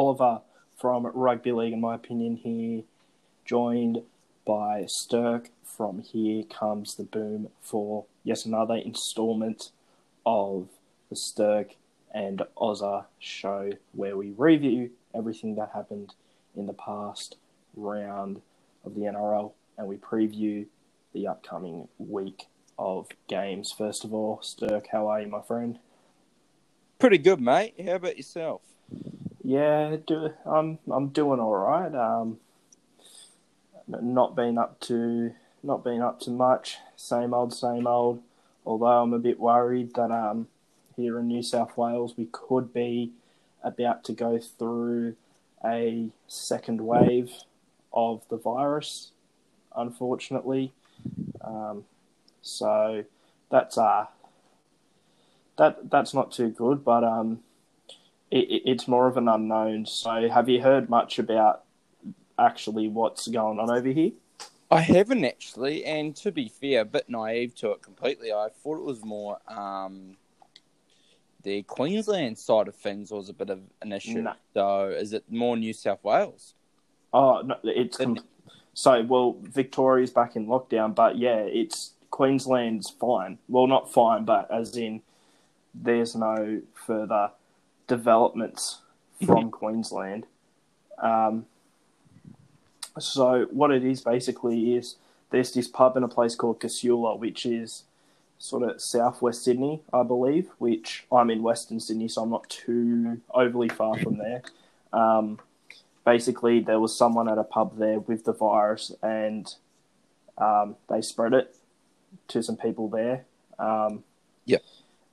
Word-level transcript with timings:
Oliver 0.00 0.40
from 0.78 1.04
Rugby 1.08 1.52
League, 1.52 1.74
in 1.74 1.80
my 1.82 1.94
opinion, 1.94 2.36
here, 2.36 2.84
joined 3.44 4.00
by 4.46 4.86
Stirk 4.86 5.50
from 5.62 6.00
Here 6.00 6.42
Comes 6.42 6.94
the 6.94 7.04
Boom 7.04 7.50
for 7.60 8.06
yet 8.24 8.46
another 8.46 8.76
instalment 8.76 9.72
of 10.24 10.68
the 11.10 11.16
Stirk 11.16 11.76
and 12.14 12.40
Ozza 12.56 13.04
show 13.18 13.72
where 13.92 14.16
we 14.16 14.30
review 14.30 14.92
everything 15.14 15.56
that 15.56 15.72
happened 15.74 16.14
in 16.56 16.64
the 16.64 16.72
past 16.72 17.36
round 17.76 18.40
of 18.86 18.94
the 18.94 19.02
NRL 19.02 19.52
and 19.76 19.86
we 19.86 19.98
preview 19.98 20.64
the 21.12 21.26
upcoming 21.26 21.88
week 21.98 22.46
of 22.78 23.08
games. 23.28 23.70
First 23.70 24.04
of 24.04 24.14
all, 24.14 24.40
Stirk, 24.40 24.86
how 24.92 25.08
are 25.08 25.20
you, 25.20 25.28
my 25.28 25.42
friend? 25.42 25.78
Pretty 26.98 27.18
good, 27.18 27.42
mate. 27.42 27.74
How 27.84 27.96
about 27.96 28.16
yourself? 28.16 28.62
Yeah, 29.50 29.96
do, 30.06 30.32
I'm 30.46 30.78
I'm 30.88 31.08
doing 31.08 31.40
all 31.40 31.56
right. 31.56 31.92
Um, 31.92 32.38
not 33.88 34.36
been 34.36 34.56
up 34.56 34.78
to 34.82 35.32
not 35.64 35.82
been 35.82 36.02
up 36.02 36.20
to 36.20 36.30
much. 36.30 36.76
Same 36.94 37.34
old, 37.34 37.52
same 37.52 37.84
old. 37.84 38.22
Although 38.64 39.02
I'm 39.02 39.12
a 39.12 39.18
bit 39.18 39.40
worried 39.40 39.94
that 39.94 40.12
um, 40.12 40.46
here 40.94 41.18
in 41.18 41.26
New 41.26 41.42
South 41.42 41.76
Wales 41.76 42.14
we 42.16 42.28
could 42.30 42.72
be 42.72 43.10
about 43.64 44.04
to 44.04 44.12
go 44.12 44.38
through 44.38 45.16
a 45.64 46.10
second 46.28 46.82
wave 46.82 47.32
of 47.92 48.22
the 48.28 48.36
virus, 48.36 49.10
unfortunately. 49.74 50.72
Um, 51.40 51.86
so 52.40 53.04
that's 53.50 53.76
uh 53.76 54.06
that 55.58 55.90
that's 55.90 56.14
not 56.14 56.30
too 56.30 56.50
good, 56.50 56.84
but 56.84 57.02
um, 57.02 57.40
it, 58.30 58.62
it's 58.64 58.88
more 58.88 59.06
of 59.06 59.16
an 59.16 59.28
unknown. 59.28 59.86
So 59.86 60.28
have 60.28 60.48
you 60.48 60.60
heard 60.60 60.88
much 60.88 61.18
about 61.18 61.64
actually 62.38 62.88
what's 62.88 63.28
going 63.28 63.58
on 63.58 63.70
over 63.70 63.88
here? 63.88 64.12
I 64.70 64.80
haven't 64.80 65.24
actually, 65.24 65.84
and 65.84 66.14
to 66.16 66.30
be 66.30 66.48
fair, 66.48 66.82
a 66.82 66.84
bit 66.84 67.08
naive 67.08 67.56
to 67.56 67.72
it 67.72 67.82
completely. 67.82 68.32
I 68.32 68.48
thought 68.62 68.78
it 68.78 68.84
was 68.84 69.04
more 69.04 69.38
um, 69.48 70.16
the 71.42 71.62
Queensland 71.62 72.38
side 72.38 72.68
of 72.68 72.76
things 72.76 73.10
was 73.10 73.28
a 73.28 73.32
bit 73.32 73.50
of 73.50 73.60
an 73.82 73.92
issue. 73.92 74.22
No. 74.22 74.34
So 74.54 74.88
is 74.88 75.12
it 75.12 75.24
more 75.28 75.56
New 75.56 75.72
South 75.72 76.04
Wales? 76.04 76.54
Oh, 77.12 77.42
no, 77.42 77.56
it's 77.64 77.96
com- 77.96 78.18
so 78.74 79.02
well. 79.02 79.36
Victoria's 79.42 80.10
back 80.10 80.36
in 80.36 80.46
lockdown, 80.46 80.94
but 80.94 81.18
yeah, 81.18 81.38
it's 81.38 81.94
Queensland's 82.10 82.90
fine. 82.90 83.38
Well, 83.48 83.66
not 83.66 83.92
fine, 83.92 84.24
but 84.24 84.48
as 84.52 84.76
in 84.76 85.02
there's 85.74 86.14
no 86.14 86.62
further 86.86 87.30
developments 87.90 88.82
from 89.26 89.36
mm-hmm. 89.36 89.48
Queensland. 89.50 90.24
Um, 91.02 91.46
so 92.98 93.46
what 93.50 93.70
it 93.72 93.84
is 93.84 94.00
basically 94.00 94.76
is 94.76 94.94
there's 95.30 95.52
this 95.52 95.66
pub 95.68 95.96
in 95.96 96.04
a 96.04 96.08
place 96.08 96.36
called 96.36 96.60
Casula, 96.60 97.18
which 97.18 97.44
is 97.44 97.84
sort 98.38 98.62
of 98.62 98.80
southwest 98.80 99.44
Sydney, 99.44 99.82
I 99.92 100.04
believe. 100.04 100.48
Which 100.58 101.04
I'm 101.10 101.30
in 101.30 101.42
Western 101.42 101.80
Sydney, 101.80 102.08
so 102.08 102.22
I'm 102.22 102.30
not 102.30 102.48
too 102.48 103.20
overly 103.34 103.68
far 103.68 103.98
from 103.98 104.18
there. 104.18 104.42
Um, 104.92 105.40
basically, 106.04 106.60
there 106.60 106.80
was 106.80 106.96
someone 106.96 107.28
at 107.28 107.38
a 107.38 107.44
pub 107.44 107.76
there 107.76 107.98
with 107.98 108.24
the 108.24 108.32
virus, 108.32 108.92
and 109.02 109.52
um, 110.38 110.76
they 110.88 111.02
spread 111.02 111.32
it 111.34 111.56
to 112.28 112.42
some 112.42 112.56
people 112.56 112.88
there. 112.88 113.24
Um. 113.58 114.04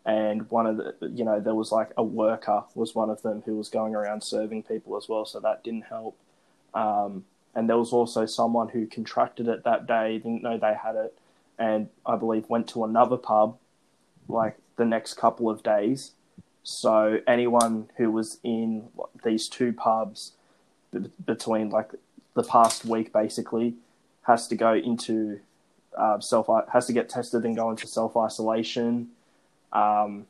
And 0.08 0.50
one 0.50 0.66
of 0.66 0.78
the, 0.78 0.96
you 1.14 1.26
know, 1.26 1.42
there 1.42 1.54
was 1.54 1.72
like 1.72 1.92
a 1.98 2.04
worker 2.04 2.64
was 2.76 2.96
one 2.96 3.10
of 3.10 3.22
them 3.24 3.44
who 3.46 3.58
was 3.58 3.68
going 3.68 3.94
around 3.94 4.24
serving 4.24 4.64
people 4.64 4.96
as 4.96 5.10
well, 5.10 5.26
so 5.26 5.42
that 5.42 5.66
didn't 5.66 5.84
help. 5.84 6.18
Um, 6.74 7.26
and 7.54 7.70
there 7.70 7.78
was 7.78 7.92
also 7.92 8.26
someone 8.26 8.70
who 8.70 8.88
contracted 8.88 9.50
it 9.50 9.66
that 9.66 9.86
day, 9.86 10.18
didn't 10.18 10.44
know 10.44 10.58
they 10.58 10.76
had 10.82 10.96
it, 10.96 11.18
and 11.60 11.90
I 12.06 12.16
believe 12.16 12.46
went 12.48 12.70
to 12.70 12.86
another 12.86 13.17
pub 13.17 13.58
like 14.30 14.58
the 14.78 14.86
next 14.86 15.16
couple 15.16 15.50
of 15.50 15.62
days. 15.62 16.12
So 16.64 17.20
anyone 17.28 17.90
who 17.98 18.10
was 18.10 18.40
in 18.44 18.88
these 19.26 19.50
two 19.50 19.73
pubs 19.73 20.34
b- 20.92 21.12
between 21.26 21.70
like 21.70 21.92
the 22.34 22.44
past 22.44 22.86
week 22.86 23.12
basically 23.12 23.76
has 24.22 24.48
to 24.48 24.56
go 24.56 24.73
into 24.73 25.40
uh, 25.98 26.20
self 26.20 26.48
has 26.72 26.86
to 26.88 26.94
get 26.94 27.10
tested 27.10 27.44
and 27.44 27.58
go 27.58 27.70
into 27.72 27.88
self 27.88 28.16
isolation. 28.16 29.10
Um, 29.73 30.26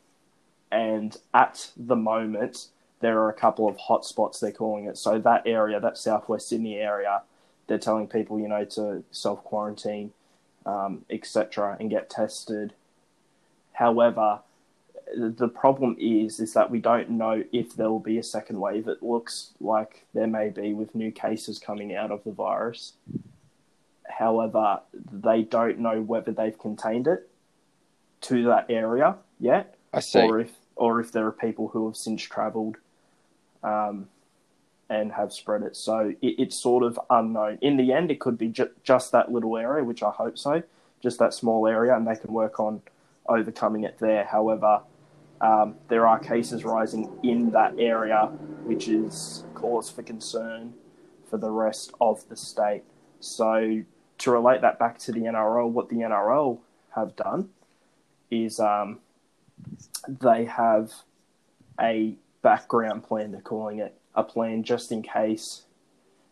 and 0.71 1.15
at 1.33 1.71
the 1.77 1.95
moment, 1.95 2.67
there 2.99 3.19
are 3.19 3.29
a 3.29 3.33
couple 3.33 3.67
of 3.67 3.77
hotspots 3.77 4.39
they're 4.39 4.51
calling 4.51 4.85
it. 4.85 4.97
So 4.97 5.19
that 5.19 5.43
area, 5.45 5.79
that 5.79 5.97
southwest 5.97 6.49
Sydney 6.49 6.75
area, 6.75 7.21
they're 7.67 7.77
telling 7.77 8.07
people, 8.07 8.39
you 8.39 8.47
know, 8.47 8.65
to 8.65 9.03
self 9.11 9.43
quarantine, 9.43 10.11
um, 10.65 11.05
etc., 11.09 11.77
and 11.79 11.89
get 11.89 12.09
tested. 12.09 12.73
However, 13.73 14.39
the 15.15 15.47
problem 15.47 15.95
is 15.99 16.39
is 16.39 16.53
that 16.53 16.69
we 16.69 16.79
don't 16.79 17.09
know 17.09 17.43
if 17.53 17.75
there 17.75 17.89
will 17.89 17.99
be 17.99 18.17
a 18.17 18.23
second 18.23 18.59
wave. 18.59 18.87
It 18.87 19.01
looks 19.01 19.51
like 19.59 20.05
there 20.13 20.27
may 20.27 20.49
be 20.49 20.73
with 20.73 20.95
new 20.95 21.11
cases 21.11 21.59
coming 21.59 21.95
out 21.95 22.11
of 22.11 22.23
the 22.23 22.31
virus. 22.31 22.93
However, 24.09 24.81
they 24.93 25.43
don't 25.43 25.79
know 25.79 26.01
whether 26.01 26.31
they've 26.31 26.57
contained 26.57 27.07
it 27.07 27.29
to 28.21 28.43
that 28.45 28.65
area 28.69 29.15
yet, 29.39 29.75
I 29.93 29.99
see. 29.99 30.21
or 30.21 30.39
if 30.39 30.51
or 30.75 30.99
if 30.99 31.11
there 31.11 31.25
are 31.25 31.31
people 31.31 31.69
who 31.69 31.87
have 31.87 31.95
since 31.95 32.21
travelled 32.21 32.77
um, 33.63 34.07
and 34.89 35.11
have 35.11 35.33
spread 35.33 35.63
it. 35.63 35.75
So 35.75 36.13
it, 36.21 36.35
it's 36.37 36.55
sort 36.55 36.83
of 36.83 36.99
unknown. 37.09 37.57
In 37.61 37.77
the 37.77 37.91
end, 37.91 38.11
it 38.11 38.19
could 38.19 38.37
be 38.37 38.49
ju- 38.49 38.69
just 38.83 39.11
that 39.11 39.31
little 39.31 39.57
area, 39.57 39.83
which 39.83 40.03
I 40.03 40.11
hope 40.11 40.37
so, 40.37 40.61
just 41.01 41.19
that 41.19 41.33
small 41.33 41.67
area, 41.67 41.95
and 41.95 42.07
they 42.07 42.15
can 42.15 42.31
work 42.31 42.59
on 42.59 42.81
overcoming 43.27 43.83
it 43.83 43.97
there. 43.99 44.23
However, 44.23 44.81
um, 45.41 45.75
there 45.87 46.07
are 46.07 46.19
cases 46.19 46.63
rising 46.63 47.11
in 47.23 47.51
that 47.51 47.73
area, 47.77 48.25
which 48.63 48.87
is 48.87 49.43
cause 49.53 49.89
for 49.89 50.03
concern 50.03 50.73
for 51.29 51.37
the 51.37 51.51
rest 51.51 51.91
of 51.99 52.27
the 52.29 52.35
state. 52.35 52.83
So 53.19 53.83
to 54.19 54.31
relate 54.31 54.61
that 54.61 54.79
back 54.79 54.97
to 54.99 55.11
the 55.11 55.21
NRL, 55.21 55.69
what 55.69 55.89
the 55.89 55.97
NRL 55.97 56.59
have 56.95 57.15
done 57.15 57.49
is 58.31 58.59
um, 58.59 58.99
they 60.07 60.45
have 60.45 60.93
a 61.79 62.15
background 62.41 63.03
plan, 63.03 63.31
they're 63.31 63.41
calling 63.41 63.79
it 63.79 63.99
a 64.15 64.23
plan 64.23 64.63
just 64.63 64.91
in 64.91 65.01
case 65.01 65.63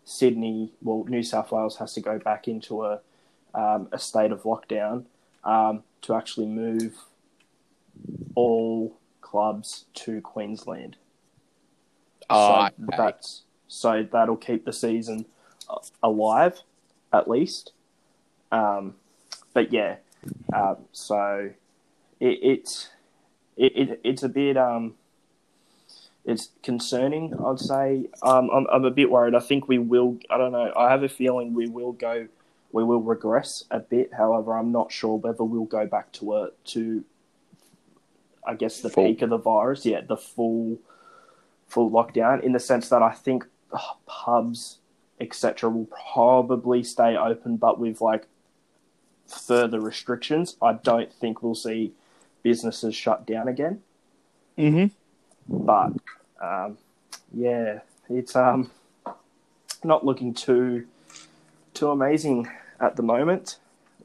Sydney, 0.03 0.73
well, 0.81 1.03
New 1.07 1.23
South 1.23 1.51
Wales 1.51 1.77
has 1.77 1.93
to 1.93 2.01
go 2.01 2.19
back 2.19 2.47
into 2.47 2.83
a, 2.83 3.01
um, 3.53 3.87
a 3.91 3.99
state 3.99 4.31
of 4.31 4.43
lockdown 4.43 5.05
um, 5.43 5.83
to 6.01 6.15
actually 6.15 6.45
move 6.45 6.95
all 8.35 8.97
clubs 9.21 9.85
to 9.93 10.21
Queensland. 10.21 10.97
Oh, 12.29 12.67
so 12.67 12.83
okay. 12.85 12.97
that's 12.97 13.43
so 13.67 14.07
that'll 14.11 14.37
keep 14.37 14.65
the 14.65 14.73
season 14.73 15.25
alive, 16.01 16.61
at 17.11 17.29
least. 17.29 17.73
Um, 18.51 18.95
but 19.53 19.73
yeah, 19.73 19.97
um, 20.53 20.77
so 20.91 21.51
it, 22.19 22.39
it's 22.41 22.89
it, 23.57 23.75
it, 23.75 24.01
it's 24.03 24.23
a 24.23 24.29
bit 24.29 24.57
um, 24.57 24.95
it's 26.25 26.49
concerning. 26.63 27.33
I'd 27.45 27.59
say 27.59 28.09
um, 28.23 28.49
I'm 28.49 28.67
I'm 28.71 28.85
a 28.85 28.91
bit 28.91 29.09
worried. 29.09 29.35
I 29.35 29.39
think 29.39 29.67
we 29.67 29.77
will. 29.77 30.17
I 30.29 30.37
don't 30.37 30.51
know. 30.51 30.71
I 30.75 30.89
have 30.91 31.03
a 31.03 31.09
feeling 31.09 31.53
we 31.53 31.67
will 31.67 31.93
go. 31.93 32.27
We 32.71 32.83
will 32.83 33.01
regress 33.01 33.63
a 33.71 33.79
bit. 33.79 34.13
However, 34.13 34.57
I'm 34.57 34.71
not 34.71 34.91
sure 34.91 35.17
whether 35.17 35.43
we'll 35.43 35.65
go 35.65 35.85
back 35.85 36.11
to 36.13 36.35
a 36.35 36.49
to. 36.65 37.03
I 38.47 38.53
guess 38.53 38.81
the 38.81 38.89
full. 38.89 39.05
peak 39.05 39.21
of 39.21 39.29
the 39.29 39.37
virus. 39.37 39.85
Yeah, 39.85 40.01
the 40.01 40.17
full 40.17 40.79
full 41.67 41.89
lockdown. 41.89 42.43
In 42.43 42.51
the 42.51 42.59
sense 42.59 42.89
that 42.89 43.01
I 43.01 43.11
think 43.11 43.45
oh, 43.71 43.97
pubs 44.05 44.79
etc. 45.19 45.69
will 45.69 45.89
probably 46.13 46.83
stay 46.83 47.15
open, 47.15 47.57
but 47.57 47.79
with 47.79 48.01
like 48.01 48.27
further 49.27 49.79
restrictions. 49.79 50.57
I 50.61 50.73
don't 50.73 51.11
think 51.11 51.41
we'll 51.41 51.55
see 51.55 51.93
businesses 52.45 52.95
shut 52.95 53.25
down 53.25 53.47
again. 53.47 53.81
Mm-hmm. 54.55 54.93
But 55.65 55.93
um, 56.39 56.77
yeah, 57.33 57.79
it's 58.07 58.35
um, 58.35 58.69
not 59.83 60.05
looking 60.05 60.33
too 60.35 60.85
too 61.73 61.89
amazing 61.89 62.47
at 62.79 62.95
the 62.95 63.01
moment. 63.01 63.57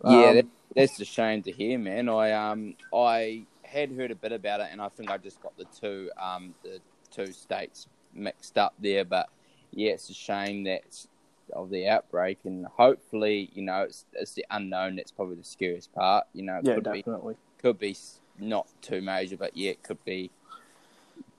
Yeah, 0.02 0.28
um, 0.28 0.34
that, 0.36 0.46
that's 0.74 0.98
a 1.00 1.04
shame 1.04 1.42
to 1.42 1.52
hear, 1.52 1.78
man. 1.78 2.08
I 2.08 2.32
um 2.32 2.76
I 2.94 3.44
had 3.62 3.92
heard 3.92 4.10
a 4.10 4.14
bit 4.14 4.32
about 4.32 4.60
it, 4.60 4.68
and 4.72 4.80
I 4.80 4.88
think 4.88 5.10
I 5.10 5.18
just 5.18 5.42
got 5.42 5.54
the 5.58 5.66
two 5.78 6.10
um 6.18 6.54
the 6.64 6.80
two 7.10 7.32
states 7.32 7.88
mixed 8.14 8.56
up 8.56 8.72
there. 8.78 9.04
But 9.04 9.28
yeah, 9.70 9.92
it's 9.92 10.08
a 10.08 10.14
shame 10.14 10.64
that 10.64 11.06
of 11.52 11.68
the 11.68 11.88
outbreak, 11.88 12.38
and 12.44 12.64
hopefully, 12.64 13.50
you 13.52 13.62
know, 13.62 13.82
it's, 13.82 14.06
it's 14.14 14.32
the 14.32 14.46
unknown 14.50 14.96
that's 14.96 15.10
probably 15.10 15.36
the 15.36 15.44
scariest 15.44 15.92
part. 15.92 16.24
You 16.32 16.44
know, 16.44 16.56
it 16.56 16.64
yeah, 16.64 16.76
could 16.76 16.84
definitely 16.84 17.34
be, 17.34 17.62
could 17.62 17.78
be 17.78 17.94
not 18.40 18.66
too 18.82 19.00
major, 19.00 19.36
but 19.36 19.56
yeah, 19.56 19.70
it 19.70 19.82
could 19.82 20.02
be 20.04 20.30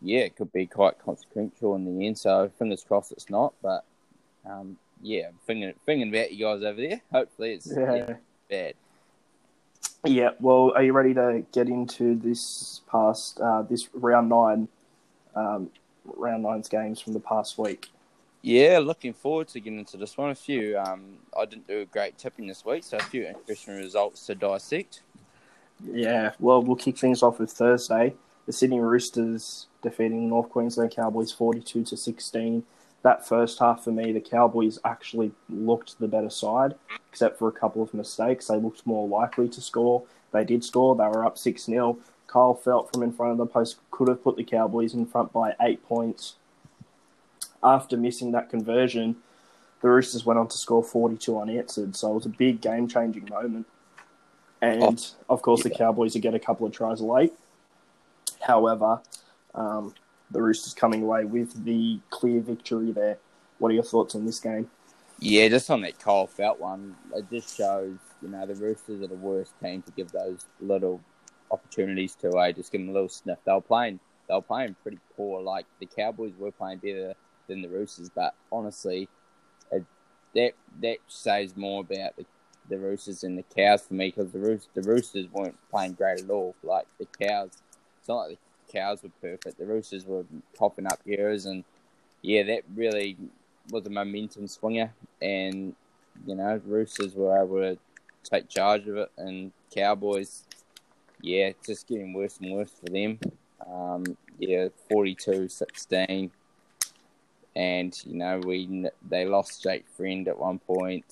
yeah, 0.02 0.22
it 0.22 0.36
could 0.36 0.52
be 0.52 0.66
quite 0.66 0.98
consequential 1.00 1.76
in 1.76 1.86
the 1.86 2.08
end. 2.08 2.18
So 2.18 2.52
fingers 2.58 2.84
crossed 2.84 3.12
it's 3.12 3.30
not. 3.30 3.54
But 3.62 3.84
um, 4.46 4.78
yeah, 5.02 5.30
thinking 5.46 5.74
thinking 5.86 6.10
about 6.10 6.32
you 6.32 6.46
guys 6.46 6.64
over 6.64 6.82
there. 6.82 7.02
Hopefully 7.12 7.54
it's 7.54 7.72
yeah. 7.76 7.96
yeah 7.96 8.16
bad. 8.50 8.74
Yeah. 10.06 10.30
Well, 10.40 10.74
are 10.76 10.84
you 10.84 10.94
ready 10.94 11.14
to 11.14 11.44
get 11.52 11.68
into 11.68 12.16
this 12.16 12.82
past 12.90 13.40
uh, 13.40 13.62
this 13.64 13.90
round 13.94 14.30
nine, 14.30 14.68
um, 15.36 15.70
round 16.06 16.44
nine's 16.44 16.68
games 16.68 17.00
from 17.00 17.14
the 17.14 17.20
past 17.20 17.58
week? 17.58 17.90
Yeah, 18.44 18.80
looking 18.80 19.14
forward 19.14 19.50
to 19.50 19.60
getting 19.60 19.78
into 19.78 19.98
this 19.98 20.18
one. 20.18 20.32
A 20.32 20.36
few, 20.36 20.76
um, 20.80 21.20
I 21.40 21.46
didn't 21.46 21.68
do 21.68 21.82
a 21.82 21.86
great 21.86 22.18
tipping 22.18 22.48
this 22.48 22.66
week, 22.66 22.84
so 22.84 22.98
a 22.98 23.02
few 23.02 23.24
interesting 23.24 23.76
results 23.76 24.26
to 24.26 24.34
dissect. 24.34 25.02
Yeah, 25.86 26.34
well, 26.40 26.62
we'll 26.62 26.76
kick 26.76 26.98
things 26.98 27.24
off 27.24 27.40
with 27.40 27.52
Thursday. 27.52 28.14
The 28.46 28.54
Sydney 28.54 28.80
Roosters 28.80 29.68
defeating 29.82 30.30
North 30.30 30.50
Queensland 30.50 30.92
Cowboys 30.92 31.32
42 31.32 31.84
to 31.86 31.98
16. 31.98 32.64
That 33.04 33.28
first 33.28 33.60
half 33.60 33.84
for 33.84 33.92
me, 33.92 34.12
the 34.12 34.22
Cowboys 34.22 34.78
actually 34.86 35.32
looked 35.50 36.00
the 36.00 36.08
better 36.08 36.30
side, 36.30 36.76
except 37.10 37.40
for 37.40 37.48
a 37.48 37.52
couple 37.52 37.82
of 37.82 37.94
mistakes. 37.94 38.48
They 38.48 38.58
looked 38.58 38.86
more 38.86 39.08
likely 39.08 39.50
to 39.50 39.62
score. 39.62 40.04
They 40.32 40.44
did 40.44 40.64
score. 40.64 40.96
They 40.96 41.08
were 41.08 41.26
up 41.26 41.38
6 41.38 41.64
0. 41.64 41.98
Kyle 42.28 42.56
Feldt 42.64 42.92
from 42.92 43.04
in 43.04 43.12
front 43.12 43.34
of 43.34 43.38
the 43.38 43.46
post 43.46 43.78
could 43.90 44.08
have 44.08 44.24
put 44.24 44.38
the 44.38 44.44
Cowboys 44.44 44.94
in 44.94 45.06
front 45.06 45.34
by 45.34 45.54
eight 45.62 45.86
points. 45.86 46.36
After 47.64 47.98
missing 47.98 48.32
that 48.32 48.50
conversion, 48.50 49.18
the 49.82 49.90
Roosters 49.90 50.26
went 50.26 50.40
on 50.40 50.48
to 50.48 50.58
score 50.58 50.84
42 50.84 51.40
unanswered. 51.40 51.96
So 51.96 52.12
it 52.12 52.16
was 52.16 52.26
a 52.26 52.30
big 52.30 52.62
game 52.62 52.88
changing 52.88 53.28
moment. 53.30 53.68
And 54.62 54.84
oh, 54.84 55.34
of 55.34 55.42
course, 55.42 55.66
yeah. 55.66 55.70
the 55.70 55.76
Cowboys 55.76 56.14
would 56.14 56.22
get 56.22 56.36
a 56.36 56.40
couple 56.40 56.68
of 56.68 56.74
tries 56.74 57.02
late. 57.02 57.34
However, 58.42 59.02
um, 59.56 59.94
the 60.30 60.42
Roosters 60.42 60.74
coming 60.74 61.04
away 61.04 61.26
with 61.26 61.66
the 61.66 62.00
clear 62.10 62.42
victory 62.42 62.92
there. 62.92 63.18
What 63.60 63.72
are 63.72 63.76
your 63.76 63.84
thoughts 63.84 64.16
on 64.16 64.26
this 64.26 64.40
game? 64.40 64.70
Yeah, 65.20 65.48
just 65.50 65.70
on 65.70 65.82
that 65.82 66.00
Kyle 66.00 66.28
Feldt 66.28 66.60
one, 66.60 66.96
it 67.16 67.26
just 67.30 67.56
shows, 67.56 67.98
you 68.22 68.30
know, 68.30 68.46
the 68.46 68.56
Roosters 68.56 69.02
are 69.02 69.08
the 69.08 69.16
worst 69.16 69.54
team 69.62 69.84
to 69.84 69.92
give 69.92 70.12
those 70.12 70.46
little 70.60 71.00
opportunities 71.52 72.16
to. 72.16 72.40
Eh? 72.40 72.54
Just 72.54 72.72
give 72.72 72.82
them 72.82 72.90
a 72.90 72.94
little 72.94 73.10
sniff. 73.10 73.38
They 73.46 73.52
were 73.52 73.62
playing, 73.62 74.00
they 74.28 74.34
were 74.34 74.42
playing 74.42 74.76
pretty 74.82 75.00
poor. 75.16 75.42
Like 75.42 75.66
the 75.80 75.86
Cowboys 75.86 76.34
were 76.40 76.52
playing 76.52 76.80
better 76.80 77.14
than 77.48 77.62
the 77.62 77.70
Roosters, 77.70 78.10
but 78.10 78.34
honestly, 78.52 79.10
it, 79.72 79.86
that 80.34 80.54
that 80.82 80.98
says 81.08 81.56
more 81.56 81.82
about 81.82 82.16
the 82.16 82.26
the 82.72 82.80
Roosters 82.80 83.24
and 83.24 83.38
the 83.38 83.44
Cows 83.56 83.84
for 83.84 83.94
me 83.94 84.08
because 84.08 84.32
the 84.32 84.40
Roosters, 84.40 84.70
the 84.74 84.82
Roosters 84.82 85.28
weren't 85.32 85.58
playing 85.70 85.94
great 85.94 86.22
at 86.22 86.30
all. 86.30 86.56
Like 86.64 86.88
the 86.98 87.06
Cows, 87.06 87.52
it's 88.00 88.08
not 88.08 88.30
like 88.30 88.40
the 88.68 88.74
Cows 88.74 89.04
were 89.04 89.12
perfect. 89.22 89.60
The 89.60 89.66
Roosters 89.66 90.06
were 90.06 90.24
popping 90.58 90.88
up 90.88 91.00
errors, 91.06 91.46
and 91.46 91.64
yeah, 92.22 92.44
that 92.44 92.64
really 92.74 93.18
was 93.70 93.86
a 93.86 93.90
momentum 93.90 94.48
swinger. 94.48 94.94
And 95.22 95.76
you 96.26 96.36
know, 96.36 96.62
Roosters 96.66 97.14
were 97.14 97.38
able 97.38 97.58
to 97.58 97.78
take 98.24 98.48
charge 98.48 98.88
of 98.88 98.96
it, 98.98 99.12
and 99.18 99.52
Cowboys, 99.76 100.46
yeah, 101.22 101.48
it's 101.48 101.68
just 101.68 101.88
getting 101.88 102.14
worse 102.14 102.40
and 102.40 102.54
worse 102.54 102.72
for 102.72 102.92
them. 102.92 103.20
Um, 103.70 104.18
yeah, 104.40 104.70
42-16. 104.90 106.32
and 107.56 108.02
you 108.06 108.16
know 108.16 108.40
we 108.40 108.88
they 109.08 109.26
lost 109.26 109.62
Jake 109.62 109.86
Friend 109.96 110.28
at 110.28 110.40
one 110.40 110.58
point 110.58 111.06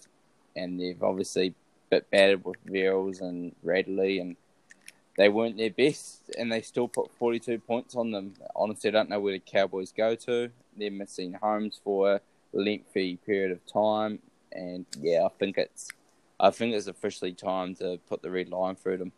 and 0.59 0.79
they've 0.79 1.01
obviously 1.01 1.55
bit 1.89 2.09
battered 2.11 2.45
with 2.45 2.63
Verrills 2.65 3.21
and 3.21 3.55
Radley, 3.63 4.19
and 4.19 4.35
they 5.17 5.29
weren't 5.29 5.57
their 5.57 5.71
best, 5.71 6.29
and 6.37 6.51
they 6.51 6.61
still 6.61 6.87
put 6.87 7.11
42 7.17 7.59
points 7.59 7.95
on 7.95 8.11
them. 8.11 8.33
Honestly, 8.55 8.89
I 8.89 8.91
don't 8.91 9.09
know 9.09 9.19
where 9.19 9.33
the 9.33 9.39
Cowboys 9.39 9.91
go 9.91 10.15
to. 10.15 10.49
They're 10.77 10.91
missing 10.91 11.33
Holmes 11.33 11.79
for 11.83 12.13
a 12.13 12.21
lengthy 12.53 13.17
period 13.17 13.51
of 13.51 13.65
time, 13.65 14.19
and 14.51 14.85
yeah, 14.99 15.25
I 15.25 15.29
think 15.39 15.57
it's 15.57 15.89
I 16.39 16.51
think 16.51 16.73
it's 16.73 16.87
officially 16.87 17.33
time 17.33 17.75
to 17.75 17.99
put 18.07 18.21
the 18.21 18.31
red 18.31 18.49
line 18.49 18.75
through 18.75 18.97
them. 18.97 19.11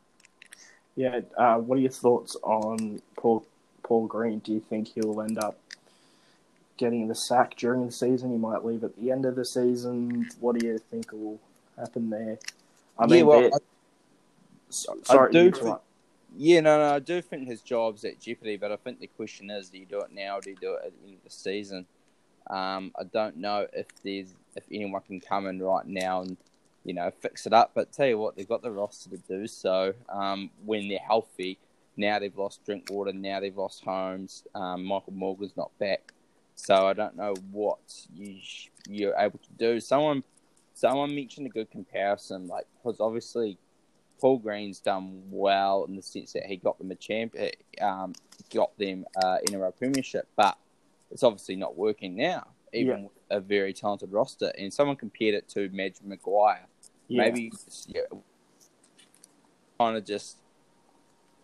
Yeah, 0.96 1.22
uh, 1.38 1.58
what 1.58 1.78
are 1.78 1.82
your 1.82 1.92
thoughts 1.92 2.36
on 2.44 3.02
Paul 3.16 3.46
Paul 3.84 4.08
Green? 4.08 4.40
Do 4.40 4.54
you 4.54 4.60
think 4.60 4.88
he'll 4.88 5.22
end 5.22 5.38
up 5.38 5.58
getting 6.82 7.08
the 7.08 7.16
sack 7.16 7.56
during 7.58 7.86
the 7.86 7.92
season. 7.92 8.32
He 8.32 8.38
might 8.38 8.66
leave 8.66 8.84
at 8.84 8.98
the 8.98 9.12
end 9.12 9.26
of 9.26 9.36
the 9.36 9.46
season. 9.46 10.28
What 10.40 10.58
do 10.58 10.66
you 10.66 10.80
think 10.80 11.12
will 11.12 11.40
happen 11.78 12.10
there? 12.10 12.40
I 12.98 13.06
mean, 13.06 13.20
yeah, 13.20 13.24
well, 13.24 13.50
I, 13.54 13.58
sorry, 14.72 15.30
I 15.30 15.32
do 15.32 15.52
think, 15.52 15.78
yeah, 16.36 16.60
no, 16.62 16.80
no, 16.80 16.96
I 16.96 17.00
do 17.00 17.22
think 17.22 17.48
his 17.48 17.62
job's 17.62 18.04
at 18.04 18.20
jeopardy, 18.20 18.58
but 18.58 18.72
I 18.72 18.78
think 18.78 19.00
the 19.00 19.08
question 19.08 19.52
is, 19.52 19.70
do 19.70 19.78
you 19.78 19.86
do 19.86 20.02
it 20.02 20.12
now 20.12 20.38
or 20.38 20.42
do 20.42 20.50
you 20.50 20.56
do 20.60 20.74
it 20.74 20.82
at 20.88 20.92
the 21.00 21.08
end 21.08 21.18
of 21.18 21.24
the 21.24 21.30
season? 21.30 21.86
Um, 22.50 22.92
I 23.00 23.04
don't 23.04 23.38
know 23.38 23.68
if 23.72 23.86
there's 24.04 24.34
if 24.56 24.64
anyone 24.72 25.02
can 25.02 25.20
come 25.22 25.48
in 25.48 25.62
right 25.62 25.86
now 25.86 26.22
and 26.22 26.36
you 26.84 26.96
know 26.96 27.12
fix 27.22 27.46
it 27.46 27.54
up. 27.54 27.72
But 27.76 27.94
tell 27.94 28.08
you 28.08 28.18
what, 28.18 28.36
they've 28.36 28.50
got 28.50 28.64
the 28.64 28.72
roster 28.72 29.12
to 29.12 29.18
do 29.18 29.46
so. 29.46 29.94
Um, 30.10 30.50
when 30.66 30.90
they're 30.90 30.98
healthy, 31.00 31.60
now 31.96 32.18
they've 32.18 32.36
lost 32.36 32.66
Drinkwater, 32.66 33.14
now 33.14 33.40
they've 33.40 33.56
lost 33.56 33.84
Holmes. 33.84 34.44
Um, 34.56 34.84
Michael 34.84 35.14
Morgan's 35.14 35.56
not 35.56 35.78
back. 35.78 36.14
So 36.62 36.86
I 36.88 36.94
don't 36.94 37.16
know 37.16 37.34
what 37.50 37.80
you 38.14 38.38
you're 38.88 39.16
able 39.18 39.40
to 39.40 39.54
do. 39.58 39.80
Someone 39.80 40.24
someone 40.76 41.16
mentioned 41.16 41.48
a 41.48 41.50
good 41.50 41.72
comparison, 41.72 42.48
like 42.48 42.68
because 42.76 43.00
obviously 43.00 43.58
Paul 44.20 44.38
Green's 44.38 44.80
done 44.80 45.24
well 45.32 45.86
in 45.86 45.96
the 45.96 46.04
sense 46.04 46.34
that 46.34 46.46
he 46.46 46.58
got 46.58 46.78
them 46.78 46.92
a 46.92 46.96
champ, 46.96 47.34
eh, 47.36 47.50
um, 47.82 48.14
got 48.54 48.78
them 48.78 49.06
uh, 49.24 49.38
in 49.48 49.56
a 49.56 49.58
row 49.58 49.72
premiership, 49.72 50.28
but 50.36 50.56
it's 51.10 51.24
obviously 51.24 51.56
not 51.56 51.76
working 51.76 52.16
now, 52.16 52.46
even 52.74 52.88
yeah. 52.88 53.04
with 53.06 53.12
a 53.32 53.40
very 53.40 53.74
talented 53.74 54.12
roster. 54.12 54.52
And 54.56 54.72
someone 54.72 54.98
compared 54.98 55.34
it 55.34 55.50
to 55.50 55.68
Madge 55.70 55.96
Maguire. 56.04 56.68
Yeah. 57.08 57.24
Maybe 57.24 57.52
yeah, 57.88 58.02
kind 59.80 59.98
of 59.98 60.06
just 60.06 60.38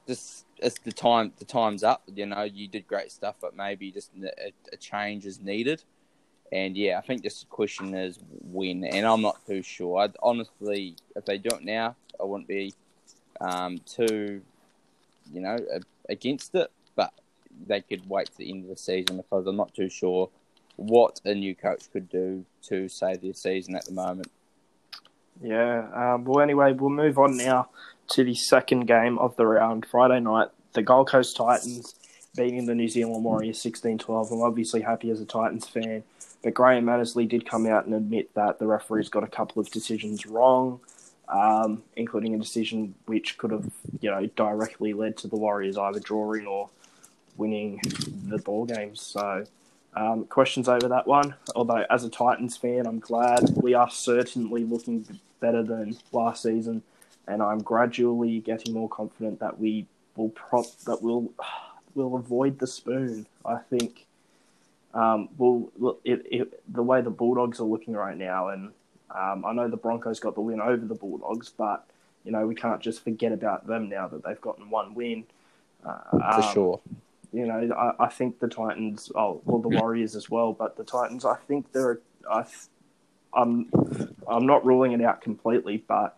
just 0.07 0.45
it's 0.59 0.79
the 0.79 0.91
time 0.91 1.33
the 1.37 1.45
time's 1.45 1.83
up. 1.83 2.03
You 2.13 2.25
know, 2.25 2.43
you 2.43 2.67
did 2.67 2.87
great 2.87 3.11
stuff, 3.11 3.35
but 3.41 3.55
maybe 3.55 3.91
just 3.91 4.11
a, 4.21 4.53
a, 4.73 4.77
change 4.77 5.25
is 5.25 5.41
needed. 5.41 5.83
And 6.51 6.77
yeah, 6.77 6.97
I 6.97 7.01
think 7.01 7.23
just 7.23 7.41
the 7.41 7.47
question 7.47 7.93
is 7.93 8.19
when, 8.51 8.83
and 8.83 9.05
I'm 9.05 9.21
not 9.21 9.45
too 9.45 9.61
sure. 9.61 9.99
I'd, 9.99 10.15
honestly, 10.23 10.95
if 11.15 11.25
they 11.25 11.37
do 11.37 11.49
it 11.55 11.63
now, 11.63 11.95
I 12.19 12.23
wouldn't 12.23 12.47
be 12.47 12.73
um, 13.41 13.79
too, 13.79 14.41
you 15.31 15.41
know, 15.41 15.57
against 16.09 16.55
it. 16.55 16.71
But 16.95 17.11
they 17.67 17.81
could 17.81 18.09
wait 18.09 18.27
to 18.27 18.37
the 18.37 18.49
end 18.49 18.63
of 18.63 18.69
the 18.69 18.77
season 18.77 19.17
because 19.17 19.45
I'm 19.45 19.57
not 19.57 19.73
too 19.73 19.89
sure 19.89 20.29
what 20.77 21.19
a 21.25 21.33
new 21.33 21.55
coach 21.55 21.91
could 21.91 22.09
do 22.09 22.45
to 22.63 22.87
save 22.87 23.21
their 23.21 23.33
season 23.33 23.75
at 23.75 23.85
the 23.85 23.93
moment. 23.93 24.31
Yeah. 25.41 25.87
Um, 25.93 26.23
well, 26.23 26.41
anyway, 26.41 26.71
we'll 26.71 26.89
move 26.89 27.19
on 27.19 27.37
now 27.37 27.69
to 28.09 28.23
the 28.23 28.35
second 28.35 28.87
game 28.87 29.17
of 29.19 29.35
the 29.35 29.45
round, 29.45 29.85
Friday 29.85 30.19
night. 30.19 30.49
The 30.73 30.81
Gold 30.81 31.09
Coast 31.09 31.35
Titans 31.35 31.95
beating 32.35 32.65
the 32.65 32.75
New 32.75 32.87
Zealand 32.87 33.23
Warriors 33.23 33.61
16 33.61 33.97
12. 33.97 34.31
I'm 34.31 34.41
obviously 34.41 34.81
happy 34.81 35.09
as 35.09 35.19
a 35.19 35.25
Titans 35.25 35.67
fan, 35.67 36.03
but 36.43 36.53
Graham 36.53 36.87
Annesley 36.87 37.25
did 37.25 37.49
come 37.49 37.65
out 37.65 37.85
and 37.85 37.95
admit 37.95 38.33
that 38.35 38.59
the 38.59 38.67
referees 38.67 39.09
got 39.09 39.23
a 39.23 39.27
couple 39.27 39.59
of 39.59 39.69
decisions 39.71 40.25
wrong, 40.25 40.79
um, 41.27 41.83
including 41.95 42.35
a 42.35 42.37
decision 42.37 42.95
which 43.05 43.37
could 43.37 43.51
have, 43.51 43.69
you 43.99 44.11
know, 44.11 44.25
directly 44.35 44.93
led 44.93 45.17
to 45.17 45.27
the 45.27 45.35
Warriors 45.35 45.77
either 45.77 45.99
drawing 45.99 46.45
or 46.45 46.69
winning 47.35 47.81
the 48.27 48.37
ball 48.37 48.65
games. 48.65 49.01
So, 49.01 49.45
um, 49.95 50.25
questions 50.25 50.69
over 50.69 50.87
that 50.87 51.07
one. 51.07 51.35
Although, 51.55 51.85
as 51.89 52.03
a 52.03 52.09
Titans 52.09 52.55
fan, 52.55 52.85
I'm 52.85 52.99
glad 52.99 53.49
we 53.55 53.73
are 53.73 53.89
certainly 53.89 54.63
looking 54.63 55.07
better 55.39 55.63
than 55.63 55.97
last 56.11 56.43
season 56.43 56.83
and 57.27 57.41
I'm 57.41 57.59
gradually 57.59 58.39
getting 58.39 58.73
more 58.73 58.89
confident 58.89 59.39
that 59.39 59.59
we 59.59 59.85
will 60.15 60.29
prop 60.29 60.65
that 60.85 61.01
we'll 61.01 61.31
will 61.93 62.15
avoid 62.15 62.59
the 62.59 62.67
spoon. 62.67 63.25
I 63.45 63.57
think 63.57 64.05
um, 64.93 65.29
we'll 65.37 65.69
it, 66.03 66.25
it, 66.29 66.73
the 66.73 66.83
way 66.83 67.01
the 67.01 67.09
Bulldogs 67.09 67.59
are 67.59 67.65
looking 67.65 67.93
right 67.93 68.17
now, 68.17 68.49
and 68.49 68.71
um, 69.13 69.45
I 69.45 69.53
know 69.53 69.67
the 69.67 69.77
Broncos 69.77 70.19
got 70.19 70.35
the 70.35 70.41
win 70.41 70.61
over 70.61 70.85
the 70.85 70.95
Bulldogs, 70.95 71.49
but 71.49 71.85
you 72.23 72.31
know 72.31 72.47
we 72.47 72.55
can't 72.55 72.81
just 72.81 73.03
forget 73.03 73.31
about 73.31 73.67
them 73.67 73.89
now 73.89 74.07
that 74.07 74.23
they've 74.23 74.41
gotten 74.41 74.69
one 74.69 74.93
win. 74.93 75.25
Uh, 75.85 75.97
For 76.11 76.23
um, 76.23 76.53
sure. 76.53 76.79
You 77.33 77.45
know, 77.45 77.73
I, 77.73 78.05
I 78.05 78.07
think 78.07 78.39
the 78.39 78.47
Titans, 78.47 79.11
oh, 79.13 79.41
well, 79.43 79.61
the 79.61 79.67
Warriors 79.67 80.15
as 80.15 80.29
well, 80.29 80.53
but 80.53 80.77
the 80.77 80.85
Titans, 80.85 81.25
I 81.25 81.35
think 81.35 81.71
they're, 81.73 81.99
I, 82.31 82.45
I'm, 83.33 83.69
I'm 84.27 84.45
not 84.45 84.65
ruling 84.65 84.93
it 84.93 85.01
out 85.01 85.21
completely, 85.21 85.83
but 85.87 86.17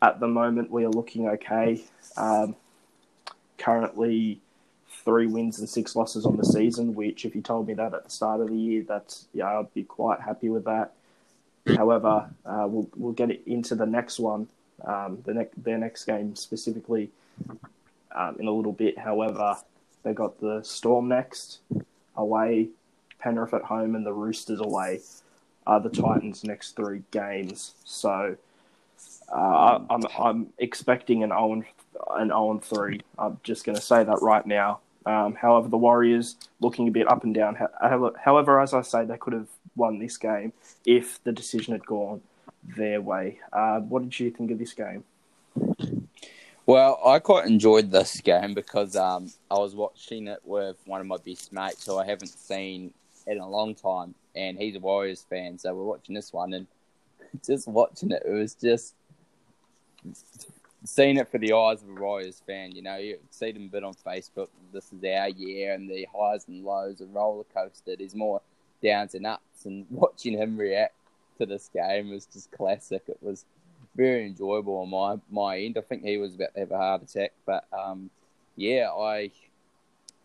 at 0.00 0.20
the 0.20 0.28
moment, 0.28 0.70
we 0.70 0.84
are 0.84 0.90
looking 0.90 1.28
okay. 1.28 1.82
Um, 2.16 2.54
currently, 3.58 4.40
three 5.04 5.26
wins 5.26 5.58
and 5.58 5.68
six 5.68 5.96
losses 5.96 6.24
on 6.24 6.36
the 6.36 6.44
season. 6.44 6.94
Which, 6.94 7.24
if 7.24 7.34
you 7.34 7.42
told 7.42 7.66
me 7.66 7.74
that 7.74 7.94
at 7.94 8.04
the 8.04 8.10
start 8.10 8.40
of 8.40 8.48
the 8.48 8.56
year, 8.56 8.84
that's 8.86 9.26
yeah, 9.32 9.58
I'd 9.58 9.72
be 9.74 9.84
quite 9.84 10.20
happy 10.20 10.48
with 10.48 10.64
that. 10.64 10.92
However, 11.76 12.30
uh, 12.46 12.66
we'll 12.68 12.88
we'll 12.96 13.12
get 13.12 13.30
into 13.46 13.74
the 13.74 13.86
next 13.86 14.18
one, 14.18 14.48
um, 14.84 15.18
the 15.24 15.34
next 15.34 15.62
their 15.62 15.78
next 15.78 16.04
game 16.04 16.36
specifically, 16.36 17.10
um, 18.14 18.36
in 18.38 18.46
a 18.46 18.52
little 18.52 18.72
bit. 18.72 18.98
However, 18.98 19.56
They 20.02 20.14
got 20.14 20.40
the 20.40 20.62
Storm 20.62 21.08
next, 21.08 21.58
away, 22.16 22.68
Penrith 23.18 23.52
at 23.52 23.62
home, 23.62 23.94
and 23.94 24.06
the 24.06 24.12
Roosters 24.12 24.60
away. 24.60 25.00
Are 25.66 25.80
the 25.80 25.90
Titans' 25.90 26.44
next 26.44 26.76
three 26.76 27.02
games. 27.10 27.74
So 27.84 28.36
uh, 29.32 29.80
I'm 29.90 30.02
I'm 30.18 30.52
expecting 30.58 31.22
an 31.22 31.30
0 31.30 31.64
an 32.16 32.28
0 32.28 32.60
3. 32.62 33.00
I'm 33.18 33.40
just 33.42 33.64
going 33.64 33.76
to 33.76 33.82
say 33.82 34.04
that 34.04 34.18
right 34.22 34.46
now. 34.46 34.80
Um, 35.06 35.34
however, 35.34 35.68
the 35.68 35.78
Warriors 35.78 36.36
looking 36.60 36.88
a 36.88 36.90
bit 36.90 37.08
up 37.08 37.24
and 37.24 37.34
down. 37.34 37.56
However, 38.22 38.60
as 38.60 38.74
I 38.74 38.82
say, 38.82 39.04
they 39.04 39.16
could 39.16 39.32
have 39.32 39.48
won 39.74 39.98
this 39.98 40.16
game 40.16 40.52
if 40.84 41.22
the 41.24 41.32
decision 41.32 41.72
had 41.72 41.86
gone 41.86 42.20
their 42.76 43.00
way. 43.00 43.38
Uh, 43.52 43.80
what 43.80 44.02
did 44.02 44.18
you 44.18 44.30
think 44.30 44.50
of 44.50 44.58
this 44.58 44.74
game? 44.74 45.04
Well, 46.66 47.00
I 47.02 47.18
quite 47.20 47.46
enjoyed 47.46 47.90
this 47.90 48.20
game 48.20 48.52
because 48.52 48.96
um, 48.96 49.32
I 49.50 49.54
was 49.54 49.74
watching 49.74 50.28
it 50.28 50.40
with 50.44 50.76
one 50.84 51.00
of 51.00 51.06
my 51.06 51.16
best 51.16 51.52
mates 51.52 51.86
who 51.86 51.96
I 51.96 52.04
haven't 52.04 52.28
seen 52.28 52.92
in 53.26 53.38
a 53.38 53.48
long 53.48 53.74
time, 53.74 54.14
and 54.36 54.58
he's 54.58 54.76
a 54.76 54.80
Warriors 54.80 55.24
fan. 55.30 55.58
So 55.58 55.74
we're 55.74 55.84
watching 55.84 56.14
this 56.14 56.30
one, 56.32 56.52
and 56.52 56.66
just 57.46 57.68
watching 57.68 58.10
it, 58.10 58.22
it 58.26 58.30
was 58.30 58.54
just 58.54 58.94
seeing 60.84 61.16
it 61.16 61.28
for 61.28 61.38
the 61.38 61.52
eyes 61.52 61.82
of 61.82 61.88
a 61.88 62.00
Warriors 62.00 62.42
fan. 62.46 62.74
You 62.74 62.82
know, 62.82 62.96
you 62.96 63.18
see 63.30 63.52
them 63.52 63.64
a 63.64 63.68
bit 63.68 63.84
on 63.84 63.94
Facebook. 63.94 64.48
This 64.72 64.92
is 64.92 65.04
our 65.04 65.28
year, 65.28 65.74
and 65.74 65.88
the 65.88 66.06
highs 66.14 66.46
and 66.48 66.64
lows, 66.64 67.00
a 67.00 67.06
roller 67.06 67.44
coaster. 67.54 67.96
There's 67.96 68.14
more 68.14 68.40
downs 68.82 69.14
and 69.14 69.26
ups, 69.26 69.64
and 69.64 69.86
watching 69.90 70.38
him 70.38 70.56
react 70.56 70.94
to 71.38 71.46
this 71.46 71.70
game 71.72 72.10
was 72.10 72.26
just 72.26 72.50
classic. 72.52 73.02
It 73.08 73.18
was 73.20 73.44
very 73.96 74.26
enjoyable 74.26 74.76
on 74.78 74.90
my 74.90 75.20
my 75.30 75.58
end. 75.58 75.78
I 75.78 75.82
think 75.82 76.04
he 76.04 76.18
was 76.18 76.34
about 76.34 76.54
to 76.54 76.60
have 76.60 76.70
a 76.70 76.76
heart 76.76 77.02
attack, 77.02 77.32
but 77.44 77.64
um, 77.72 78.10
yeah, 78.56 78.88
I 78.90 79.30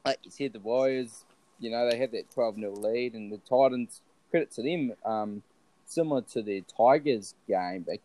like 0.06 0.20
you 0.24 0.32
said, 0.32 0.54
the 0.54 0.60
Warriors, 0.60 1.24
you 1.60 1.72
know, 1.72 1.90
they 1.90 1.98
had 1.98 2.12
that 2.12 2.32
twelve 2.32 2.56
0 2.56 2.74
lead, 2.76 3.14
and 3.14 3.32
the 3.32 3.38
Titans. 3.38 4.02
Credit 4.32 4.52
to 4.54 4.64
them, 4.64 4.94
um, 5.06 5.44
similar 5.86 6.22
to 6.22 6.42
the 6.42 6.64
Tigers 6.76 7.36
game. 7.48 7.86
They, 7.88 8.00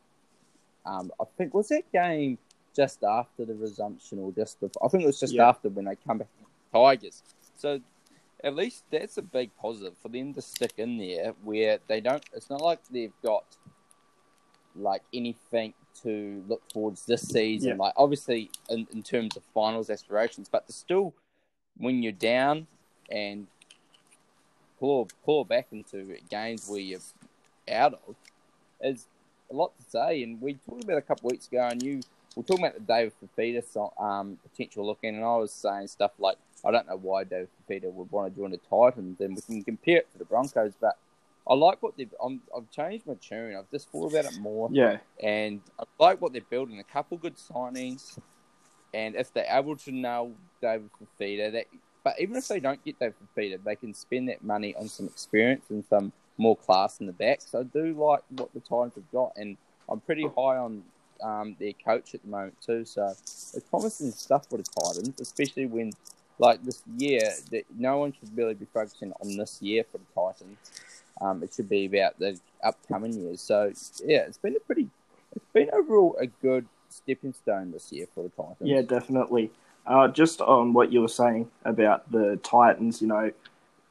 um, 0.89 1.13
I 1.21 1.25
think 1.37 1.55
was 1.55 1.69
that 1.69 1.91
game 1.93 2.39
just 2.75 3.03
after 3.05 3.45
the 3.45 3.55
resumption, 3.55 4.19
or 4.19 4.33
just 4.33 4.59
before? 4.61 4.85
I 4.85 4.89
think 4.89 5.03
it 5.03 5.07
was 5.07 5.21
just 5.21 5.35
yeah. 5.35 5.49
after 5.49 5.69
when 5.69 5.85
they 5.85 5.97
come 6.07 6.19
back. 6.19 6.29
Tigers. 6.73 7.23
So 7.57 7.81
at 8.45 8.55
least 8.55 8.85
that's 8.91 9.19
a 9.19 9.23
big 9.23 9.51
positive 9.61 9.97
for 10.01 10.09
them 10.09 10.33
to 10.35 10.41
stick 10.41 10.73
in 10.77 10.97
there 10.99 11.35
where 11.43 11.79
they 11.89 12.01
don't 12.01 12.25
it's 12.33 12.51
not 12.51 12.61
like 12.61 12.79
they've 12.91 13.13
got 13.23 13.45
like 14.77 15.03
anything 15.13 15.75
to 16.03 16.45
look 16.47 16.67
towards 16.69 17.05
this 17.05 17.23
season. 17.23 17.71
Yeah. 17.71 17.85
Like 17.85 17.95
obviously 17.97 18.51
in, 18.69 18.87
in 18.93 19.03
terms 19.03 19.37
of 19.37 19.43
finals 19.53 19.91
aspirations, 19.91 20.49
but 20.49 20.67
to 20.69 20.73
still 20.73 21.15
when 21.77 22.03
you're 22.03 22.13
down 22.13 22.67
and 23.11 23.49
pull 24.79 25.09
pull 25.25 25.45
back 25.45 25.69
into 25.73 26.17
games 26.31 26.69
where 26.69 26.81
you're 26.81 27.01
out 27.69 27.95
of 28.07 28.15
is 28.81 29.07
a 29.51 29.55
lot 29.55 29.73
to 29.79 29.91
say. 29.91 30.23
And 30.23 30.41
we 30.41 30.55
talked 30.55 30.85
about 30.85 30.99
a 30.99 31.03
couple 31.03 31.29
of 31.29 31.33
weeks 31.33 31.49
ago, 31.49 31.69
and 31.71 31.83
you 31.83 32.01
were 32.37 32.43
talking 32.43 32.65
about 32.65 32.75
the 32.75 32.93
David 32.93 33.13
Fifita 33.23 34.03
um, 34.03 34.39
potential 34.51 34.87
looking, 34.87 35.17
and 35.17 35.25
I 35.25 35.37
was 35.37 35.53
saying 35.53 35.89
stuff 35.89 36.13
like 36.19 36.37
I 36.65 36.71
don't 36.71 36.89
know 36.89 36.97
why 36.97 37.25
David 37.25 37.49
Fifita 37.69 37.93
would 37.93 38.11
want 38.11 38.33
to 38.33 38.41
join 38.41 38.51
the 38.51 38.59
Titans, 38.59 39.21
and 39.21 39.35
we 39.35 39.43
can 39.43 39.65
compare 39.65 39.99
it 39.99 40.13
to 40.13 40.19
the 40.19 40.25
Broncos, 40.25 40.73
but 40.81 40.97
I 41.49 41.55
like 41.55 41.83
what 41.83 41.97
they've. 41.97 42.13
i 42.23 42.39
have 42.55 42.71
changed 42.71 43.07
my 43.07 43.15
tune. 43.15 43.57
I've 43.57 43.71
just 43.71 43.89
thought 43.91 44.13
about 44.13 44.27
it 44.27 44.39
more. 44.39 44.69
Yeah. 44.71 44.99
And 45.23 45.61
I 45.79 45.85
like 45.99 46.21
what 46.21 46.33
they're 46.33 46.43
building. 46.43 46.79
A 46.79 46.85
couple 46.85 47.17
good 47.17 47.37
signings, 47.37 48.19
and 48.93 49.17
if 49.17 49.33
they're 49.33 49.47
able 49.49 49.77
to 49.77 49.93
nail 49.93 50.33
David 50.61 50.91
Fifita, 51.01 51.53
that. 51.53 51.67
But 52.05 52.21
even 52.21 52.37
if 52.37 52.49
they 52.49 52.61
don't 52.61 52.83
get 52.85 52.99
David 52.99 53.15
Fifita, 53.37 53.63
they 53.65 53.77
can 53.77 53.93
spend 53.93 54.29
that 54.29 54.43
money 54.43 54.75
on 54.77 54.89
some 54.89 55.07
experience 55.07 55.65
and 55.69 55.85
some 55.85 56.13
more 56.39 56.57
class 56.57 57.01
in 57.01 57.07
the 57.07 57.13
back. 57.13 57.41
So 57.43 57.61
I 57.61 57.63
do 57.65 57.93
like 57.93 58.23
what 58.31 58.53
the 58.55 58.61
Titans 58.61 58.95
have 58.95 59.11
got, 59.13 59.33
and 59.37 59.57
I'm 59.89 60.01
pretty 60.01 60.23
high 60.23 60.57
on 60.57 60.83
um, 61.23 61.57
their 61.59 61.73
coach 61.73 62.15
at 62.15 62.23
the 62.23 62.29
moment 62.29 62.55
too. 62.65 62.85
So 62.85 63.07
it's 63.09 63.61
promising 63.71 64.11
stuff 64.13 64.49
for 64.49 64.57
the 64.57 64.65
Titans, 64.65 65.21
especially 65.21 65.67
when 65.67 65.93
like 66.39 66.65
this 66.65 66.83
year 66.97 67.31
that 67.51 67.65
no 67.77 67.99
one 67.99 68.13
should 68.13 68.37
really 68.37 68.55
be 68.55 68.67
focusing 68.73 69.13
on 69.21 69.37
this 69.37 69.61
year 69.61 69.85
for 69.85 69.99
the 69.99 70.05
Titans. 70.15 70.59
Um, 71.21 71.43
it 71.43 71.53
should 71.53 71.69
be 71.69 71.87
about 71.87 72.19
the 72.19 72.39
upcoming 72.63 73.13
years. 73.13 73.41
So 73.41 73.73
yeah, 74.05 74.19
it's 74.19 74.39
been 74.39 74.55
a 74.57 74.61
pretty, 74.61 74.89
it's 75.35 75.45
been 75.53 75.69
overall 75.73 76.17
a 76.21 76.27
good 76.27 76.67
stepping 76.89 77.33
stone 77.33 77.73
this 77.73 77.91
year 77.93 78.07
for 78.15 78.23
the 78.23 78.31
Titans. 78.31 78.57
Yeah, 78.61 78.83
definitely. 78.83 79.51
Uh, 79.87 80.07
just 80.07 80.41
on 80.41 80.75
what 80.75 80.93
you 80.93 81.01
were 81.01 81.09
saying 81.09 81.51
about 81.65 82.11
the 82.13 82.39
Titans, 82.43 83.01
you 83.01 83.09
know, 83.09 83.33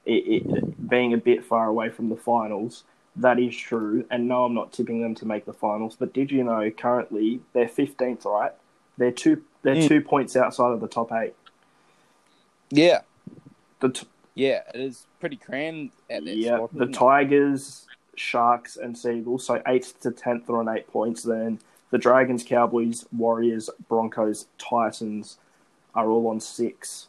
it, 0.06 0.12
it, 0.12 0.67
being 0.88 1.14
a 1.14 1.18
bit 1.18 1.44
far 1.44 1.68
away 1.68 1.90
from 1.90 2.10
the 2.10 2.16
finals, 2.16 2.84
that 3.16 3.40
is 3.40 3.56
true. 3.56 4.06
And 4.10 4.28
no, 4.28 4.46
I'm 4.46 4.54
not 4.54 4.72
tipping 4.72 5.02
them 5.02 5.16
to 5.16 5.26
make 5.26 5.46
the 5.46 5.54
finals. 5.54 5.96
But 5.98 6.14
did 6.14 6.32
you 6.32 6.44
know 6.44 6.70
currently 6.72 7.42
they're 7.54 7.68
15th, 7.68 8.26
right? 8.26 8.52
They're 8.98 9.12
two. 9.12 9.44
They're 9.64 9.76
mm. 9.76 9.88
two 9.88 10.02
points 10.02 10.36
outside 10.36 10.72
of 10.72 10.82
the 10.82 10.88
top 10.88 11.12
eight. 11.12 11.36
Yeah. 12.70 13.02
The 13.80 13.90
t- 13.90 14.08
yeah, 14.34 14.62
it 14.74 14.82
is 14.82 15.08
pretty 15.20 15.36
crammed 15.36 15.92
at 16.10 16.24
that 16.26 16.38
Yeah, 16.38 16.58
spot, 16.58 16.70
the 16.74 16.86
Tigers, 16.86 17.88
Sharks, 18.16 18.78
and 18.78 18.96
Seagulls, 18.96 19.46
so 19.46 19.62
eighth 19.66 20.00
to 20.02 20.12
tenth 20.12 20.48
are 20.50 20.60
on 20.60 20.70
eight 20.70 20.88
points. 20.88 21.24
Then 21.24 21.60
the 21.90 21.98
Dragons, 21.98 22.44
Cowboys, 22.44 23.06
Warriors, 23.12 23.70
Broncos, 23.90 24.46
Titans 24.60 25.38
are 25.96 26.10
all 26.10 26.28
on 26.28 26.40
six, 26.40 27.08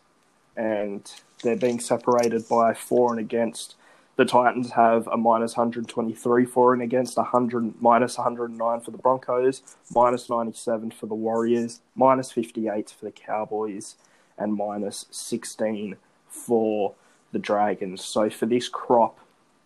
and 0.57 1.11
they're 1.43 1.57
being 1.57 1.81
separated 1.81 2.49
by 2.49 2.75
four 2.75 3.11
and 3.11 3.21
against. 3.21 3.75
The 4.17 4.25
Titans 4.25 4.73
have 4.73 5.07
a 5.07 5.17
minus 5.17 5.57
123 5.57 6.45
for 6.45 6.73
and 6.73 6.83
against, 6.83 7.17
100 7.17 7.81
minus 7.81 8.19
109 8.19 8.81
for 8.81 8.91
the 8.91 8.99
Broncos, 8.99 9.63
minus 9.95 10.29
97 10.29 10.91
for 10.91 11.07
the 11.07 11.15
Warriors, 11.15 11.81
minus 11.95 12.33
58 12.33 12.91
for 12.99 13.05
the 13.05 13.13
Cowboys, 13.13 13.95
and 14.37 14.55
minus 14.55 15.07
16 15.13 15.97
for 16.27 16.95
the 17.31 17.39
Dragons. 17.39 18.05
So 18.05 18.29
for 18.29 18.47
this 18.47 18.69
crop 18.69 19.21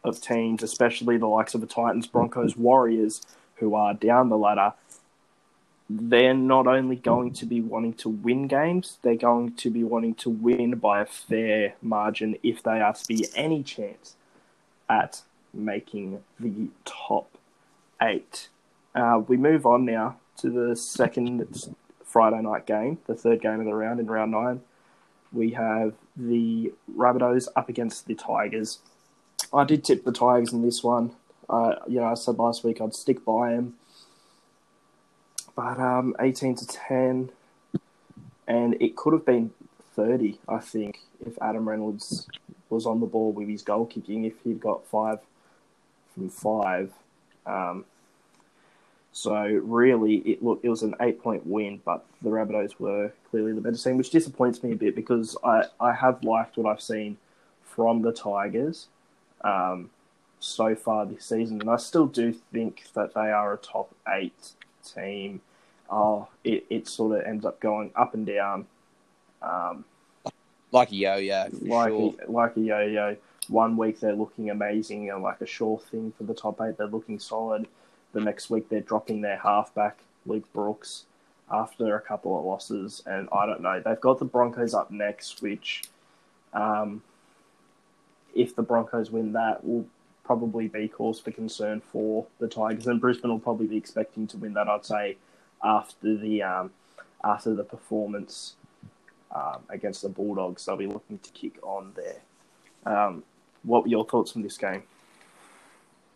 of 0.05 0.21
teams, 0.21 0.63
especially 0.63 1.17
the 1.17 1.27
likes 1.27 1.55
of 1.55 1.61
the 1.61 1.67
Titans, 1.67 2.07
Broncos, 2.07 2.57
Warriors, 2.57 3.23
who 3.57 3.75
are 3.75 3.95
down 3.95 4.29
the 4.29 4.37
ladder, 4.37 4.75
they're 6.01 6.35
not 6.35 6.67
only 6.67 6.97
going 6.97 7.33
to 7.35 7.47
be 7.47 7.61
wanting 7.61 7.95
to 7.95 8.09
win 8.09 8.47
games, 8.47 8.99
they're 9.03 9.17
going 9.17 9.55
to 9.55 9.71
be 9.71 9.85
wanting 9.85 10.15
to 10.17 10.31
win 10.31 10.77
by 10.77 11.01
a 11.01 11.07
fair 11.07 11.75
margin 11.83 12.37
if 12.43 12.63
they 12.63 12.81
are 12.81 12.93
to 12.93 13.07
be 13.07 13.27
any 13.35 13.63
chance 13.63 14.17
at 14.89 15.23
making 15.53 16.23
the 16.39 16.69
top 16.85 17.37
eight. 18.01 18.49
Uh, 18.95 19.23
we 19.27 19.37
move 19.37 19.67
on 19.67 19.85
now 19.85 20.17
to 20.37 20.51
the 20.51 20.77
second 20.77 21.69
Friday 22.05 22.43
night 22.43 22.67
game, 22.67 22.99
the 23.07 23.15
third 23.15 23.41
game 23.41 23.61
of 23.61 23.67
the 23.67 23.75
round 23.75 24.01
in 24.01 24.07
round 24.07 24.33
nine. 24.33 24.61
We 25.33 25.53
have 25.53 25.95
the 26.17 26.73
Rabbitohs 26.95 27.49
up 27.57 27.69
against 27.69 28.07
the 28.07 28.15
Tigers. 28.15 28.81
I 29.53 29.65
did 29.65 29.85
tip 29.85 30.05
the 30.05 30.13
Tigers 30.13 30.53
in 30.53 30.63
this 30.63 30.83
one. 30.83 31.13
Uh, 31.49 31.77
you 31.89 32.01
know, 32.01 32.07
I 32.07 32.15
said 32.15 32.39
last 32.39 32.65
week 32.65 32.81
I'd 32.81 32.95
stick 32.95 33.25
by 33.25 33.51
them. 33.51 33.75
But 35.55 35.79
um, 35.79 36.17
18 36.21 36.55
to 36.57 36.67
10, 36.67 37.31
and 38.49 38.75
it 38.81 38.97
could 38.97 39.13
have 39.13 39.27
been 39.27 39.51
30, 39.95 40.39
I 40.49 40.59
think, 40.59 41.01
if 41.25 41.37
Adam 41.41 41.69
Reynolds 41.69 42.27
was 42.71 42.87
on 42.87 43.01
the 43.01 43.07
ball 43.07 43.33
with 43.33 43.49
his 43.49 43.63
goal 43.63 43.87
kicking, 43.87 44.25
if 44.25 44.35
he'd 44.45 44.61
got 44.61 44.87
five 44.87 45.19
from 46.15 46.29
five. 46.29 46.93
Um, 47.47 47.85
so 49.13 49.45
really, 49.45 50.17
it 50.17 50.43
look 50.43 50.61
it 50.63 50.71
was 50.71 50.83
an 50.83 50.95
eight 51.01 51.23
point 51.23 51.47
win, 51.47 51.81
but 51.85 52.05
the 52.23 52.31
Rabbitohs 52.31 52.79
were 52.79 53.13
clearly 53.31 53.53
the 53.53 53.61
better 53.61 53.77
team, 53.77 53.99
which 53.99 54.11
disappoints 54.11 54.63
me 54.63 54.73
a 54.73 54.77
bit 54.77 54.97
because 54.97 55.37
I, 55.45 55.65
I 55.79 55.93
have 55.93 56.25
liked 56.25 56.57
what 56.57 56.71
I've 56.71 56.81
seen 56.81 57.19
from 57.63 58.03
the 58.03 58.13
Tigers 58.13 58.89
um, 59.43 59.91
so 60.41 60.75
far 60.75 61.05
this 61.05 61.27
season, 61.27 61.61
and 61.61 61.69
I 61.69 61.77
still 61.77 62.07
do 62.07 62.33
think 62.33 62.85
that 62.95 63.13
they 63.15 63.31
are 63.31 63.53
a 63.53 63.59
top 63.59 63.95
eight 64.09 64.53
team. 64.83 65.41
Oh, 65.91 66.29
it, 66.45 66.65
it 66.71 66.89
sort 66.89 67.21
of 67.21 67.27
ends 67.27 67.45
up 67.45 67.61
going 67.61 67.91
up 67.95 68.15
and 68.15 68.27
down. 68.27 68.67
Um, 69.43 69.85
like 70.71 70.91
a 70.91 70.95
yo-yo, 70.95 71.49
like 71.63 71.89
sure. 71.91 72.15
a, 72.27 72.31
like 72.31 72.57
a 72.57 72.61
yo-yo. 72.61 73.17
One 73.49 73.77
week 73.77 74.01
they're 74.01 74.15
looking 74.15 74.51
amazing 74.51 75.11
and 75.11 75.23
like 75.23 75.41
a 75.41 75.47
sure 75.47 75.79
thing 75.91 76.13
for 76.17 76.25
the 76.25 76.35
top 76.35 76.61
eight. 76.61 76.79
They're 76.79 76.87
looking 76.87 77.19
solid 77.19 77.67
the 78.13 78.21
next 78.21 78.51
week 78.51 78.69
they're 78.69 78.81
dropping 78.81 79.21
their 79.21 79.39
halfback, 79.39 79.99
Luke 80.27 80.51
Brooks, 80.53 81.05
after 81.51 81.97
a 81.97 82.01
couple 82.01 82.39
of 82.39 82.45
losses. 82.45 83.03
And 83.07 83.29
I 83.33 83.47
don't 83.47 83.63
know. 83.63 83.83
They've 83.85 84.01
got 84.01 84.19
the 84.19 84.25
Broncos 84.25 84.75
up 84.75 84.91
next, 84.91 85.43
which, 85.43 85.83
um, 86.53 87.03
if 88.35 88.55
the 88.55 88.63
Broncos 88.63 89.11
win 89.11 89.33
that, 89.33 89.65
will 89.65 89.87
probably 90.33 90.67
be 90.67 90.89
cause 90.89 91.21
for 91.21 91.31
concern 91.31 91.83
for 91.93 92.27
the 92.39 92.49
Tigers. 92.49 92.87
And 92.87 93.01
Brisbane 93.01 93.31
will 93.31 93.39
probably 93.39 93.67
be 93.67 93.77
expecting 93.77 94.27
to 94.29 94.39
win 94.39 94.55
that, 94.55 94.67
I'd 94.67 94.87
say, 94.87 95.19
after 95.63 96.17
the 96.17 96.43
um, 96.43 96.71
after 97.23 97.55
the 97.55 97.65
performance 97.65 98.55
um, 99.35 99.61
against 99.69 100.01
the 100.01 100.09
Bulldogs. 100.09 100.65
They'll 100.65 100.77
be 100.77 100.87
looking 100.87 101.19
to 101.19 101.31
kick 101.33 101.59
on 101.63 101.93
there. 101.95 102.21
Um, 102.87 103.25
what 103.63 103.83
were 103.83 103.89
your 103.89 104.07
thoughts 104.07 104.35
on 104.35 104.43
this 104.43 104.57
game? 104.57 104.83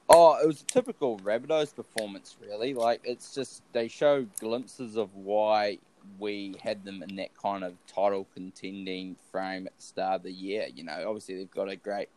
Oh, 0.08 0.38
it 0.42 0.46
was 0.46 0.62
a 0.62 0.64
typical 0.64 1.18
Rabbitohs 1.18 1.74
performance, 1.74 2.36
really. 2.40 2.72
Like, 2.72 3.00
it's 3.04 3.34
just, 3.34 3.62
they 3.72 3.88
show 3.88 4.26
glimpses 4.40 4.96
of 4.96 5.14
why 5.14 5.78
we 6.18 6.54
had 6.62 6.84
them 6.84 7.02
in 7.02 7.16
that 7.16 7.36
kind 7.36 7.64
of 7.64 7.74
title 7.86 8.26
contending 8.32 9.16
frame 9.30 9.66
at 9.66 9.76
the 9.76 9.82
start 9.82 10.14
of 10.16 10.22
the 10.22 10.32
year. 10.32 10.68
You 10.74 10.84
know, 10.84 11.04
obviously 11.06 11.36
they've 11.36 11.50
got 11.50 11.68
a 11.68 11.76
great, 11.76 12.08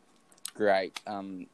great, 0.56 1.00
um, 1.08 1.48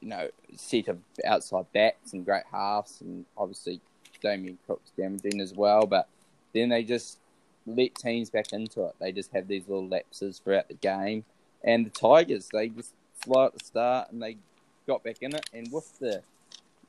you 0.00 0.08
know, 0.08 0.28
set 0.56 0.88
of 0.88 0.98
outside 1.24 1.66
backs 1.72 2.12
and 2.12 2.24
great 2.24 2.44
halves, 2.50 3.00
and 3.00 3.24
obviously 3.36 3.80
Damien 4.20 4.58
Cook's 4.66 4.90
damaging 4.96 5.40
as 5.40 5.54
well. 5.54 5.86
But 5.86 6.08
then 6.52 6.68
they 6.68 6.82
just 6.82 7.18
let 7.66 7.94
teams 7.94 8.30
back 8.30 8.52
into 8.52 8.84
it. 8.84 8.94
They 9.00 9.12
just 9.12 9.32
have 9.32 9.48
these 9.48 9.68
little 9.68 9.88
lapses 9.88 10.38
throughout 10.38 10.68
the 10.68 10.74
game. 10.74 11.24
And 11.62 11.86
the 11.86 11.90
Tigers, 11.90 12.48
they 12.52 12.68
just 12.68 12.94
slow 13.22 13.46
at 13.46 13.58
the 13.58 13.64
start 13.64 14.10
and 14.12 14.22
they 14.22 14.38
got 14.86 15.04
back 15.04 15.18
in 15.20 15.34
it. 15.34 15.48
And 15.52 15.70
with 15.70 15.98
the, 15.98 16.22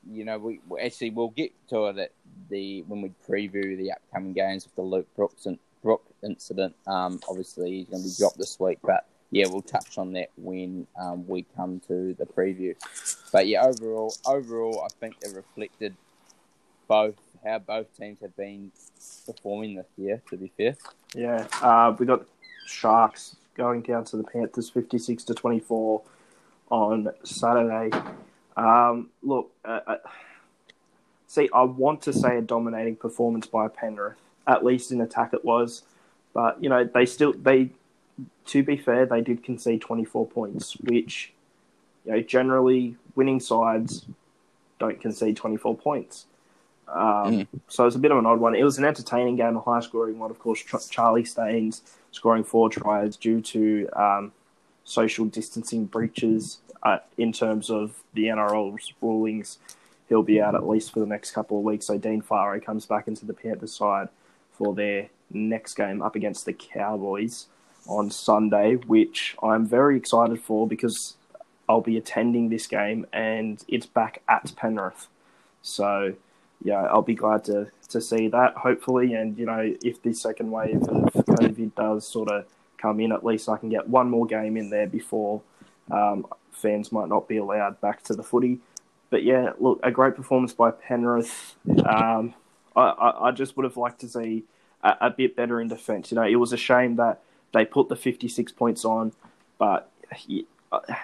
you 0.10 0.24
know, 0.24 0.38
we 0.38 0.60
actually 0.82 1.10
we'll 1.12 1.30
get 1.30 1.52
to 1.70 1.88
it 1.88 1.98
at 1.98 2.12
the 2.50 2.84
when 2.84 3.02
we 3.02 3.12
preview 3.30 3.78
the 3.78 3.92
upcoming 3.92 4.34
games 4.34 4.66
with 4.66 4.76
the 4.76 4.82
Luke 4.82 5.08
Brooks 5.16 5.46
and 5.46 5.60
Brook 5.84 6.04
incident. 6.24 6.76
Um, 6.88 7.20
obviously 7.28 7.72
he's 7.72 7.88
going 7.88 8.04
to 8.04 8.10
be 8.10 8.16
dropped 8.18 8.38
this 8.38 8.60
week, 8.60 8.80
but 8.82 9.06
yeah, 9.32 9.48
we'll 9.48 9.62
touch 9.62 9.98
on 9.98 10.12
that 10.14 10.30
when 10.36 10.86
um, 11.00 11.26
we 11.26 11.46
come 11.56 11.80
to 11.88 12.14
the 12.14 12.26
preview. 12.26 12.76
But 13.32 13.48
yeah, 13.48 13.64
overall, 13.64 14.14
overall, 14.26 14.84
I 14.84 14.90
think 15.00 15.16
it 15.22 15.34
reflected 15.34 15.96
both 16.88 17.16
how 17.44 17.60
both 17.60 17.98
teams 17.98 18.20
have 18.22 18.36
been 18.36 18.72
performing 19.26 19.76
this 19.76 19.88
year. 19.98 20.22
To 20.30 20.38
be 20.38 20.52
fair, 20.58 20.76
yeah, 21.16 21.48
uh, 21.62 21.96
we 21.98 22.06
got 22.06 22.26
Sharks 22.68 23.38
going 23.56 23.82
down 23.82 24.04
to 24.06 24.18
the 24.18 24.24
Panthers, 24.24 24.70
fifty-six 24.70 25.24
to 25.24 25.34
twenty-four 25.34 26.02
on 26.70 27.10
Saturday. 27.24 27.90
Um, 28.58 29.10
look, 29.24 29.52
uh, 29.64 29.80
uh, 29.88 29.98
see, 31.28 31.50
I 31.54 31.64
want 31.64 32.02
to 32.04 32.14
say 32.14 32.38
a 32.38 32.42
dominating 32.42 32.98
performance 32.98 33.48
by 33.48 33.70
Penrith. 33.70 34.18
At 34.46 34.66
least 34.66 34.92
in 34.92 35.00
attack, 35.00 35.34
it 35.34 35.46
was, 35.46 35.84
but 36.34 36.62
you 36.62 36.70
know 36.70 36.84
they 36.84 37.06
still 37.06 37.32
they. 37.32 37.70
To 38.48 38.64
be 38.64 38.78
fair, 38.78 39.06
they 39.06 39.22
did 39.22 39.44
concede 39.44 39.82
twenty-four 39.82 40.28
points, 40.28 40.78
which 40.78 41.34
you 42.06 42.12
know 42.12 42.22
generally 42.22 42.98
winning 43.16 43.40
sides 43.40 44.06
don't 44.80 45.00
concede 45.00 45.38
twenty-four 45.38 45.78
points. 45.78 46.26
Um, 46.88 47.00
mm. 47.00 47.48
So 47.68 47.84
it 47.84 47.86
was 47.86 47.96
a 47.96 48.00
bit 48.00 48.12
of 48.12 48.18
an 48.18 48.26
odd 48.26 48.40
one. 48.40 48.56
It 48.56 48.64
was 48.64 48.78
an 48.78 48.86
entertaining 48.86 49.38
game, 49.38 49.56
a 49.56 49.62
high 49.62 49.80
scoring 49.80 50.20
one. 50.20 50.32
Of 50.32 50.40
course, 50.40 50.64
Charlie 50.90 51.24
Staines 51.24 51.82
scoring 52.12 52.44
four 52.44 52.70
tries 52.70 53.16
due 53.16 53.42
to 53.42 53.88
um, 53.96 54.32
social 54.84 55.26
distancing 55.26 55.86
breaches 55.86 56.60
uh, 56.84 57.00
in 57.18 57.32
terms 57.32 57.70
of 57.70 58.04
the 58.14 58.26
NRL's 58.26 58.94
rulings. 59.02 59.58
He'll 60.10 60.24
be 60.24 60.42
out 60.42 60.56
at 60.56 60.68
least 60.68 60.92
for 60.92 61.00
the 61.00 61.06
next 61.06 61.32
couple 61.32 61.58
of 61.58 61.64
weeks. 61.64 61.88
So 61.88 61.98
Dean 61.98 62.22
Whare 62.30 62.60
comes 62.60 62.86
back 62.86 63.08
into 63.08 63.26
the 63.26 63.34
Panthers 63.34 63.74
side 63.74 64.10
for 64.52 64.76
their 64.76 65.10
next 65.32 65.76
game 65.76 66.02
up 66.02 66.16
against 66.16 66.46
the 66.46 66.52
Cowboys 66.52 67.48
on 67.88 68.10
Sunday, 68.10 68.76
which 68.76 69.36
I'm 69.42 69.66
very 69.66 69.98
excited 69.98 70.42
for 70.42 70.68
because 70.68 71.16
I'll 71.68 71.82
be 71.82 71.98
attending 71.98 72.50
this 72.50 72.68
game 72.68 73.06
and 73.12 73.64
it's 73.68 73.86
back 73.86 74.22
at 74.28 74.54
Penrith. 74.56 75.08
So 75.62 76.16
yeah, 76.64 76.84
I'll 76.84 77.02
be 77.02 77.16
glad 77.16 77.44
to 77.46 77.72
to 77.90 78.02
see 78.02 78.28
that 78.30 78.56
hopefully. 78.56 79.14
And 79.14 79.38
you 79.38 79.46
know, 79.46 79.74
if 79.84 80.02
the 80.02 80.14
second 80.14 80.52
wave 80.52 80.84
of 80.84 81.14
COVID 81.14 81.76
does 81.76 82.08
sort 82.08 82.30
of 82.30 82.46
come 82.78 83.00
in, 83.00 83.12
at 83.12 83.26
least 83.26 83.50
I 83.50 83.58
can 83.58 83.70
get 83.70 83.88
one 83.88 84.10
more 84.10 84.26
game 84.26 84.58
in 84.58 84.70
there 84.70 84.88
before 84.88 85.42
um, 85.90 86.26
fans 86.52 86.92
might 86.92 87.10
not 87.10 87.28
be 87.28 87.38
allowed 87.38 87.80
back 87.82 88.04
to 88.04 88.14
the 88.14 88.24
footy. 88.24 88.60
But 89.10 89.24
yeah, 89.24 89.52
look, 89.60 89.80
a 89.84 89.92
great 89.92 90.16
performance 90.16 90.54
by 90.54 90.72
Penrith. 90.72 91.56
Um, 91.86 92.34
I, 92.76 92.82
I, 92.82 93.28
I, 93.28 93.32
just 93.32 93.58
would 93.58 93.66
have 93.66 93.76
liked 93.76 94.00
to 94.02 94.10
see 94.10 94.46
a, 94.82 94.96
a 95.02 95.10
bit 95.10 95.36
better 95.36 95.60
in 95.60 95.68
defence. 95.68 96.12
You 96.12 96.16
know, 96.16 96.24
it 96.24 96.38
was 96.38 96.54
a 96.54 96.58
shame 96.58 96.96
that 96.96 97.22
they 97.54 97.66
put 97.66 97.90
the 97.90 97.96
56 97.96 98.52
points 98.54 98.86
on, 98.86 99.14
but 99.58 99.92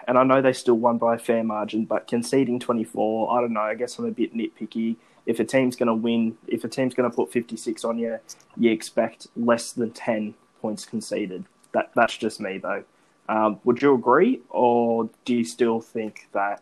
and 0.08 0.18
I 0.18 0.24
know 0.24 0.42
they 0.42 0.54
still 0.54 0.76
won 0.76 0.98
by 0.98 1.16
a 1.16 1.20
fair 1.20 1.44
margin, 1.44 1.86
but 1.86 2.08
conceding 2.08 2.60
24, 2.60 3.38
I 3.38 3.42
don't 3.42 3.54
know. 3.54 3.62
I 3.62 3.76
guess 3.76 4.00
I'm 4.00 4.06
a 4.06 4.12
bit 4.12 4.34
nitpicky 4.34 4.96
if 5.28 5.42
a 5.42 5.46
team's 5.46 5.76
going 5.76 5.88
to 5.88 5.94
win, 5.94 6.38
if 6.48 6.64
a 6.64 6.70
team's 6.70 6.96
going 6.96 7.10
to 7.10 7.16
put 7.16 7.32
56 7.32 7.84
on 7.84 8.00
you, 8.00 8.18
you 8.56 8.72
expect 8.72 9.28
less 9.36 9.74
than 9.74 9.92
10 9.92 10.34
points 10.62 10.86
conceded. 10.86 11.44
That 11.74 11.92
that's 11.94 12.18
just 12.18 12.40
me 12.40 12.58
though. 12.58 12.84
Um, 13.30 13.60
would 13.66 13.82
you 13.82 13.94
agree, 13.94 14.40
or 14.50 15.10
do 15.26 15.36
you 15.36 15.44
still 15.44 15.82
think 15.82 16.30
that 16.32 16.62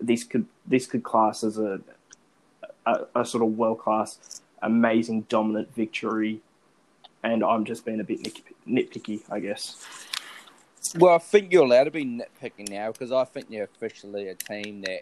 this 0.00 0.22
could 0.22 0.46
this 0.64 0.86
could 0.86 1.02
class 1.02 1.42
as 1.42 1.58
a 1.58 1.80
a, 2.86 3.06
a 3.16 3.24
sort 3.24 3.42
of 3.42 3.58
world 3.58 3.80
class, 3.80 4.40
amazing, 4.62 5.22
dominant 5.22 5.74
victory? 5.74 6.40
And 7.24 7.44
I'm 7.44 7.64
just 7.64 7.84
being 7.84 8.00
a 8.00 8.04
bit 8.04 8.42
nitpicky, 8.66 9.22
I 9.30 9.40
guess. 9.40 9.86
Well, 10.98 11.14
I 11.14 11.18
think 11.18 11.52
you're 11.52 11.64
allowed 11.64 11.84
to 11.84 11.90
be 11.90 12.04
nitpicking 12.04 12.68
now 12.68 12.92
because 12.92 13.12
I 13.12 13.24
think 13.24 13.48
they're 13.48 13.64
officially 13.64 14.28
a 14.28 14.34
team 14.34 14.82
that 14.82 15.00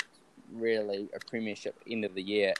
really 0.52 1.08
a 1.14 1.18
premiership 1.20 1.74
end 1.88 2.04
of 2.04 2.14
the 2.14 2.22
year 2.22 2.54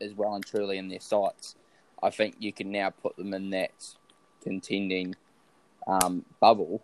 is 0.00 0.14
well 0.14 0.34
and 0.34 0.44
truly 0.44 0.78
in 0.78 0.88
their 0.88 1.00
sights. 1.00 1.54
I 2.02 2.10
think 2.10 2.36
you 2.38 2.52
can 2.52 2.72
now 2.72 2.90
put 2.90 3.16
them 3.16 3.34
in 3.34 3.50
that 3.50 3.72
contending 4.42 5.14
um, 5.86 6.24
bubble, 6.40 6.82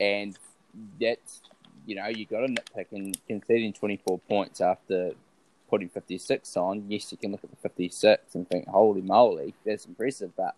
and 0.00 0.36
that's 1.00 1.42
you 1.86 1.96
know 1.96 2.06
you 2.08 2.26
got 2.26 2.40
to 2.40 2.48
nitpick 2.48 2.86
and 2.92 3.16
conceding 3.26 3.72
twenty 3.72 3.98
four 3.98 4.18
points 4.18 4.60
after 4.60 5.12
putting 5.70 5.88
fifty 5.88 6.18
six 6.18 6.56
on. 6.56 6.84
Yes, 6.88 7.12
you 7.12 7.18
can 7.18 7.30
look 7.30 7.44
at 7.44 7.50
the 7.50 7.56
fifty 7.56 7.88
six 7.88 8.34
and 8.34 8.48
think, 8.48 8.66
holy 8.68 9.02
moly, 9.02 9.54
that's 9.64 9.86
impressive, 9.86 10.32
but 10.36 10.54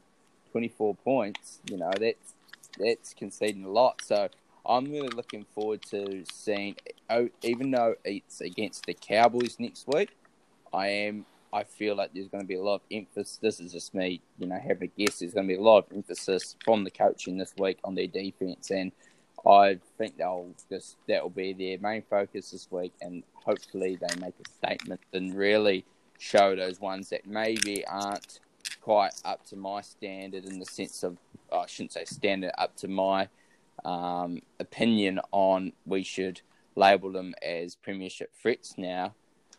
twenty 0.54 0.68
four 0.68 0.94
points, 0.94 1.58
you 1.68 1.76
know, 1.76 1.90
that's 1.98 2.34
that's 2.78 3.12
conceding 3.12 3.64
a 3.64 3.68
lot. 3.68 4.00
So 4.04 4.28
I'm 4.64 4.84
really 4.84 5.08
looking 5.08 5.44
forward 5.52 5.82
to 5.90 6.24
seeing. 6.32 6.76
Oh, 7.10 7.28
even 7.42 7.72
though 7.72 7.96
it's 8.04 8.40
against 8.40 8.86
the 8.86 8.94
Cowboys 8.94 9.56
next 9.58 9.88
week, 9.88 10.10
I 10.72 10.86
am 10.86 11.26
I 11.52 11.64
feel 11.64 11.96
like 11.96 12.14
there's 12.14 12.28
going 12.28 12.44
to 12.44 12.46
be 12.46 12.54
a 12.54 12.62
lot 12.62 12.76
of 12.76 12.80
emphasis. 12.92 13.38
This 13.42 13.58
is 13.58 13.72
just 13.72 13.94
me, 13.94 14.20
you 14.38 14.46
know, 14.46 14.60
having 14.64 14.92
a 14.96 15.02
guess. 15.04 15.18
There's 15.18 15.34
going 15.34 15.48
to 15.48 15.54
be 15.54 15.58
a 15.58 15.62
lot 15.62 15.78
of 15.78 15.92
emphasis 15.92 16.54
from 16.64 16.84
the 16.84 16.90
coaching 16.92 17.36
this 17.36 17.52
week 17.58 17.78
on 17.82 17.96
their 17.96 18.06
defense, 18.06 18.70
and 18.70 18.92
I 19.44 19.80
think 19.98 20.18
they'll 20.18 20.54
just 20.70 20.98
that 21.08 21.20
will 21.20 21.30
be 21.30 21.52
their 21.52 21.78
main 21.80 22.04
focus 22.08 22.52
this 22.52 22.68
week, 22.70 22.92
and 23.02 23.24
hopefully 23.32 23.98
they 24.00 24.20
make 24.20 24.34
a 24.40 24.48
statement 24.48 25.00
and 25.12 25.34
really 25.34 25.84
show 26.20 26.54
those 26.54 26.80
ones 26.80 27.10
that 27.10 27.26
maybe 27.26 27.84
aren't 27.88 28.38
quite 28.84 29.14
up 29.24 29.42
to 29.46 29.56
my 29.56 29.80
standard 29.80 30.44
in 30.44 30.58
the 30.58 30.66
sense 30.66 31.02
of 31.02 31.16
oh, 31.50 31.60
I 31.60 31.66
shouldn't 31.66 31.92
say 31.92 32.04
standard 32.04 32.52
up 32.58 32.76
to 32.76 32.88
my 32.88 33.28
um, 33.82 34.42
opinion 34.60 35.20
on 35.32 35.72
we 35.86 36.02
should 36.02 36.42
label 36.76 37.10
them 37.10 37.34
as 37.42 37.76
premiership 37.76 38.30
threats 38.34 38.74
now. 38.76 39.14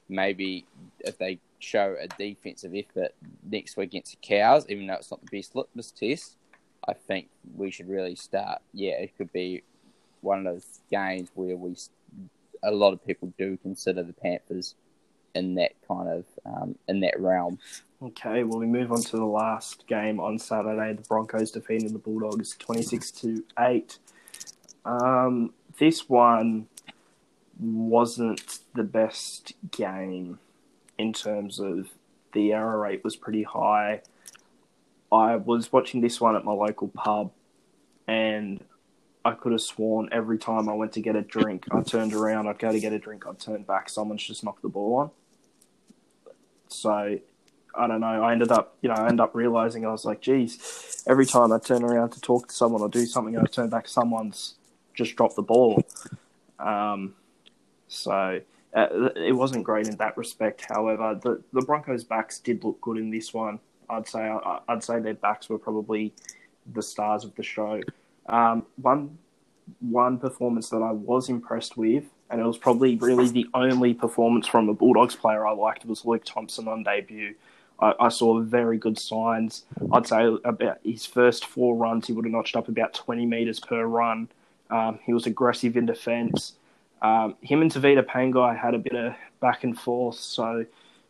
Maybe 0.07 0.67
if 0.99 1.17
they 1.17 1.39
show 1.57 1.95
a 1.99 2.07
defensive 2.07 2.75
effort 2.75 3.15
next 3.49 3.77
week 3.77 3.89
against 3.89 4.11
the 4.11 4.17
Cows, 4.21 4.67
even 4.69 4.85
though 4.85 4.93
it's 4.93 5.09
not 5.09 5.25
the 5.25 5.35
best 5.35 5.55
litmus 5.55 5.89
test, 5.89 6.37
I 6.87 6.93
think 6.93 7.29
we 7.55 7.71
should 7.71 7.89
really 7.89 8.15
start. 8.15 8.61
Yeah, 8.73 8.91
it 8.91 9.17
could 9.17 9.33
be 9.33 9.63
one 10.21 10.45
of 10.45 10.53
those 10.53 10.81
games 10.91 11.29
where 11.33 11.57
we, 11.57 11.75
a 12.61 12.69
lot 12.69 12.93
of 12.93 13.03
people 13.03 13.33
do 13.39 13.57
consider 13.57 14.03
the 14.03 14.13
Panthers 14.13 14.75
in 15.33 15.55
that 15.55 15.71
kind 15.87 16.09
of 16.09 16.25
um, 16.45 16.75
in 16.87 16.99
that 16.99 17.19
realm. 17.19 17.57
Okay, 18.01 18.43
well 18.43 18.59
we 18.59 18.65
move 18.65 18.91
on 18.91 19.01
to 19.01 19.17
the 19.17 19.25
last 19.25 19.87
game 19.87 20.19
on 20.19 20.37
Saturday. 20.37 20.93
The 20.93 21.01
Broncos 21.03 21.51
defeating 21.51 21.93
the 21.93 21.99
Bulldogs 21.99 22.55
twenty 22.57 22.81
six 22.81 23.09
to 23.11 23.43
eight. 23.59 23.99
Um, 24.83 25.53
this 25.79 26.09
one 26.09 26.67
wasn't 27.57 28.59
the 28.73 28.83
best 28.83 29.53
game 29.71 30.39
in 30.97 31.13
terms 31.13 31.59
of 31.59 31.89
the 32.33 32.51
error 32.51 32.79
rate 32.79 33.01
was 33.03 33.15
pretty 33.15 33.43
high. 33.43 34.01
I 35.09 35.37
was 35.37 35.71
watching 35.71 36.01
this 36.01 36.19
one 36.19 36.35
at 36.35 36.43
my 36.43 36.51
local 36.51 36.89
pub, 36.89 37.31
and 38.07 38.61
I 39.23 39.31
could 39.31 39.53
have 39.53 39.61
sworn 39.61 40.09
every 40.11 40.37
time 40.37 40.67
I 40.67 40.73
went 40.73 40.91
to 40.93 41.01
get 41.01 41.15
a 41.15 41.21
drink, 41.21 41.65
I 41.71 41.81
turned 41.81 42.13
around, 42.13 42.47
I'd 42.47 42.59
go 42.59 42.71
to 42.73 42.79
get 42.79 42.91
a 42.91 42.99
drink, 42.99 43.25
I'd 43.25 43.39
turn 43.39 43.63
back, 43.63 43.87
someone's 43.89 44.23
just 44.23 44.43
knocked 44.43 44.63
the 44.63 44.69
ball 44.69 44.95
on. 44.95 45.11
So 46.67 47.19
I 47.77 47.87
don't 47.87 48.01
know. 48.01 48.23
I 48.23 48.31
ended 48.31 48.51
up, 48.51 48.77
you 48.81 48.89
know, 48.89 48.95
I 48.95 49.05
ended 49.05 49.19
up 49.19 49.35
realizing 49.35 49.85
I 49.85 49.91
was 49.91 50.05
like, 50.05 50.21
geez, 50.21 51.03
every 51.07 51.25
time 51.25 51.51
I 51.51 51.59
turn 51.59 51.83
around 51.83 52.11
to 52.11 52.21
talk 52.21 52.47
to 52.47 52.53
someone 52.53 52.81
or 52.81 52.89
do 52.89 53.05
something, 53.05 53.37
I 53.37 53.43
turn 53.45 53.69
back, 53.69 53.87
someone's 53.87 54.55
just 54.93 55.15
dropped 55.15 55.35
the 55.35 55.41
ball. 55.41 55.83
Um, 56.59 57.15
so 57.87 58.39
uh, 58.73 58.87
it 59.15 59.35
wasn't 59.35 59.63
great 59.63 59.87
in 59.87 59.95
that 59.97 60.17
respect. 60.17 60.65
However, 60.69 61.19
the 61.21 61.41
the 61.53 61.61
Broncos' 61.61 62.03
backs 62.03 62.39
did 62.39 62.63
look 62.63 62.79
good 62.81 62.97
in 62.97 63.09
this 63.09 63.33
one. 63.33 63.59
I'd 63.89 64.07
say 64.07 64.21
I, 64.21 64.59
would 64.69 64.83
say 64.83 64.99
their 64.99 65.13
backs 65.13 65.49
were 65.49 65.59
probably 65.59 66.13
the 66.73 66.81
stars 66.81 67.23
of 67.23 67.35
the 67.35 67.43
show. 67.43 67.81
Um, 68.27 68.65
one 68.75 69.17
one 69.79 70.17
performance 70.17 70.69
that 70.69 70.81
I 70.81 70.91
was 70.91 71.29
impressed 71.29 71.77
with, 71.77 72.05
and 72.29 72.41
it 72.41 72.45
was 72.45 72.57
probably 72.57 72.95
really 72.97 73.29
the 73.29 73.47
only 73.53 73.93
performance 73.93 74.47
from 74.47 74.69
a 74.69 74.73
Bulldogs 74.73 75.15
player 75.15 75.45
I 75.45 75.53
liked, 75.53 75.85
was 75.85 76.05
Luke 76.05 76.23
Thompson 76.25 76.67
on 76.67 76.83
debut. 76.83 77.35
I, 77.79 77.93
I 77.99 78.09
saw 78.09 78.39
very 78.39 78.77
good 78.77 78.97
signs. 78.97 79.65
I'd 79.91 80.07
say 80.07 80.37
about 80.43 80.79
his 80.83 81.05
first 81.05 81.45
four 81.45 81.75
runs, 81.75 82.07
he 82.07 82.13
would 82.13 82.25
have 82.25 82.31
notched 82.31 82.55
up 82.55 82.67
about 82.67 82.93
20 82.93 83.25
metres 83.25 83.59
per 83.59 83.85
run. 83.85 84.29
Um, 84.69 84.99
he 85.03 85.13
was 85.13 85.25
aggressive 85.25 85.77
in 85.77 85.85
defence. 85.85 86.53
Um, 87.01 87.35
him 87.41 87.61
and 87.61 87.71
Tevita 87.71 88.03
Pangai 88.03 88.57
had 88.57 88.73
a 88.73 88.79
bit 88.79 88.95
of 88.95 89.13
back 89.39 89.63
and 89.63 89.79
forth. 89.79 90.17
So, 90.17 90.65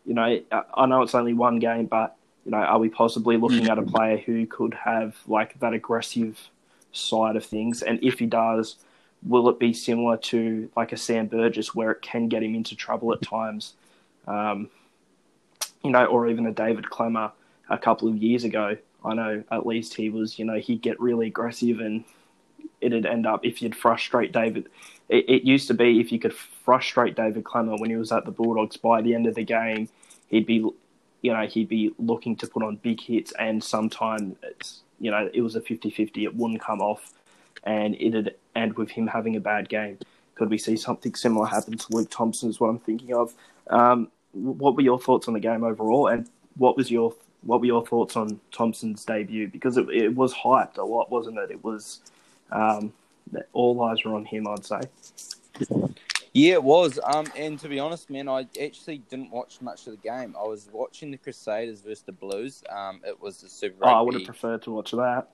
you 0.05 0.13
know, 0.13 0.41
I 0.73 0.85
know 0.85 1.01
it's 1.01 1.15
only 1.15 1.33
one 1.33 1.59
game, 1.59 1.85
but 1.85 2.15
you 2.45 2.51
know, 2.51 2.57
are 2.57 2.79
we 2.79 2.89
possibly 2.89 3.37
looking 3.37 3.69
at 3.69 3.79
a 3.79 3.81
player 3.81 4.17
who 4.17 4.45
could 4.45 4.73
have 4.75 5.15
like 5.27 5.59
that 5.59 5.73
aggressive 5.73 6.49
side 6.91 7.35
of 7.35 7.45
things? 7.45 7.81
And 7.81 7.99
if 8.03 8.19
he 8.19 8.27
does, 8.27 8.75
will 9.23 9.49
it 9.49 9.59
be 9.59 9.73
similar 9.73 10.17
to 10.17 10.69
like 10.75 10.91
a 10.91 10.97
Sam 10.97 11.27
Burgess 11.27 11.73
where 11.73 11.91
it 11.91 12.01
can 12.01 12.27
get 12.27 12.43
him 12.43 12.53
into 12.53 12.75
trouble 12.75 13.13
at 13.13 13.21
times? 13.21 13.73
Um, 14.27 14.69
you 15.85 15.91
know, 15.91 16.05
or 16.05 16.27
even 16.27 16.47
a 16.47 16.51
David 16.51 16.85
Klemmer 16.85 17.31
a 17.69 17.77
couple 17.77 18.07
of 18.07 18.17
years 18.17 18.43
ago. 18.43 18.75
I 19.03 19.13
know 19.13 19.43
at 19.51 19.65
least 19.67 19.93
he 19.93 20.09
was, 20.09 20.39
you 20.39 20.45
know, 20.45 20.55
he'd 20.55 20.81
get 20.81 20.99
really 20.99 21.27
aggressive 21.27 21.79
and 21.79 22.03
it'd 22.81 23.05
end 23.05 23.27
up 23.27 23.45
if 23.45 23.61
you'd 23.61 23.75
frustrate 23.75 24.31
David. 24.31 24.67
It, 25.09 25.29
it, 25.29 25.43
used 25.43 25.67
to 25.67 25.75
be 25.75 25.99
if 25.99 26.11
you 26.11 26.17
could 26.17 26.33
frustrate 26.33 27.15
David 27.15 27.43
Klemmer 27.43 27.79
when 27.79 27.91
he 27.91 27.95
was 27.95 28.11
at 28.11 28.25
the 28.25 28.31
Bulldogs 28.31 28.77
by 28.77 29.03
the 29.03 29.13
end 29.13 29.27
of 29.27 29.35
the 29.35 29.43
game, 29.43 29.87
he'd 30.27 30.47
be, 30.47 30.67
you 31.21 31.33
know, 31.33 31.45
he'd 31.45 31.69
be 31.69 31.93
looking 31.99 32.35
to 32.37 32.47
put 32.47 32.63
on 32.63 32.77
big 32.77 32.99
hits, 32.99 33.31
and 33.33 33.63
sometimes 33.63 34.35
it's, 34.41 34.81
you 34.99 35.11
know, 35.11 35.29
it 35.31 35.41
was 35.41 35.55
a 35.55 35.61
50-50. 35.61 36.23
It 36.23 36.35
wouldn't 36.35 36.61
come 36.61 36.81
off, 36.81 37.13
and 37.63 37.95
it'd 37.99 38.35
end 38.55 38.73
with 38.77 38.89
him 38.89 39.05
having 39.05 39.35
a 39.35 39.39
bad 39.39 39.69
game. 39.69 39.99
Could 40.33 40.49
we 40.49 40.57
see 40.57 40.75
something 40.75 41.13
similar 41.13 41.45
happen 41.45 41.77
to 41.77 41.85
Luke 41.91 42.09
Thompson? 42.09 42.49
Is 42.49 42.59
what 42.59 42.69
I'm 42.69 42.79
thinking 42.79 43.13
of. 43.13 43.35
Um, 43.69 44.09
what 44.35 44.75
were 44.75 44.81
your 44.81 44.99
thoughts 44.99 45.27
on 45.27 45.33
the 45.33 45.39
game 45.39 45.63
overall, 45.63 46.07
and 46.07 46.29
what 46.57 46.77
was 46.77 46.91
your 46.91 47.15
what 47.43 47.59
were 47.59 47.65
your 47.65 47.85
thoughts 47.85 48.15
on 48.15 48.39
Thompson's 48.51 49.05
debut? 49.05 49.47
Because 49.47 49.77
it, 49.77 49.89
it 49.89 50.15
was 50.15 50.33
hyped 50.33 50.77
a 50.77 50.83
lot, 50.83 51.11
wasn't 51.11 51.37
it? 51.37 51.51
It 51.51 51.63
was 51.63 52.01
um, 52.51 52.91
all 53.53 53.81
eyes 53.83 54.03
were 54.03 54.15
on 54.15 54.25
him, 54.25 54.47
I'd 54.47 54.65
say. 54.65 54.81
Yeah, 56.33 56.55
it 56.55 56.63
was. 56.63 56.99
Um, 57.01 57.27
and 57.37 57.57
to 57.59 57.69
be 57.69 57.79
honest, 57.79 58.09
man, 58.09 58.27
I 58.27 58.45
actually 58.61 58.97
didn't 59.09 59.31
watch 59.31 59.61
much 59.61 59.87
of 59.87 59.93
the 59.93 60.09
game. 60.09 60.35
I 60.37 60.43
was 60.43 60.67
watching 60.73 61.09
the 61.11 61.17
Crusaders 61.17 61.79
versus 61.79 62.01
the 62.01 62.11
Blues. 62.11 62.61
Um, 62.69 62.99
it 63.07 63.21
was 63.21 63.37
the 63.37 63.47
Super. 63.47 63.77
Rugby. 63.79 63.93
Oh, 63.93 63.99
I 63.99 64.01
would 64.01 64.13
have 64.15 64.25
preferred 64.25 64.61
to 64.63 64.71
watch 64.71 64.91
that. 64.91 65.29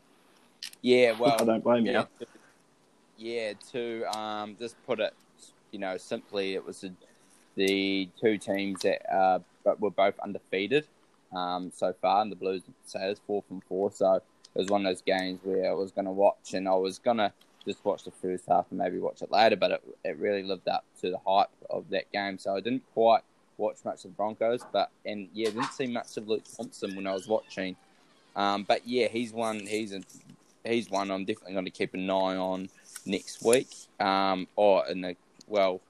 Yeah, 0.84 1.14
well, 1.18 1.38
I 1.40 1.44
don't 1.44 1.64
blame 1.64 1.88
you. 1.88 2.04
Yeah, 3.18 3.54
to 3.72 4.04
um, 4.18 4.56
just 4.60 4.76
put 4.86 5.00
it, 5.00 5.14
you 5.72 5.80
know, 5.80 5.98
simply, 5.98 6.54
it 6.54 6.64
was 6.64 6.82
the, 6.82 6.94
the 7.56 8.10
two 8.20 8.38
teams 8.38 8.82
that 8.82 9.14
uh, 9.14 9.40
were 9.80 9.92
both 9.92 10.18
undefeated 10.20 10.86
um, 11.34 11.72
so 11.74 11.94
far, 12.02 12.22
and 12.22 12.32
the 12.32 12.36
Blues 12.36 12.62
and 12.66 12.76
Crusaders 12.82 13.22
four 13.26 13.44
from 13.48 13.62
four. 13.62 13.92
So 13.92 14.16
it 14.16 14.24
was 14.60 14.68
one 14.68 14.86
of 14.86 14.92
those 14.92 15.02
games 15.02 15.40
where 15.44 15.70
I 15.70 15.74
was 15.74 15.92
going 15.92 16.06
to 16.06 16.12
watch 16.12 16.54
and 16.54 16.68
I 16.68 16.76
was 16.76 17.00
going 17.00 17.18
to 17.18 17.32
just 17.66 17.84
watch 17.86 18.04
the 18.04 18.12
first 18.12 18.46
half 18.48 18.66
and 18.70 18.80
maybe 18.80 18.98
watch 18.98 19.22
it 19.22 19.32
later, 19.32 19.56
but 19.56 19.72
it, 19.72 19.84
it 20.04 20.18
really 20.18 20.44
lived 20.44 20.68
up 20.68 20.84
to 21.02 21.12
the 21.12 21.20
hype 21.26 21.50
of 21.70 21.90
that 21.90 22.12
game. 22.12 22.38
So 22.38 22.56
I 22.56 22.60
didn't 22.60 22.84
quite 22.94 23.22
watch 23.58 23.78
much 23.86 24.04
of 24.04 24.12
the 24.12 24.16
Broncos, 24.18 24.62
but 24.72 24.90
and 25.06 25.30
yeah, 25.34 25.50
didn't 25.50 25.72
see 25.72 25.88
much 25.88 26.18
of 26.18 26.28
Luke 26.28 26.44
Thompson 26.58 26.96
when 26.96 27.08
I 27.08 27.14
was 27.14 27.28
watching. 27.28 27.76
Um, 28.36 28.64
but 28.64 28.88
yeah, 28.88 29.08
he's 29.08 29.32
one. 29.32 29.60
He's 29.60 29.94
a, 29.94 30.02
he's 30.66 30.90
one. 30.90 31.12
I'm 31.12 31.26
definitely 31.26 31.54
going 31.54 31.66
to 31.66 31.72
keep 31.72 31.94
an 31.94 32.10
eye 32.10 32.36
on 32.36 32.70
next 33.06 33.44
week. 33.44 33.68
Um, 34.00 34.48
or 34.56 34.88
in 34.88 35.02
the 35.02 35.16
well, 35.48 35.82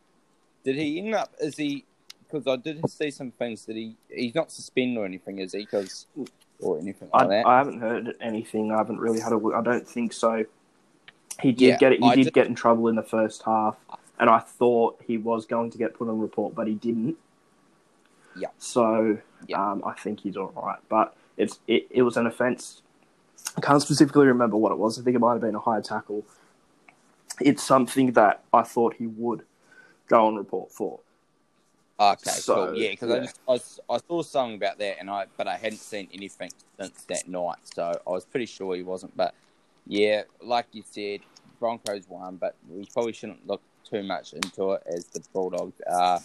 did 0.64 0.76
he 0.76 1.00
end 1.00 1.16
up? 1.16 1.34
Is 1.40 1.58
he? 1.58 1.86
Because 2.30 2.48
I 2.48 2.56
did 2.56 2.90
see 2.90 3.12
some 3.12 3.32
things 3.32 3.66
that 3.66 3.76
he 3.76 3.96
he's 4.10 4.36
not 4.36 4.52
suspended 4.52 4.98
or 4.98 5.06
anything, 5.06 5.40
is 5.40 5.52
he? 5.52 5.60
Because 5.60 6.08
or 6.60 6.80
anything 6.80 7.10
like 7.14 7.24
I, 7.24 7.28
that? 7.28 7.46
I 7.46 7.58
haven't 7.58 7.80
heard 7.80 8.16
anything. 8.22 8.72
I 8.72 8.78
haven't 8.78 9.00
really 9.00 9.20
had 9.20 9.34
a. 9.34 9.40
I 9.56 9.62
don't 9.62 9.88
think 9.88 10.14
so. 10.14 10.46
He 11.42 11.52
did 11.52 11.62
yeah, 11.62 11.78
get 11.78 11.92
it. 11.94 12.04
He 12.04 12.10
did, 12.16 12.24
did 12.26 12.34
get 12.34 12.48
in 12.48 12.56
trouble 12.56 12.88
in 12.88 12.96
the 12.96 13.04
first 13.04 13.44
half, 13.44 13.76
and 14.20 14.30
I 14.30 14.40
thought 14.40 15.02
he 15.06 15.18
was 15.18 15.46
going 15.46 15.72
to 15.72 15.78
get 15.78 15.94
put 15.94 16.08
on 16.08 16.20
report, 16.20 16.56
but 16.56 16.68
he 16.68 16.76
didn't. 16.76 17.18
Yeah. 18.38 18.50
So 18.58 19.18
yeah. 19.48 19.72
Um, 19.72 19.84
I 19.86 19.94
think 19.94 20.22
he's 20.22 20.38
all 20.38 20.54
right, 20.56 20.80
but 20.88 21.16
it's 21.38 21.60
it, 21.68 21.88
it 21.90 22.04
was 22.04 22.18
an 22.18 22.28
offence. 22.28 22.82
I 23.58 23.62
can't 23.62 23.82
specifically 23.82 24.28
remember 24.28 24.56
what 24.56 24.72
it 24.72 24.78
was. 24.78 25.00
I 25.00 25.04
think 25.04 25.16
it 25.16 25.20
might 25.20 25.34
have 25.34 25.42
been 25.42 25.56
a 25.56 25.60
high 25.60 25.82
tackle. 25.82 26.24
It's 27.42 27.64
something 27.64 28.12
that 28.14 28.44
I 28.54 28.62
thought 28.62 28.94
he 28.94 29.08
would 29.08 29.44
go 30.12 30.28
on 30.28 30.36
report 30.36 30.72
for. 30.72 31.00
Okay, 32.00 32.32
so, 32.32 32.68
cool. 32.68 32.76
Yeah, 32.76 32.90
because 32.92 33.10
yeah. 33.10 33.16
I, 33.48 33.58
just, 33.58 33.80
I, 33.90 33.94
I 33.96 33.98
saw 34.08 34.22
something 34.22 34.56
about 34.56 34.78
that, 34.80 35.00
and 35.00 35.10
I 35.10 35.26
but 35.38 35.48
I 35.48 35.56
hadn't 35.56 35.80
seen 35.80 36.10
anything 36.14 36.52
since 36.80 37.04
that 37.06 37.28
night, 37.28 37.58
so 37.64 38.00
I 38.06 38.10
was 38.10 38.26
pretty 38.26 38.48
sure 38.48 38.76
he 38.76 38.84
wasn't. 38.84 39.16
But 39.16 39.34
yeah, 39.88 40.24
like 40.42 40.68
you 40.74 40.84
said, 40.90 41.22
Broncos 41.60 42.08
won, 42.10 42.36
but 42.38 42.56
we 42.70 42.86
probably 42.94 43.14
shouldn't 43.14 43.48
look 43.48 43.62
too 43.84 44.04
much 44.04 44.34
into 44.34 44.72
it 44.72 44.84
as 44.88 45.06
the 45.06 45.22
Bulldogs 45.34 45.80
are, 45.88 46.20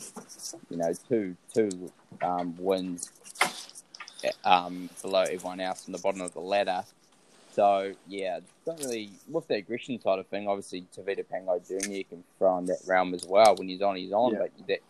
you 0.71 0.79
know, 0.79 0.93
two 1.09 1.37
two 1.53 1.91
um, 2.23 2.55
wins 2.59 3.11
um, 4.45 4.89
below 5.03 5.23
everyone 5.23 5.61
else 5.61 5.85
on 5.87 5.93
the 5.93 5.99
bottom 5.99 6.23
of 6.23 6.33
the 6.33 6.41
ladder. 6.41 6.85
So 7.57 7.95
yeah, 8.07 8.41
don't 8.67 8.79
really 8.81 9.09
with 9.29 9.49
the 9.49 9.55
aggression 9.55 9.99
side 9.99 10.19
of 10.19 10.27
thing. 10.27 10.47
Obviously, 10.47 10.85
Tevita 10.95 11.25
Pangai 11.25 11.67
Jr. 11.67 12.07
can 12.07 12.23
throw 12.37 12.59
in 12.59 12.67
that 12.67 12.81
realm 12.87 13.15
as 13.15 13.25
well. 13.27 13.57
When 13.57 13.67
he's 13.67 13.81
on, 13.81 13.97
he's 13.97 14.13
on. 14.13 14.35
Yeah. 14.35 14.39
But 14.41 14.69
that 14.69 14.81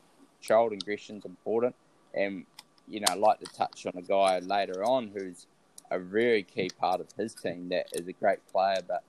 child 0.40 0.72
aggression 0.72 1.18
is 1.18 1.24
important. 1.24 1.76
And, 2.12 2.44
you 2.88 2.98
know, 2.98 3.06
I'd 3.10 3.18
like 3.18 3.38
to 3.38 3.46
touch 3.46 3.86
on 3.86 3.92
a 3.96 4.02
guy 4.02 4.40
later 4.40 4.82
on 4.82 5.12
who's 5.14 5.46
a 5.92 6.00
very 6.00 6.42
key 6.42 6.68
part 6.80 7.00
of 7.00 7.06
his 7.16 7.34
team 7.34 7.68
that 7.68 7.86
is 7.92 8.08
a 8.08 8.12
great 8.12 8.44
player, 8.50 8.78
but 8.88 9.04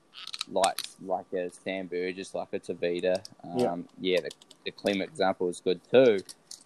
like 0.47 0.79
like 1.03 1.33
a 1.33 1.49
Sam 1.49 1.87
Burgess, 1.87 2.35
like 2.35 2.49
a 2.53 2.59
Tevita. 2.59 3.23
Um, 3.43 3.87
yeah, 3.99 4.17
yeah 4.17 4.19
the, 4.21 4.29
the 4.65 4.71
Clem 4.71 5.01
example 5.01 5.49
is 5.49 5.61
good 5.61 5.81
too. 5.89 6.19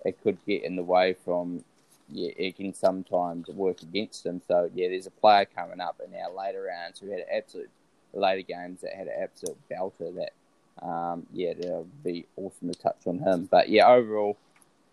It 0.03 0.21
could 0.21 0.37
get 0.45 0.65
in 0.65 0.75
the 0.75 0.83
way 0.83 1.15
from, 1.23 1.63
yeah, 2.11 2.31
it 2.37 2.57
can 2.57 2.73
sometimes 2.73 3.47
work 3.47 3.81
against 3.81 4.23
them. 4.23 4.41
So, 4.47 4.69
yeah, 4.73 4.89
there's 4.89 5.07
a 5.07 5.11
player 5.11 5.45
coming 5.45 5.79
up 5.79 6.01
in 6.05 6.13
our 6.19 6.31
later 6.31 6.63
rounds 6.63 6.99
who 6.99 7.09
had 7.09 7.19
an 7.19 7.25
absolute, 7.33 7.69
later 8.13 8.41
games 8.41 8.81
that 8.81 8.93
had 8.93 9.07
an 9.07 9.13
absolute 9.21 9.57
belter 9.69 10.13
that, 10.15 10.85
um, 10.85 11.25
yeah, 11.33 11.49
it'll 11.51 11.87
be 12.03 12.25
awesome 12.35 12.71
to 12.71 12.79
touch 12.79 13.01
on 13.05 13.19
him. 13.19 13.47
But, 13.49 13.69
yeah, 13.69 13.87
overall, 13.87 14.37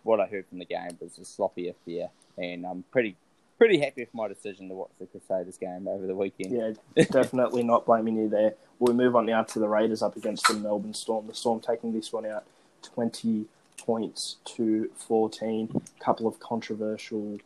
what 0.03 0.21
I 0.21 0.27
heard 0.27 0.47
from 0.47 0.59
the 0.59 0.65
game 0.65 0.97
was 1.01 1.19
a 1.19 1.25
sloppy 1.25 1.69
affair, 1.69 2.11
and 2.37 2.65
I'm 2.65 2.85
pretty 2.91 3.17
pretty 3.59 3.79
happy 3.81 4.03
with 4.03 4.15
my 4.15 4.29
decision 4.29 4.69
to 4.69 4.75
watch 4.75 4.93
the 5.01 5.07
Crusaders 5.07 5.59
game 5.59 5.89
over 5.89 6.07
the 6.07 6.15
weekend. 6.15 6.77
Yeah, 6.95 7.05
definitely 7.11 7.65
not 7.65 7.85
blaming 7.85 8.17
you 8.17 8.29
there. 8.29 8.55
We'll 8.79 8.95
move 8.95 9.17
on 9.17 9.27
now 9.27 9.43
to 9.43 9.59
the 9.59 9.67
Raiders 9.67 10.01
up 10.01 10.17
against 10.17 10.47
the 10.47 10.55
Melbourne 10.55 10.95
Storm. 10.95 11.27
The 11.27 11.35
Storm 11.35 11.61
taking 11.61 11.93
this 11.93 12.13
one 12.13 12.25
out 12.25 12.45
20 12.83 13.47
points 13.79 14.37
to 14.45 14.91
14. 14.97 15.71
A 15.75 16.05
couple 16.05 16.27
of 16.27 16.39
controversial, 16.41 17.39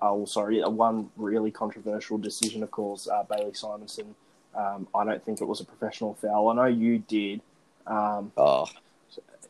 oh, 0.00 0.24
sorry, 0.24 0.60
one 0.62 1.10
really 1.16 1.50
controversial 1.50 2.18
decision, 2.18 2.62
of 2.62 2.70
course, 2.70 3.08
uh, 3.08 3.22
Bailey 3.24 3.52
Simonsson. 3.52 4.14
Um, 4.54 4.88
I 4.94 5.04
don't 5.04 5.22
think 5.24 5.40
it 5.40 5.44
was 5.44 5.60
a 5.60 5.64
professional 5.64 6.14
foul. 6.14 6.48
I 6.48 6.54
know 6.54 6.66
you 6.66 6.98
did. 6.98 7.40
Um, 7.86 8.32
oh. 8.36 8.66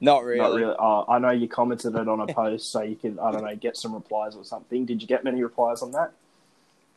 Not 0.01 0.25
really. 0.25 0.41
Not 0.41 0.55
really. 0.55 0.75
Oh, 0.79 1.05
I 1.09 1.19
know 1.19 1.31
you 1.31 1.49
commented 1.49 1.95
it 1.95 2.09
on 2.09 2.21
a 2.21 2.27
post, 2.27 2.71
so 2.71 2.83
you 2.83 2.97
could 2.97 3.19
I 3.19 3.33
don't 3.33 3.45
know 3.45 3.57
get 3.57 3.79
some 3.79 3.95
replies 3.95 4.37
or 4.37 4.45
something. 4.45 4.85
Did 4.85 5.01
you 5.01 5.09
get 5.09 5.25
many 5.25 5.43
replies 5.43 5.81
on 5.81 5.93
that? 5.93 6.13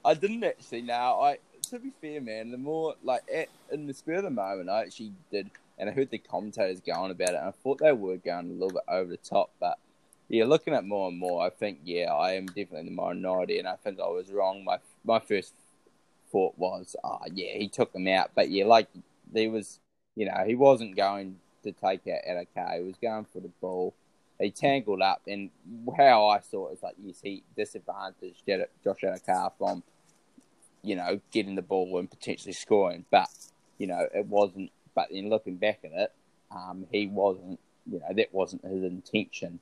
I 0.04 0.16
didn't 0.16 0.44
actually. 0.44 0.82
Now, 0.82 1.22
I 1.22 1.38
to 1.70 1.80
be 1.80 1.92
fair, 2.02 2.22
man, 2.22 2.52
the 2.52 2.58
more 2.58 2.96
like 3.04 3.24
at, 3.34 3.50
in 3.72 3.88
the 3.88 3.94
spur 3.94 4.16
of 4.16 4.24
the 4.24 4.30
moment, 4.30 4.70
I 4.70 4.82
actually 4.82 5.14
did, 5.32 5.50
and 5.80 5.90
I 5.90 5.94
heard 5.94 6.12
the 6.12 6.18
commentators 6.20 6.82
going 6.82 7.12
about 7.12 7.30
it, 7.30 7.36
and 7.36 7.48
I 7.48 7.52
thought 7.52 7.80
they 7.80 7.94
were 7.94 8.18
going 8.18 8.50
a 8.50 8.54
little 8.54 8.70
bit 8.70 8.84
over 8.88 9.10
the 9.10 9.18
top, 9.18 9.52
but. 9.60 9.78
Yeah, 10.32 10.46
looking 10.46 10.76
at 10.76 10.86
more 10.86 11.08
and 11.08 11.18
more, 11.18 11.44
I 11.44 11.50
think 11.50 11.80
yeah, 11.86 12.14
I 12.14 12.34
am 12.34 12.46
definitely 12.46 12.82
in 12.82 12.86
the 12.86 12.92
minority, 12.92 13.58
and 13.58 13.68
I 13.68 13.78
think 13.78 14.00
I 14.00 14.10
was 14.10 14.32
wrong. 14.32 14.64
My 14.64 14.78
my 15.04 15.18
first 15.18 15.56
thought 16.32 16.54
was, 16.56 16.96
oh 17.04 17.22
yeah, 17.34 17.58
he 17.58 17.68
took 17.68 17.96
him 17.96 18.08
out, 18.08 18.30
but 18.36 18.52
yeah, 18.52 18.66
like 18.66 18.90
there 19.34 19.50
was, 19.50 19.80
you 20.16 20.28
know, 20.28 20.44
he 20.46 20.54
wasn't 20.54 20.96
going 20.96 21.38
to 21.64 21.72
take 21.72 22.02
out 22.08 22.20
Addo-Carr. 22.30 22.78
He 22.78 22.84
was 22.84 22.98
going 23.02 23.26
for 23.26 23.40
the 23.40 23.50
ball. 23.60 23.96
He 24.40 24.52
tangled 24.52 25.02
up, 25.02 25.24
and 25.26 25.50
how 25.98 26.28
I 26.28 26.42
saw 26.42 26.68
it 26.68 26.74
was 26.74 26.84
like, 26.84 26.96
yes, 27.04 27.22
he 27.24 27.42
disadvantaged 27.58 28.46
Josh 28.46 29.02
Addo-Carr 29.02 29.54
from, 29.58 29.82
you 30.84 30.96
know, 30.96 31.22
getting 31.32 31.56
the 31.56 31.64
ball 31.64 31.98
and 31.98 32.08
potentially 32.08 32.54
scoring. 32.54 33.06
But, 33.10 33.30
you 33.80 33.88
know, 33.88 34.08
it 34.14 34.28
wasn't, 34.28 34.72
but 35.00 35.12
in 35.12 35.30
looking 35.30 35.56
back 35.56 35.80
at 35.86 35.92
it, 35.94 36.12
um, 36.52 36.86
he 36.92 37.08
wasn't, 37.08 37.58
you 37.90 38.00
know, 38.00 38.14
that 38.14 38.34
wasn't 38.34 38.66
his 38.66 38.84
intention. 38.84 39.58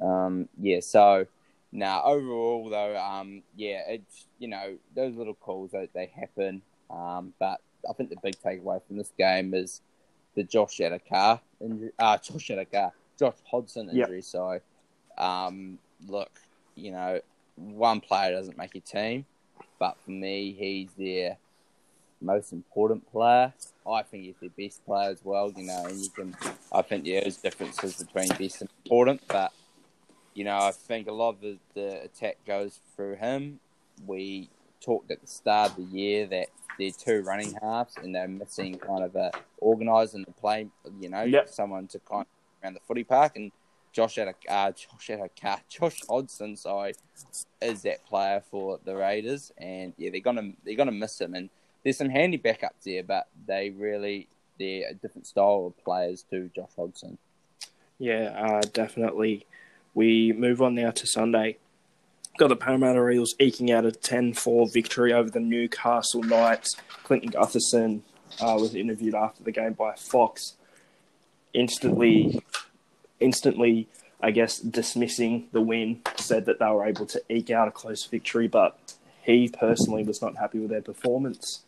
Um, 0.00 0.48
yeah, 0.60 0.78
so 0.78 1.26
now 1.72 2.04
overall 2.04 2.70
though, 2.70 2.96
um, 2.96 3.42
yeah, 3.56 3.82
it's 3.88 4.26
you 4.38 4.46
know 4.46 4.78
those 4.94 5.16
little 5.16 5.34
calls 5.34 5.72
that 5.72 5.88
they 5.94 6.12
happen, 6.14 6.62
um, 6.90 7.32
but 7.40 7.60
I 7.90 7.92
think 7.94 8.10
the 8.10 8.18
big 8.22 8.36
takeaway 8.38 8.80
from 8.86 8.98
this 8.98 9.12
game 9.18 9.52
is 9.52 9.80
the 10.36 10.44
Josh 10.44 10.78
Addo-Carr 10.78 11.40
injury. 11.60 11.90
Uh, 11.98 12.16
Josh 12.22 12.46
Addo-Carr, 12.48 12.92
Josh 13.18 13.34
Hodgson 13.50 13.88
injury. 13.90 14.18
Yep. 14.18 14.24
So, 14.24 14.60
um, 15.18 15.80
look, 16.06 16.30
you 16.76 16.92
know, 16.92 17.20
one 17.56 18.00
player 18.00 18.30
doesn't 18.30 18.56
make 18.56 18.76
a 18.76 18.80
team, 18.80 19.26
but 19.80 19.96
for 20.04 20.12
me, 20.12 20.54
he's 20.56 20.90
their 20.92 21.36
most 22.20 22.52
important 22.52 23.10
player. 23.10 23.52
I 23.90 24.02
think 24.02 24.24
he's 24.24 24.34
the 24.40 24.48
best 24.48 24.84
player 24.84 25.10
as 25.10 25.24
well. 25.24 25.52
You 25.56 25.64
know, 25.64 25.84
and 25.86 25.98
you 25.98 26.10
can. 26.10 26.36
I 26.72 26.82
think 26.82 27.06
yeah, 27.06 27.20
there's 27.20 27.36
differences 27.36 28.02
between 28.02 28.28
best 28.28 28.60
and 28.60 28.70
important, 28.84 29.22
but 29.28 29.52
you 30.34 30.44
know, 30.44 30.56
I 30.58 30.70
think 30.72 31.08
a 31.08 31.12
lot 31.12 31.30
of 31.30 31.40
the, 31.40 31.58
the 31.74 32.02
attack 32.02 32.36
goes 32.46 32.80
through 32.94 33.16
him. 33.16 33.58
We 34.06 34.48
talked 34.80 35.10
at 35.10 35.20
the 35.20 35.26
start 35.26 35.70
of 35.72 35.76
the 35.76 35.98
year 35.98 36.26
that 36.26 36.48
they're 36.78 36.92
two 36.92 37.22
running 37.22 37.54
halves 37.60 37.94
and 38.00 38.14
they're 38.14 38.28
missing 38.28 38.78
kind 38.78 39.02
of 39.02 39.16
a 39.16 39.32
organiser 39.58 40.18
and 40.18 40.28
a 40.28 40.30
play, 40.30 40.68
you 41.00 41.08
know, 41.08 41.24
Yep. 41.24 41.48
someone 41.48 41.88
to 41.88 41.98
kind 41.98 42.22
of 42.22 42.62
around 42.64 42.74
the 42.74 42.80
footy 42.86 43.02
park. 43.02 43.32
And 43.34 43.50
Josh 43.92 44.14
had 44.14 44.28
a 44.28 44.52
uh, 44.52 44.70
Josh 44.70 45.08
Addo-Carr, 45.08 45.60
Josh 45.68 46.02
Hodgson, 46.08 46.56
sorry, 46.56 46.92
is 47.60 47.82
that 47.82 48.06
player 48.06 48.40
for 48.48 48.78
the 48.84 48.94
Raiders, 48.94 49.50
and 49.58 49.92
yeah, 49.96 50.10
they're 50.10 50.20
gonna 50.20 50.52
they're 50.64 50.76
gonna 50.76 50.92
miss 50.92 51.20
him. 51.20 51.34
And 51.34 51.50
there's 51.82 51.98
some 51.98 52.10
handy 52.10 52.38
backups 52.38 52.84
there, 52.84 53.02
but 53.02 53.28
they 53.46 53.70
really 53.70 54.28
they're 54.58 54.90
a 54.90 54.94
different 54.94 55.26
style 55.26 55.66
of 55.66 55.84
players 55.84 56.24
to 56.30 56.50
Josh 56.54 56.70
Hodgson. 56.76 57.18
Yeah, 57.98 58.34
uh, 58.36 58.62
definitely. 58.72 59.46
We 59.94 60.32
move 60.32 60.62
on 60.62 60.74
now 60.74 60.90
to 60.90 61.06
Sunday. 61.06 61.58
Got 62.38 62.48
the 62.48 62.56
Parramatta 62.56 63.08
Eels 63.08 63.34
eking 63.40 63.72
out 63.72 63.84
a 63.84 63.90
10 63.90 64.34
4 64.34 64.68
victory 64.68 65.12
over 65.12 65.28
the 65.28 65.40
Newcastle 65.40 66.22
Knights. 66.22 66.76
Clinton 67.02 67.32
Gutherson 67.32 68.02
uh, 68.40 68.56
was 68.60 68.74
interviewed 68.74 69.14
after 69.14 69.42
the 69.42 69.50
game 69.50 69.72
by 69.72 69.94
Fox, 69.94 70.54
instantly, 71.52 72.40
instantly, 73.18 73.88
I 74.20 74.30
guess, 74.30 74.58
dismissing 74.58 75.48
the 75.52 75.60
win, 75.60 76.02
said 76.16 76.44
that 76.46 76.60
they 76.60 76.66
were 76.66 76.86
able 76.86 77.06
to 77.06 77.22
eke 77.28 77.50
out 77.50 77.66
a 77.66 77.72
close 77.72 78.04
victory, 78.04 78.46
but 78.46 78.78
he 79.22 79.48
personally 79.48 80.04
was 80.04 80.22
not 80.22 80.36
happy 80.36 80.60
with 80.60 80.70
their 80.70 80.82
performance. 80.82 81.64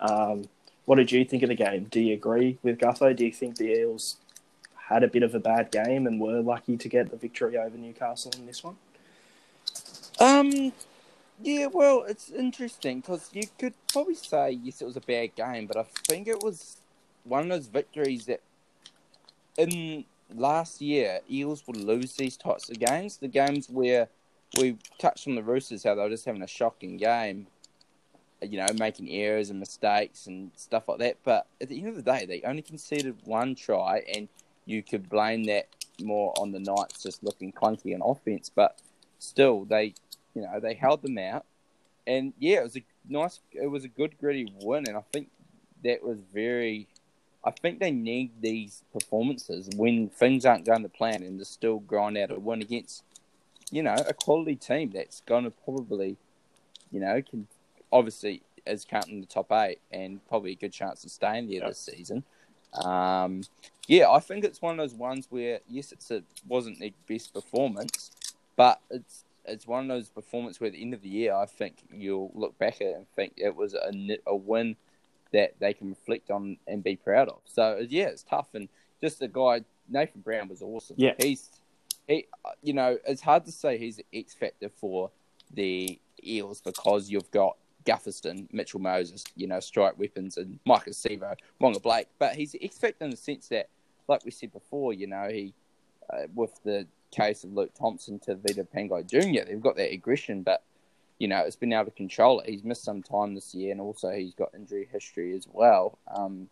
Um, 0.00 0.44
what 0.86 0.96
did 0.96 1.12
you 1.12 1.24
think 1.24 1.42
of 1.42 1.48
the 1.48 1.54
game? 1.54 1.86
Do 1.90 2.00
you 2.00 2.14
agree 2.14 2.58
with 2.62 2.78
Gutho? 2.78 3.14
Do 3.14 3.24
you 3.24 3.32
think 3.32 3.56
the 3.56 3.70
Eels 3.72 4.16
had 4.88 5.04
a 5.04 5.08
bit 5.08 5.22
of 5.22 5.34
a 5.34 5.40
bad 5.40 5.70
game 5.70 6.06
and 6.06 6.20
were 6.20 6.40
lucky 6.40 6.76
to 6.76 6.88
get 6.88 7.10
the 7.10 7.16
victory 7.16 7.56
over 7.56 7.76
Newcastle 7.76 8.32
in 8.36 8.46
this 8.46 8.64
one? 8.64 8.76
Um, 10.18 10.72
yeah, 11.42 11.66
well, 11.66 12.04
it's 12.08 12.30
interesting 12.30 13.00
because 13.00 13.30
you 13.32 13.44
could 13.58 13.74
probably 13.92 14.14
say 14.14 14.50
yes, 14.50 14.82
it 14.82 14.84
was 14.84 14.96
a 14.96 15.00
bad 15.00 15.34
game, 15.36 15.66
but 15.66 15.76
I 15.76 15.84
think 16.08 16.26
it 16.28 16.42
was 16.42 16.78
one 17.24 17.42
of 17.42 17.48
those 17.48 17.68
victories 17.68 18.26
that 18.26 18.40
in 19.56 20.04
last 20.34 20.80
year 20.80 21.20
Eels 21.30 21.66
would 21.66 21.76
lose 21.76 22.14
these 22.14 22.36
types 22.36 22.68
of 22.68 22.78
games. 22.78 23.18
The 23.18 23.28
games 23.28 23.68
where 23.70 24.08
we 24.58 24.76
touched 24.98 25.28
on 25.28 25.34
the 25.34 25.42
Roosters, 25.42 25.84
how 25.84 25.94
they 25.94 26.02
were 26.02 26.10
just 26.10 26.24
having 26.24 26.42
a 26.42 26.46
shocking 26.46 26.96
game, 26.96 27.46
you 28.42 28.58
know, 28.58 28.66
making 28.78 29.10
errors 29.10 29.50
and 29.50 29.60
mistakes 29.60 30.26
and 30.26 30.50
stuff 30.56 30.88
like 30.88 30.98
that. 30.98 31.16
But 31.24 31.46
at 31.60 31.68
the 31.68 31.78
end 31.78 31.88
of 31.88 31.96
the 31.96 32.02
day, 32.02 32.24
they 32.26 32.42
only 32.42 32.62
conceded 32.62 33.16
one 33.24 33.54
try, 33.54 34.02
and 34.14 34.28
you 34.64 34.82
could 34.82 35.08
blame 35.08 35.44
that 35.44 35.68
more 36.02 36.32
on 36.38 36.52
the 36.52 36.60
Knights 36.60 37.02
just 37.02 37.22
looking 37.22 37.52
clunky 37.52 37.94
on 37.94 38.02
offense. 38.02 38.50
But 38.54 38.78
still, 39.18 39.64
they, 39.64 39.94
you 40.34 40.42
know, 40.42 40.60
they 40.60 40.74
held 40.74 41.02
them 41.02 41.18
out, 41.18 41.44
and 42.06 42.32
yeah, 42.38 42.60
it 42.60 42.64
was 42.64 42.76
a 42.76 42.84
nice, 43.08 43.40
it 43.52 43.66
was 43.66 43.84
a 43.84 43.88
good 43.88 44.18
gritty 44.18 44.52
win, 44.62 44.84
and 44.88 44.96
I 44.96 45.02
think 45.12 45.28
that 45.84 46.02
was 46.02 46.18
very. 46.32 46.88
I 47.42 47.50
think 47.50 47.80
they 47.80 47.90
need 47.90 48.32
these 48.42 48.82
performances 48.92 49.70
when 49.74 50.10
things 50.10 50.44
aren't 50.44 50.66
going 50.66 50.82
to 50.82 50.90
plan 50.90 51.22
and 51.22 51.38
to 51.38 51.44
still 51.46 51.78
grind 51.78 52.18
out 52.18 52.30
a 52.30 52.38
win 52.38 52.60
against, 52.60 53.02
you 53.70 53.82
know, 53.82 53.94
a 53.94 54.12
quality 54.12 54.56
team 54.56 54.90
that's 54.90 55.22
going 55.22 55.44
to 55.44 55.50
probably, 55.50 56.18
you 56.92 57.00
know, 57.00 57.22
can 57.22 57.48
obviously 57.92 58.42
is 58.66 58.84
counting 58.84 59.20
the 59.20 59.26
top 59.26 59.50
eight 59.52 59.78
and 59.90 60.20
probably 60.28 60.52
a 60.52 60.56
good 60.56 60.72
chance 60.72 61.04
of 61.04 61.10
staying 61.10 61.46
there 61.48 61.60
Yep. 61.60 61.68
this 61.68 61.78
season. 61.78 62.24
Um, 62.74 63.42
yeah, 63.88 64.08
I 64.10 64.20
think 64.20 64.44
it's 64.44 64.62
one 64.62 64.78
of 64.78 64.78
those 64.78 64.94
ones 64.96 65.26
where 65.30 65.60
yes, 65.68 65.92
it's 65.92 66.10
a 66.10 66.22
wasn't 66.46 66.78
the 66.78 66.92
best 67.08 67.34
performance, 67.34 68.10
but 68.56 68.80
it's 68.90 69.24
it's 69.46 69.66
one 69.66 69.82
of 69.82 69.88
those 69.88 70.08
performances 70.10 70.60
where 70.60 70.68
at 70.68 70.74
the 70.74 70.82
end 70.82 70.94
of 70.94 71.02
the 71.02 71.08
year, 71.08 71.34
I 71.34 71.46
think 71.46 71.76
you'll 71.92 72.30
look 72.34 72.56
back 72.58 72.76
at 72.76 72.82
it 72.88 72.96
and 72.96 73.06
think 73.16 73.32
it 73.36 73.56
was 73.56 73.74
a, 73.74 73.90
a 74.26 74.36
win 74.36 74.76
that 75.32 75.54
they 75.58 75.72
can 75.72 75.88
reflect 75.88 76.30
on 76.30 76.58
and 76.68 76.84
be 76.84 76.94
proud 76.96 77.28
of. 77.28 77.40
So 77.46 77.84
yeah, 77.88 78.06
it's 78.06 78.22
tough, 78.22 78.48
and 78.54 78.68
just 79.00 79.18
the 79.18 79.28
guy 79.28 79.64
Nathan 79.88 80.20
Brown 80.20 80.48
was 80.48 80.62
awesome. 80.62 80.96
Yeah. 80.98 81.14
he's 81.18 81.48
he, 82.06 82.26
you 82.62 82.72
know, 82.72 82.98
it's 83.06 83.22
hard 83.22 83.44
to 83.46 83.52
say 83.52 83.78
he's 83.78 83.96
the 83.96 84.06
X 84.12 84.34
factor 84.34 84.68
for 84.68 85.10
the 85.52 85.98
Eels 86.24 86.60
because 86.60 87.10
you've 87.10 87.30
got 87.32 87.56
Gutherson, 87.84 88.46
Mitchell 88.52 88.80
Moses, 88.80 89.24
you 89.36 89.46
know, 89.46 89.60
strike 89.60 89.98
weapons, 89.98 90.36
and 90.36 90.58
Maika 90.66 90.90
Sivo, 90.90 91.34
Waqa 91.60 91.82
Blake. 91.82 92.08
But 92.18 92.34
he's 92.34 92.54
X 92.60 92.80
in 93.00 93.10
the 93.10 93.16
sense 93.16 93.48
that, 93.48 93.68
like 94.08 94.24
we 94.24 94.30
said 94.30 94.52
before, 94.52 94.92
you 94.92 95.06
know, 95.06 95.28
he 95.30 95.54
uh, 96.12 96.26
with 96.34 96.62
the 96.64 96.86
case 97.10 97.44
of 97.44 97.52
Luke 97.52 97.72
Thompson 97.74 98.18
Tevita 98.18 98.66
Pangai 98.74 99.06
Jr., 99.06 99.46
they've 99.46 99.60
got 99.60 99.76
that 99.76 99.92
aggression, 99.92 100.42
but 100.42 100.62
you 101.18 101.28
know, 101.28 101.40
it's 101.40 101.56
been 101.56 101.72
able 101.72 101.84
to 101.84 101.90
control 101.90 102.40
it. 102.40 102.48
He's 102.48 102.64
missed 102.64 102.82
some 102.82 103.02
time 103.02 103.34
this 103.34 103.54
year, 103.54 103.72
and 103.72 103.80
also 103.80 104.10
he's 104.10 104.34
got 104.34 104.54
injury 104.54 104.88
history 104.90 105.36
as 105.36 105.46
well. 105.52 105.98
Um, 106.12 106.48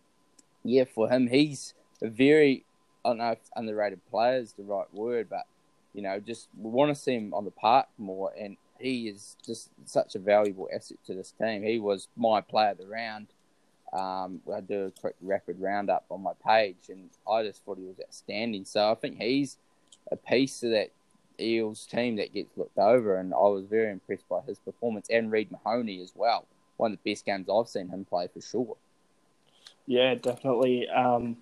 yeah, 0.63 0.85
for 0.85 1.09
him, 1.09 1.27
he's 1.27 1.75
a 2.03 2.09
very 2.09 2.65
I 3.05 3.11
don't 3.11 3.19
know 3.19 3.31
if 3.31 3.39
underrated 3.57 4.05
player 4.11 4.39
is 4.39 4.53
the 4.53 4.65
right 4.65 4.93
word, 4.93 5.29
but 5.31 5.47
you 5.95 6.03
know, 6.03 6.21
just 6.21 6.49
we 6.57 6.71
want 6.71 6.95
to 6.95 7.01
see 7.01 7.15
him 7.15 7.33
on 7.33 7.45
the 7.45 7.51
park 7.51 7.87
more, 7.97 8.33
and 8.39 8.57
he 8.79 9.09
is 9.09 9.37
just 9.45 9.71
such 9.85 10.15
a 10.15 10.19
valuable 10.19 10.69
asset 10.75 10.99
to 11.07 11.15
this 11.15 11.33
team. 11.33 11.63
He 11.63 11.79
was 11.79 12.09
my 12.17 12.41
player 12.41 12.71
of 12.71 12.79
the 12.79 12.87
round. 12.87 13.29
Um, 13.93 14.41
I 14.55 14.61
do 14.61 14.87
a 14.87 15.01
quick 15.01 15.17
rapid 15.23 15.61
roundup 15.61 16.05
on 16.11 16.23
my 16.23 16.33
page, 16.47 16.91
and 16.91 17.09
I 17.31 17.43
just 17.43 17.65
thought 17.65 17.79
he 17.79 17.85
was 17.85 18.01
outstanding. 18.05 18.65
So 18.65 18.91
I 18.91 18.95
think 18.95 19.21
he's 19.21 19.57
a 20.13 20.17
piece 20.17 20.63
of 20.63 20.71
that 20.71 20.91
Eels 21.41 21.87
team 21.87 22.17
that 22.17 22.35
gets 22.35 22.57
looked 22.57 22.79
over, 22.79 23.19
and 23.19 23.33
I 23.33 23.39
was 23.39 23.65
very 23.65 23.91
impressed 23.91 24.29
by 24.29 24.41
his 24.43 24.59
performance 24.59 25.09
and 25.11 25.31
Reed 25.31 25.51
Mahoney 25.51 26.03
as 26.03 26.13
well. 26.15 26.45
One 26.77 26.93
of 26.93 26.99
the 27.03 27.11
best 27.11 27.25
games 27.25 27.49
I've 27.49 27.69
seen 27.69 27.89
him 27.89 28.05
play 28.05 28.29
for 28.33 28.41
sure. 28.41 28.77
Yeah, 29.87 30.15
definitely. 30.17 30.89
Um, 30.89 31.39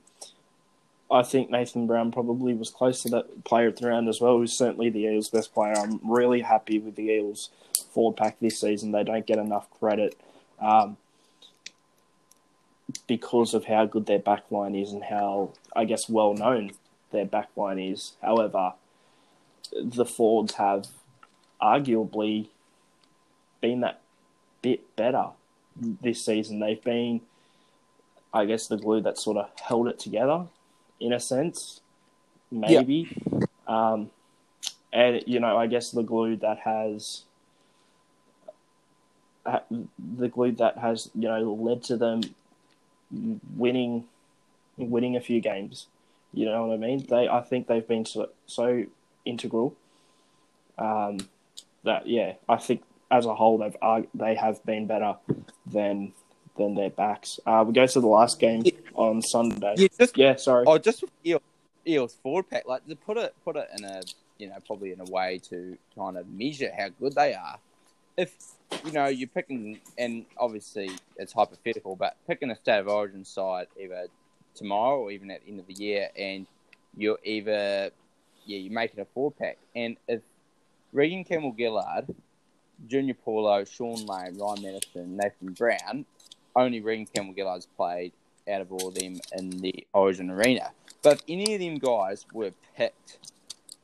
I 1.11 1.23
think 1.23 1.51
Nathan 1.51 1.87
Brown 1.87 2.11
probably 2.11 2.55
was 2.55 2.71
close 2.71 3.03
to 3.03 3.09
that 3.11 3.45
player 3.45 3.69
of 3.69 3.77
the 3.77 3.88
round 3.88 4.09
as 4.09 4.21
well. 4.21 4.40
He's 4.40 4.57
certainly 4.57 4.90
the 4.90 5.05
Eels' 5.05 5.31
best 5.31 5.55
player. 5.55 5.75
I'm 5.77 6.01
really 6.03 6.40
happy 6.40 6.79
with 6.79 6.97
the 6.97 7.05
Eels' 7.05 7.51
forward 7.90 8.16
pack 8.16 8.38
this 8.40 8.61
season. 8.61 8.90
They 8.90 9.05
don't 9.05 9.27
get 9.27 9.38
enough 9.38 9.71
credit 9.79 10.19
um, 10.61 10.97
because 13.07 13.55
of 13.55 13.66
how 13.66 13.87
good 13.87 14.07
their 14.07 14.19
backline 14.19 14.81
is 14.81 14.92
and 14.92 15.05
how, 15.05 15.53
I 15.75 15.85
guess, 15.85 16.09
well 16.09 16.35
known 16.35 16.73
their 17.12 17.27
backline 17.27 17.92
is. 17.92 18.14
However, 18.21 18.73
the 19.73 20.05
forwards 20.05 20.55
have 20.55 20.88
arguably 21.62 22.49
been 23.61 23.81
that 23.81 24.01
bit 24.62 24.97
better 24.97 25.29
this 25.77 26.25
season. 26.25 26.61
They've 26.61 26.83
been, 26.83 27.21
I 28.33 28.45
guess, 28.45 28.66
the 28.66 28.77
glue 28.77 29.01
that 29.03 29.19
sort 29.19 29.37
of 29.37 29.51
held 29.61 29.88
it 29.88 29.99
together, 29.99 30.47
in 31.00 31.12
a 31.12 31.20
sense, 31.20 31.80
maybe. 32.50 33.09
Um, 33.66 34.11
and 34.92 35.22
you 35.26 35.40
know, 35.40 35.56
I 35.56 35.66
guess 35.66 35.90
the 35.90 36.02
glue 36.02 36.37
that 36.37 36.59
has 36.61 37.22
the 39.98 40.28
glue 40.28 40.52
that 40.52 40.78
has 40.78 41.11
you 41.14 41.28
know 41.28 41.52
led 41.52 41.82
to 41.85 41.96
them 41.96 42.20
winning 43.56 44.04
winning 44.76 45.16
a 45.16 45.20
few 45.20 45.40
games. 45.40 45.87
You 46.32 46.46
know 46.46 46.66
what 46.66 46.74
I 46.74 46.76
mean? 46.76 47.06
They, 47.09 47.28
I 47.28 47.40
think 47.40 47.66
they've 47.66 47.87
been 47.87 48.04
so, 48.04 48.28
so 48.46 48.85
integral. 49.24 49.74
Um, 50.76 51.18
that 51.85 52.06
yeah, 52.06 52.35
I 52.48 52.56
think 52.56 52.82
as 53.11 53.26
a 53.26 53.35
whole 53.35 53.59
they've 53.59 53.76
arg- 53.80 54.09
they 54.14 54.35
have 54.35 54.64
been 54.64 54.87
better 54.87 55.16
than 55.66 56.12
than 56.59 56.74
their 56.74 56.90
backs. 56.90 57.40
Uh, 57.46 57.64
we 57.66 57.72
go 57.72 57.87
to 57.87 58.00
the 58.00 58.06
last 58.06 58.38
game 58.38 58.64
on 58.96 59.22
Sunday. 59.22 59.74
Yeah, 59.76 59.88
just 59.98 60.16
Yeah, 60.16 60.37
sorry. 60.37 60.64
Oh, 60.66 60.78
just 60.78 61.02
with 61.02 61.11
Eels, 61.24 61.42
Eels 61.87 62.16
forward 62.22 62.50
pack, 62.50 62.66
like 62.66 62.87
to 62.87 62.96
put 62.96 63.16
it 63.16 63.35
put 63.44 63.56
it 63.56 63.68
in 63.76 63.85
a 63.85 64.02
you 64.38 64.48
know 64.48 64.56
probably 64.66 64.92
in 64.92 65.00
a 65.00 65.04
way 65.04 65.38
to 65.50 65.78
kind 65.94 66.16
of 66.16 66.28
measure 66.28 66.70
how 66.76 66.88
good 67.00 67.14
they 67.14 67.35
are. 67.35 67.59
If 68.16 68.35
you 68.85 68.92
know 68.92 69.06
you're 69.06 69.28
picking, 69.28 69.78
and 69.98 70.24
obviously 70.38 70.90
it's 71.16 71.32
hypothetical, 71.32 71.96
but 71.96 72.16
picking 72.26 72.50
a 72.50 72.56
state 72.56 72.80
of 72.80 72.88
origin 72.88 73.24
side 73.24 73.66
either 73.80 74.06
tomorrow 74.54 75.00
or 75.00 75.11
even 75.11 75.30
at 75.30 75.44
the 75.44 75.50
end 75.50 75.61
of 75.61 75.66
the 75.66 75.74
year, 75.74 76.09
and 76.16 76.46
you're 76.96 77.18
either 77.24 77.90
yeah 78.46 78.59
you're 78.59 78.72
making 78.72 79.00
a 79.00 79.04
four 79.04 79.30
pack, 79.30 79.59
and 79.74 79.96
if 80.09 80.22
Reagan 80.92 81.24
Campbell-Gillard, 81.24 82.14
Junior 82.87 83.14
Paulo, 83.14 83.64
Shaun 83.64 84.06
Lane, 84.06 84.38
Ryan 84.38 84.62
Matterson, 84.62 85.16
Nathan 85.16 85.52
Brown 85.52 86.06
only 86.54 86.80
Reagan 86.80 87.06
Campbell-Gillards 87.06 87.68
played 87.76 88.12
out 88.50 88.61
of 88.61 88.72
all 88.72 88.88
of 88.88 88.94
them 88.94 89.20
in 89.37 89.50
the 89.50 89.87
Origin 89.92 90.30
Arena. 90.30 90.70
But 91.02 91.18
if 91.18 91.22
any 91.28 91.54
of 91.54 91.61
them 91.61 91.78
guys 91.78 92.26
were 92.32 92.52
picked 92.76 93.18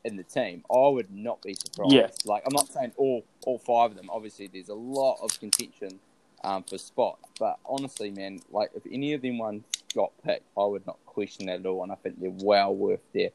in 0.03 0.17
the 0.17 0.23
team, 0.23 0.63
I 0.71 0.87
would 0.89 1.11
not 1.11 1.41
be 1.41 1.53
surprised. 1.53 1.93
Yeah. 1.93 2.07
Like 2.25 2.43
I'm 2.45 2.53
not 2.53 2.71
saying 2.71 2.93
all 2.97 3.23
all 3.45 3.59
five 3.59 3.91
of 3.91 3.97
them. 3.97 4.09
Obviously, 4.09 4.47
there's 4.47 4.69
a 4.69 4.75
lot 4.75 5.19
of 5.21 5.39
contention 5.39 5.99
um, 6.43 6.63
for 6.63 6.77
spot. 6.77 7.19
But 7.39 7.57
honestly, 7.65 8.11
man, 8.11 8.39
like 8.51 8.71
if 8.75 8.83
any 8.91 9.13
of 9.13 9.21
them 9.21 9.37
ones 9.37 9.63
got 9.95 10.11
picked, 10.23 10.45
I 10.57 10.65
would 10.65 10.85
not 10.85 10.97
question 11.05 11.47
that 11.47 11.61
at 11.61 11.65
all, 11.65 11.83
and 11.83 11.91
I 11.91 11.95
think 11.95 12.19
they're 12.19 12.31
well 12.31 12.75
worth 12.75 13.01
their 13.13 13.29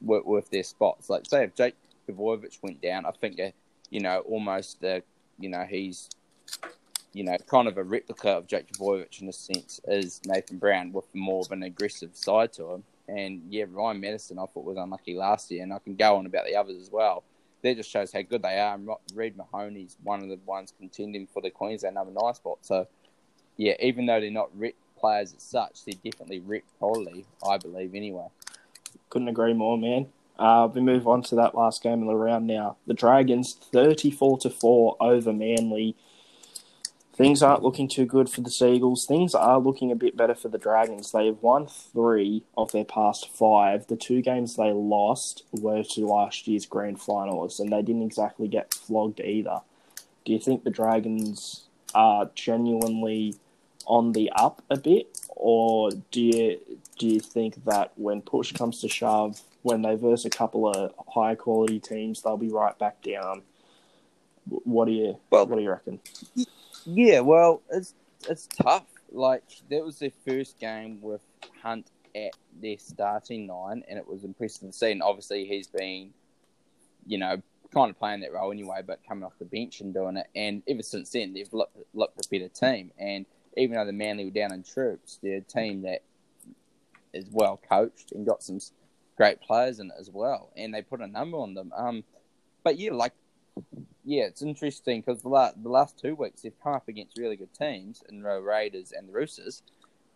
worth, 0.00 0.24
worth 0.24 0.50
their 0.50 0.62
spots. 0.62 1.10
Like 1.10 1.26
say 1.26 1.44
if 1.44 1.54
Jake 1.54 1.74
Trbojevic 2.08 2.58
went 2.62 2.80
down, 2.80 3.06
I 3.06 3.10
think 3.12 3.40
uh, 3.40 3.50
you 3.90 4.00
know 4.00 4.20
almost 4.20 4.82
uh, 4.84 5.00
you 5.38 5.48
know 5.48 5.64
he's 5.68 6.08
you 7.14 7.24
know 7.24 7.36
kind 7.46 7.68
of 7.68 7.78
a 7.78 7.84
replica 7.84 8.30
of 8.30 8.46
Jake 8.46 8.70
Trbojevic 8.72 9.22
in 9.22 9.28
a 9.28 9.32
sense 9.32 9.80
is 9.86 10.20
Nathan 10.26 10.58
Brown 10.58 10.92
with 10.92 11.06
more 11.14 11.40
of 11.40 11.52
an 11.52 11.62
aggressive 11.62 12.14
side 12.14 12.52
to 12.54 12.72
him. 12.72 12.84
And 13.06 13.42
yeah, 13.48 13.64
Ryan 13.70 14.00
Matterson 14.00 14.38
I 14.38 14.46
thought 14.46 14.64
was 14.64 14.76
unlucky 14.76 15.14
last 15.14 15.50
year, 15.50 15.62
and 15.62 15.72
I 15.72 15.78
can 15.78 15.94
go 15.94 16.16
on 16.16 16.26
about 16.26 16.46
the 16.46 16.56
others 16.56 16.80
as 16.80 16.90
well. 16.90 17.22
That 17.62 17.76
just 17.76 17.90
shows 17.90 18.12
how 18.12 18.22
good 18.22 18.42
they 18.42 18.58
are. 18.58 18.74
And 18.74 18.88
Reed 19.14 19.36
Mahoney's 19.36 19.96
one 20.02 20.22
of 20.22 20.28
the 20.28 20.38
ones 20.44 20.72
contending 20.78 21.26
for 21.26 21.40
the 21.40 21.50
Queensland 21.50 21.94
number 21.94 22.12
nine 22.12 22.34
spot. 22.34 22.58
So 22.62 22.86
yeah, 23.56 23.74
even 23.80 24.06
though 24.06 24.20
they're 24.20 24.30
not 24.30 24.50
rep 24.58 24.74
players 24.98 25.34
as 25.34 25.42
such, 25.42 25.84
they're 25.84 25.94
definitely 26.02 26.40
rep 26.40 26.62
quality, 26.78 27.24
I 27.46 27.58
believe 27.58 27.94
anyway. 27.94 28.26
Couldn't 29.10 29.28
agree 29.28 29.54
more, 29.54 29.78
man. 29.78 30.08
Uh, 30.38 30.68
we 30.72 30.80
move 30.80 31.06
on 31.06 31.22
to 31.22 31.36
that 31.36 31.54
last 31.54 31.82
game 31.82 32.02
of 32.02 32.08
the 32.08 32.16
round 32.16 32.46
now. 32.46 32.76
The 32.86 32.94
Dragons, 32.94 33.54
thirty-four 33.54 34.38
to 34.38 34.50
four 34.50 34.96
over 35.00 35.32
Manly. 35.32 35.94
Things 37.16 37.44
aren't 37.44 37.62
looking 37.62 37.88
too 37.88 38.06
good 38.06 38.28
for 38.28 38.40
the 38.40 38.50
Seagulls. 38.50 39.06
Things 39.06 39.36
are 39.36 39.60
looking 39.60 39.92
a 39.92 39.96
bit 39.96 40.16
better 40.16 40.34
for 40.34 40.48
the 40.48 40.58
Dragons. 40.58 41.12
They 41.12 41.26
have 41.26 41.40
won 41.42 41.68
three 41.68 42.42
of 42.56 42.72
their 42.72 42.84
past 42.84 43.28
five. 43.30 43.86
The 43.86 43.96
two 43.96 44.20
games 44.20 44.56
they 44.56 44.72
lost 44.72 45.44
were 45.52 45.84
to 45.84 46.06
last 46.06 46.48
year's 46.48 46.66
grand 46.66 46.98
finalists, 46.98 47.60
and 47.60 47.72
they 47.72 47.82
didn't 47.82 48.02
exactly 48.02 48.48
get 48.48 48.74
flogged 48.74 49.20
either. 49.20 49.60
Do 50.24 50.32
you 50.32 50.40
think 50.40 50.64
the 50.64 50.70
Dragons 50.70 51.68
are 51.94 52.30
genuinely 52.34 53.34
on 53.86 54.12
the 54.12 54.32
up 54.34 54.62
a 54.68 54.76
bit, 54.76 55.20
or 55.28 55.90
do 56.10 56.20
you 56.20 56.58
do 56.98 57.06
you 57.06 57.20
think 57.20 57.64
that 57.64 57.92
when 57.96 58.22
push 58.22 58.52
comes 58.52 58.80
to 58.80 58.88
shove, 58.88 59.40
when 59.62 59.82
they 59.82 59.94
verse 59.94 60.24
a 60.24 60.30
couple 60.30 60.68
of 60.68 60.92
high 61.14 61.34
quality 61.36 61.78
teams, 61.78 62.22
they'll 62.22 62.36
be 62.36 62.48
right 62.48 62.76
back 62.78 63.02
down? 63.02 63.42
What 64.48 64.86
do 64.86 64.92
you 64.92 65.18
Well- 65.30 65.46
what 65.46 65.56
do 65.56 65.62
you 65.62 65.70
reckon? 65.70 66.00
Yeah, 66.84 67.20
well, 67.20 67.62
it's 67.70 67.94
it's 68.28 68.46
tough. 68.46 68.86
Like 69.12 69.44
that 69.70 69.84
was 69.84 69.98
their 69.98 70.12
first 70.26 70.58
game 70.58 71.00
with 71.00 71.20
Hunt 71.62 71.90
at 72.14 72.32
their 72.60 72.78
starting 72.78 73.46
nine, 73.46 73.84
and 73.88 73.98
it 73.98 74.06
was 74.06 74.24
impressive 74.24 74.70
to 74.70 74.72
see. 74.72 74.92
And 74.92 75.02
obviously, 75.02 75.44
he's 75.44 75.66
been, 75.66 76.10
you 77.06 77.18
know, 77.18 77.42
kind 77.72 77.90
of 77.90 77.98
playing 77.98 78.20
that 78.20 78.32
role 78.32 78.52
anyway, 78.52 78.80
but 78.86 79.00
coming 79.06 79.24
off 79.24 79.38
the 79.38 79.44
bench 79.44 79.80
and 79.80 79.92
doing 79.92 80.16
it. 80.16 80.26
And 80.34 80.62
ever 80.68 80.82
since 80.82 81.10
then, 81.10 81.34
they've 81.34 81.52
looked, 81.52 81.76
looked 81.92 82.24
a 82.24 82.28
better 82.28 82.48
team. 82.48 82.92
And 82.98 83.26
even 83.56 83.76
though 83.76 83.84
the 83.84 83.92
Manly 83.92 84.24
were 84.24 84.30
down 84.30 84.52
in 84.52 84.62
troops, 84.62 85.18
they're 85.22 85.38
a 85.38 85.40
team 85.40 85.82
that 85.82 86.02
is 87.12 87.26
well 87.30 87.60
coached 87.68 88.12
and 88.12 88.26
got 88.26 88.42
some 88.42 88.58
great 89.16 89.40
players 89.40 89.80
in 89.80 89.88
it 89.88 89.96
as 89.98 90.10
well. 90.10 90.50
And 90.56 90.72
they 90.72 90.82
put 90.82 91.00
a 91.00 91.06
number 91.06 91.38
on 91.38 91.54
them. 91.54 91.72
Um, 91.76 92.04
but 92.62 92.78
yeah, 92.78 92.92
like 92.92 93.12
yeah, 94.04 94.24
it's 94.24 94.42
interesting 94.42 95.00
because 95.00 95.22
the, 95.22 95.28
la- 95.28 95.52
the 95.56 95.68
last 95.68 95.98
two 95.98 96.14
weeks 96.14 96.42
they've 96.42 96.62
come 96.62 96.74
up 96.74 96.88
against 96.88 97.18
really 97.18 97.36
good 97.36 97.54
teams 97.54 98.02
in 98.08 98.22
the 98.22 98.40
Raiders 98.40 98.92
and 98.92 99.08
the 99.08 99.12
Roosters. 99.12 99.62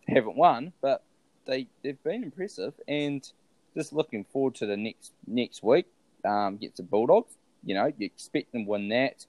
They 0.07 0.13
Haven't 0.13 0.37
won, 0.37 0.73
but 0.81 1.03
they 1.45 1.67
they've 1.83 2.01
been 2.03 2.23
impressive. 2.23 2.73
And 2.87 3.29
just 3.75 3.93
looking 3.93 4.23
forward 4.23 4.55
to 4.55 4.65
the 4.65 4.77
next 4.77 5.11
next 5.25 5.63
week. 5.63 5.85
Um, 6.25 6.57
gets 6.57 6.77
the 6.77 6.83
Bulldogs. 6.83 7.33
You 7.63 7.75
know, 7.75 7.91
you 7.97 8.05
expect 8.05 8.51
them 8.51 8.65
to 8.65 8.69
win 8.69 8.89
that. 8.89 9.25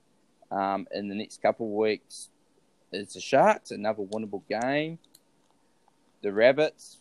Um, 0.50 0.88
in 0.92 1.08
the 1.08 1.14
next 1.14 1.40
couple 1.40 1.66
of 1.66 1.72
weeks, 1.72 2.28
it's 2.92 3.14
the 3.14 3.20
Sharks, 3.20 3.70
another 3.70 4.02
winnable 4.02 4.42
game. 4.48 4.98
The 6.22 6.32
Rabbits. 6.32 6.98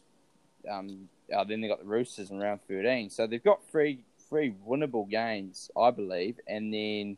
Um, 0.69 1.09
uh, 1.35 1.43
then 1.43 1.61
they 1.61 1.67
got 1.67 1.79
the 1.79 1.85
Roosters 1.85 2.29
in 2.29 2.39
round 2.39 2.61
thirteen. 2.67 3.09
So 3.09 3.27
they've 3.27 3.43
got 3.43 3.59
three 3.71 3.99
three 4.29 4.53
winnable 4.67 5.09
games, 5.09 5.71
I 5.75 5.91
believe, 5.91 6.39
and 6.47 6.73
then 6.73 7.17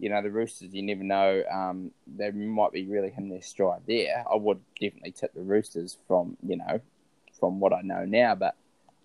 you 0.00 0.08
know 0.08 0.22
the 0.22 0.30
Roosters. 0.30 0.72
You 0.72 0.82
never 0.82 1.04
know; 1.04 1.44
um, 1.50 1.90
they 2.06 2.30
might 2.30 2.72
be 2.72 2.86
really 2.86 3.10
hitting 3.10 3.28
their 3.28 3.42
stride 3.42 3.82
there. 3.86 4.24
I 4.30 4.36
would 4.36 4.60
definitely 4.80 5.12
tip 5.12 5.34
the 5.34 5.42
Roosters 5.42 5.98
from 6.08 6.36
you 6.42 6.56
know 6.56 6.80
from 7.38 7.60
what 7.60 7.72
I 7.72 7.82
know 7.82 8.04
now, 8.04 8.34
but 8.34 8.56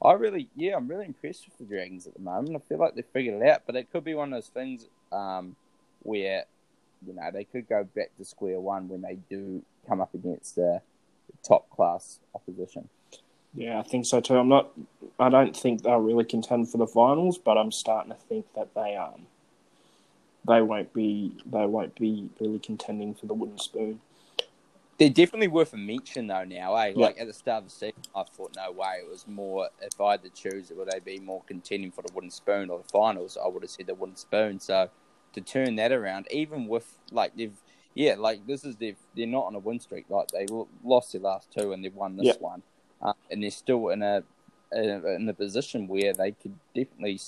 I 0.01 0.13
really, 0.13 0.49
yeah, 0.55 0.75
I'm 0.75 0.88
really 0.88 1.05
impressed 1.05 1.45
with 1.45 1.58
the 1.58 1.63
Dragons 1.65 2.05
at 2.08 2.13
the 2.13 2.21
moment. 2.21 2.55
I 2.55 2.60
feel 2.60 2.77
like 2.77 2.95
they've 2.95 3.05
figured 3.05 3.41
it 3.41 3.47
out, 3.47 3.63
but 3.65 3.75
it 3.75 3.91
could 3.91 4.03
be 4.03 4.13
one 4.13 4.34
of 4.34 4.38
those 4.38 4.49
things 4.49 4.88
um, 5.12 5.55
where 6.03 6.45
you 7.05 7.13
know 7.13 7.29
they 7.31 7.43
could 7.43 7.67
go 7.67 7.84
back 7.95 8.15
to 8.17 8.25
square 8.25 8.60
one 8.60 8.88
when 8.88 9.01
they 9.01 9.17
do 9.29 9.63
come 9.88 10.01
up 10.01 10.13
against 10.13 10.55
the 10.55 10.81
top 11.43 11.69
class 11.69 12.19
opposition. 12.34 12.89
Yeah, 13.53 13.79
I 13.79 13.84
think 13.84 14.05
so 14.05 14.19
too. 14.19 14.38
I'm 14.38 14.49
not. 14.49 14.71
I 15.19 15.29
don't 15.29 15.55
think 15.55 15.84
they'll 15.84 15.97
really 15.97 16.25
contend 16.25 16.69
for 16.69 16.77
the 16.77 16.88
finals, 16.88 17.38
but 17.38 17.58
I'm 17.58 17.71
starting 17.71 18.12
to 18.12 18.17
think 18.17 18.45
that 18.55 18.73
they 18.75 18.95
um 18.95 19.27
they 20.47 20.62
won't 20.62 20.93
be 20.93 21.31
they 21.45 21.65
won't 21.65 21.95
be 21.95 22.29
really 22.39 22.60
contending 22.60 23.13
for 23.13 23.25
the 23.25 23.34
wooden 23.34 23.58
spoon. 23.58 23.99
They're 24.97 25.10
definitely 25.10 25.49
worth 25.49 25.73
a 25.73 25.77
mention 25.77 26.27
though 26.27 26.45
now, 26.45 26.75
eh? 26.75 26.93
Yeah. 26.95 27.08
Like 27.08 27.19
at 27.19 27.27
the 27.27 27.34
start 27.34 27.63
of 27.63 27.69
the 27.69 27.75
season, 27.75 28.01
I 28.15 28.23
thought 28.23 28.55
no 28.55 28.71
way. 28.71 28.99
It 29.01 29.10
was 29.10 29.27
more 29.27 29.69
if 29.81 29.99
I 29.99 30.12
had 30.12 30.23
to 30.23 30.29
choose, 30.29 30.71
would 30.75 30.89
they 30.89 30.99
be 30.99 31.19
more 31.19 31.41
contending 31.47 31.91
for 31.91 32.01
the 32.01 32.13
wooden 32.13 32.31
spoon 32.31 32.69
or 32.69 32.79
the 32.79 32.88
finals? 32.89 33.38
I 33.43 33.47
would 33.47 33.63
have 33.63 33.69
said 33.69 33.88
the 33.88 33.95
wooden 33.95 34.15
spoon. 34.15 34.60
So 34.60 34.89
to 35.34 35.41
turn 35.41 35.75
that 35.75 35.91
around, 35.91 36.27
even 36.31 36.67
with 36.67 36.97
like 37.12 37.36
they've 37.36 37.58
yeah, 37.93 38.15
like 38.17 38.45
this 38.47 38.63
is 38.63 38.75
they've 38.77 38.97
they're 39.15 39.27
not 39.27 39.45
on 39.45 39.55
a 39.55 39.60
win 39.60 39.79
streak. 39.79 40.05
Like 40.10 40.29
they 40.29 40.45
lost 40.84 41.12
their 41.12 41.21
last 41.21 41.51
two 41.51 41.73
and 41.73 41.84
they've 41.84 41.95
won 41.95 42.15
this 42.17 42.27
Yeah. 42.27 42.34
one, 42.39 42.63
uh, 43.01 43.13
and 43.29 43.43
they're 43.43 43.51
still 43.51 43.89
in 43.89 44.01
a, 44.01 44.23
in 44.71 44.89
a 44.89 45.08
in 45.15 45.29
a 45.29 45.34
position 45.34 45.88
where 45.88 46.13
they 46.13 46.31
could 46.31 46.55
definitely 46.73 47.19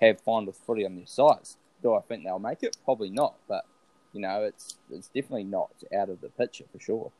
have 0.00 0.20
final 0.20 0.52
footy 0.52 0.86
on 0.86 0.96
their 0.96 1.06
sides. 1.06 1.56
Do 1.84 1.94
I 1.94 2.00
think 2.00 2.24
they'll 2.24 2.38
make 2.38 2.62
it? 2.62 2.78
Probably 2.86 3.10
not, 3.10 3.34
but 3.46 3.66
you 4.14 4.20
know 4.20 4.42
it's 4.42 4.74
it's 4.90 5.08
definitely 5.08 5.44
not 5.44 5.70
out 5.94 6.08
of 6.08 6.22
the 6.22 6.30
picture 6.30 6.64
for 6.72 6.80
sure. 6.80 7.12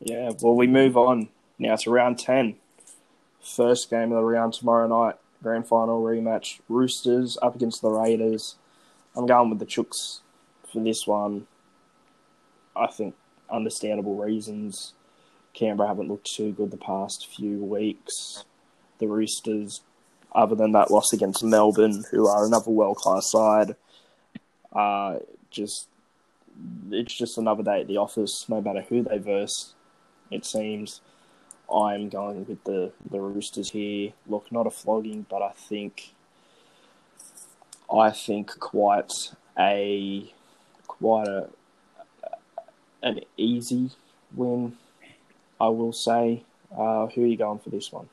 Yeah. 0.00 0.32
Well, 0.42 0.54
we 0.54 0.66
move 0.66 0.98
on 0.98 1.30
now 1.58 1.76
to 1.76 1.90
round 1.90 2.18
ten. 2.18 2.56
First 3.40 3.88
game 3.88 4.12
of 4.12 4.18
the 4.18 4.22
round 4.22 4.52
tomorrow 4.52 4.86
night. 4.86 5.14
Grand 5.42 5.66
final 5.66 6.02
rematch. 6.02 6.60
Roosters 6.68 7.38
up 7.40 7.56
against 7.56 7.80
the 7.80 7.88
Raiders. 7.88 8.56
I'm 9.16 9.24
going 9.24 9.48
with 9.48 9.60
the 9.60 9.66
Chooks 9.66 10.20
for 10.70 10.80
this 10.80 11.06
one. 11.06 11.46
I 12.76 12.88
think 12.88 13.14
understandable 13.50 14.16
reasons. 14.16 14.92
Canberra 15.54 15.88
haven't 15.88 16.08
looked 16.08 16.30
too 16.36 16.52
good 16.52 16.70
the 16.70 16.76
past 16.76 17.26
few 17.34 17.64
weeks. 17.64 18.44
The 18.98 19.08
Roosters, 19.08 19.80
other 20.32 20.54
than 20.54 20.72
that 20.72 20.90
loss 20.90 21.14
against 21.14 21.42
Melbourne, 21.42 22.04
who 22.10 22.26
are 22.26 22.44
another 22.44 22.70
world 22.70 22.98
class 22.98 23.30
side, 23.30 23.74
uh, 24.76 25.18
just 25.50 25.88
it's 26.90 27.16
just 27.16 27.38
another 27.38 27.62
day 27.62 27.80
at 27.80 27.88
the 27.88 27.96
office. 27.96 28.44
No 28.48 28.60
matter 28.60 28.82
who 28.82 29.02
they 29.02 29.18
verse, 29.18 29.74
it 30.30 30.44
seems. 30.44 31.00
I'm 31.72 32.08
going 32.08 32.46
with 32.46 32.62
the 32.64 32.92
the 33.10 33.20
Roosters 33.20 33.70
here. 33.70 34.12
Look, 34.26 34.52
not 34.52 34.66
a 34.66 34.70
flogging, 34.70 35.26
but 35.28 35.42
I 35.42 35.52
think 35.52 36.12
I 37.92 38.10
think 38.10 38.58
quite 38.60 39.12
a 39.58 40.32
quite 40.86 41.26
a 41.26 41.48
an 43.02 43.20
easy 43.36 43.90
win. 44.34 44.76
I 45.60 45.68
will 45.68 45.92
say. 45.92 46.44
Uh, 46.76 47.06
who 47.06 47.22
are 47.22 47.26
you 47.26 47.36
going 47.36 47.60
for 47.60 47.70
this 47.70 47.90
one? 47.92 48.08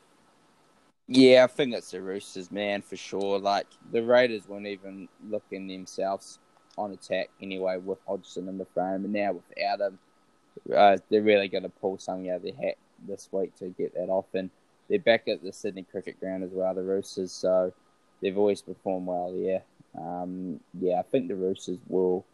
Yeah, 1.07 1.43
I 1.43 1.47
think 1.47 1.73
it's 1.73 1.91
the 1.91 2.01
Roosters, 2.01 2.49
man, 2.49 2.81
for 2.81 2.95
sure. 2.95 3.39
Like 3.39 3.67
the 3.91 4.01
Raiders 4.01 4.47
weren't 4.47 4.67
even 4.67 5.09
looking 5.27 5.67
themselves 5.67 6.39
on 6.77 6.91
attack 6.91 7.29
anyway 7.41 7.77
with 7.77 7.99
Hodgson 8.07 8.47
in 8.47 8.57
the 8.57 8.65
frame, 8.65 9.05
and 9.05 9.13
now 9.13 9.33
without 9.33 9.81
him, 9.81 9.99
uh, 10.75 10.97
they're 11.09 11.21
really 11.21 11.47
going 11.47 11.63
to 11.63 11.69
pull 11.69 11.97
something 11.97 12.29
out 12.29 12.37
of 12.37 12.43
their 12.43 12.55
hat 12.55 12.75
this 13.07 13.29
week 13.31 13.55
to 13.57 13.69
get 13.69 13.93
that 13.95 14.09
off. 14.09 14.25
And 14.33 14.49
they're 14.89 14.99
back 14.99 15.27
at 15.27 15.43
the 15.43 15.53
Sydney 15.53 15.83
Cricket 15.83 16.19
Ground 16.19 16.43
as 16.43 16.51
well, 16.51 16.73
the 16.73 16.83
Roosters. 16.83 17.31
So 17.31 17.73
they've 18.21 18.37
always 18.37 18.61
performed 18.61 19.07
well 19.07 19.33
there. 19.33 19.63
Um, 19.97 20.59
yeah, 20.79 20.99
I 20.99 21.03
think 21.03 21.27
the 21.27 21.35
Roosters 21.35 21.77
will, 21.87 22.25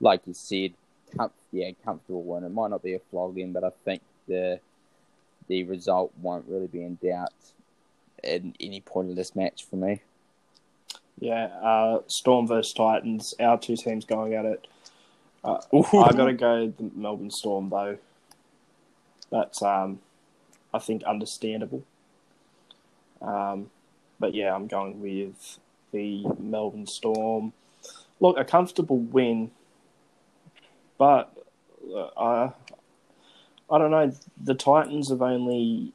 like 0.00 0.22
you 0.26 0.34
said, 0.34 0.74
com- 1.16 1.30
yeah, 1.52 1.70
comfortable 1.84 2.22
win. 2.22 2.44
It 2.44 2.50
might 2.50 2.70
not 2.70 2.82
be 2.82 2.94
a 2.94 3.00
flogging, 3.10 3.52
but 3.52 3.64
I 3.64 3.70
think 3.84 4.02
the 4.26 4.60
the 5.46 5.64
result 5.64 6.12
won't 6.20 6.44
really 6.46 6.66
be 6.66 6.82
in 6.82 6.98
doubt 7.02 7.32
at 8.22 8.42
any 8.60 8.80
point 8.82 9.08
of 9.08 9.16
this 9.16 9.34
match 9.34 9.64
for 9.64 9.76
me. 9.76 10.02
Yeah, 11.20 11.46
uh, 11.46 12.00
Storm 12.06 12.46
versus 12.46 12.72
Titans. 12.72 13.34
Our 13.40 13.58
two 13.58 13.76
teams 13.76 14.04
going 14.04 14.34
at 14.34 14.44
it. 14.44 14.66
Uh, 15.42 15.58
I 15.72 16.12
got 16.12 16.26
to 16.26 16.32
go 16.34 16.72
the 16.76 16.90
Melbourne 16.94 17.30
Storm 17.30 17.70
though. 17.70 17.98
That's 19.30 19.62
um, 19.62 20.00
I 20.72 20.78
think 20.78 21.02
understandable. 21.04 21.82
Um, 23.20 23.70
but 24.20 24.34
yeah, 24.34 24.54
I'm 24.54 24.68
going 24.68 25.00
with 25.00 25.58
the 25.92 26.24
Melbourne 26.38 26.86
Storm. 26.86 27.52
Look, 28.20 28.38
a 28.38 28.44
comfortable 28.44 28.98
win, 28.98 29.50
but 30.98 31.32
uh, 31.94 32.08
I, 32.16 32.52
I 33.70 33.78
don't 33.78 33.90
know. 33.90 34.12
The 34.42 34.54
Titans 34.54 35.10
have 35.10 35.22
only 35.22 35.92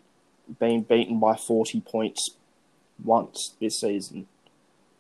been 0.59 0.82
beaten 0.82 1.19
by 1.19 1.36
40 1.36 1.82
points 1.82 2.30
once 3.03 3.55
this 3.59 3.80
season 3.80 4.28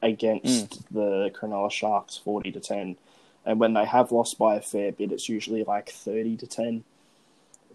against 0.03 0.83
mm. 0.83 0.87
the 0.91 1.31
Cronulla 1.33 1.71
Sharks, 1.71 2.17
40 2.17 2.51
to 2.51 2.59
10. 2.59 2.97
And 3.45 3.59
when 3.59 3.73
they 3.73 3.85
have 3.85 4.11
lost 4.11 4.37
by 4.37 4.55
a 4.55 4.61
fair 4.61 4.91
bit, 4.91 5.11
it's 5.11 5.29
usually 5.29 5.63
like 5.63 5.89
30 5.89 6.37
to 6.37 6.47
10, 6.47 6.83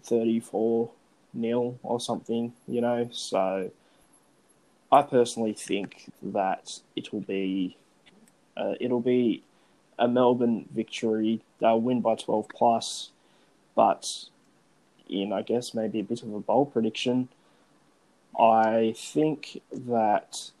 34 0.03 0.89
nil 1.33 1.79
or 1.83 1.99
something, 1.99 2.53
you 2.67 2.81
know. 2.81 3.09
So 3.11 3.71
I 4.91 5.01
personally 5.01 5.53
think 5.53 6.11
that 6.21 6.79
it'll 6.95 7.21
be 7.21 7.77
uh, 8.55 8.75
it'll 8.79 9.01
be 9.01 9.43
a 9.97 10.07
Melbourne 10.07 10.65
victory. 10.73 11.41
They'll 11.59 11.81
win 11.81 12.01
by 12.01 12.15
12 12.15 12.47
plus, 12.49 13.09
but 13.75 14.25
in 15.07 15.33
I 15.33 15.41
guess 15.41 15.73
maybe 15.73 15.99
a 15.99 16.03
bit 16.03 16.23
of 16.23 16.33
a 16.33 16.39
bold 16.39 16.73
prediction, 16.73 17.29
I 18.39 18.93
think 18.95 19.61
that 19.71 20.51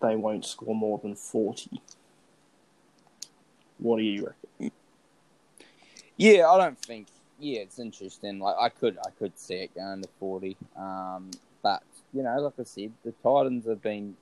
they 0.00 0.16
won't 0.16 0.44
score 0.44 0.74
more 0.74 0.98
than 0.98 1.14
40. 1.14 1.80
What 3.78 3.98
do 3.98 4.02
you 4.02 4.26
reckon? 4.26 4.72
Yeah, 6.16 6.48
I 6.48 6.58
don't 6.58 6.78
think. 6.78 7.06
Yeah, 7.38 7.60
it's 7.60 7.78
interesting. 7.78 8.40
Like 8.40 8.56
I 8.60 8.68
could, 8.68 8.98
I 8.98 9.10
could 9.18 9.38
see 9.38 9.54
it 9.54 9.74
going 9.74 10.02
to 10.02 10.08
forty. 10.18 10.56
Um, 10.76 11.30
but 11.62 11.82
you 12.12 12.22
know, 12.22 12.38
like 12.40 12.52
I 12.60 12.64
said, 12.64 12.92
the 13.04 13.12
Titans 13.22 13.66
have 13.66 13.80
been 13.80 14.16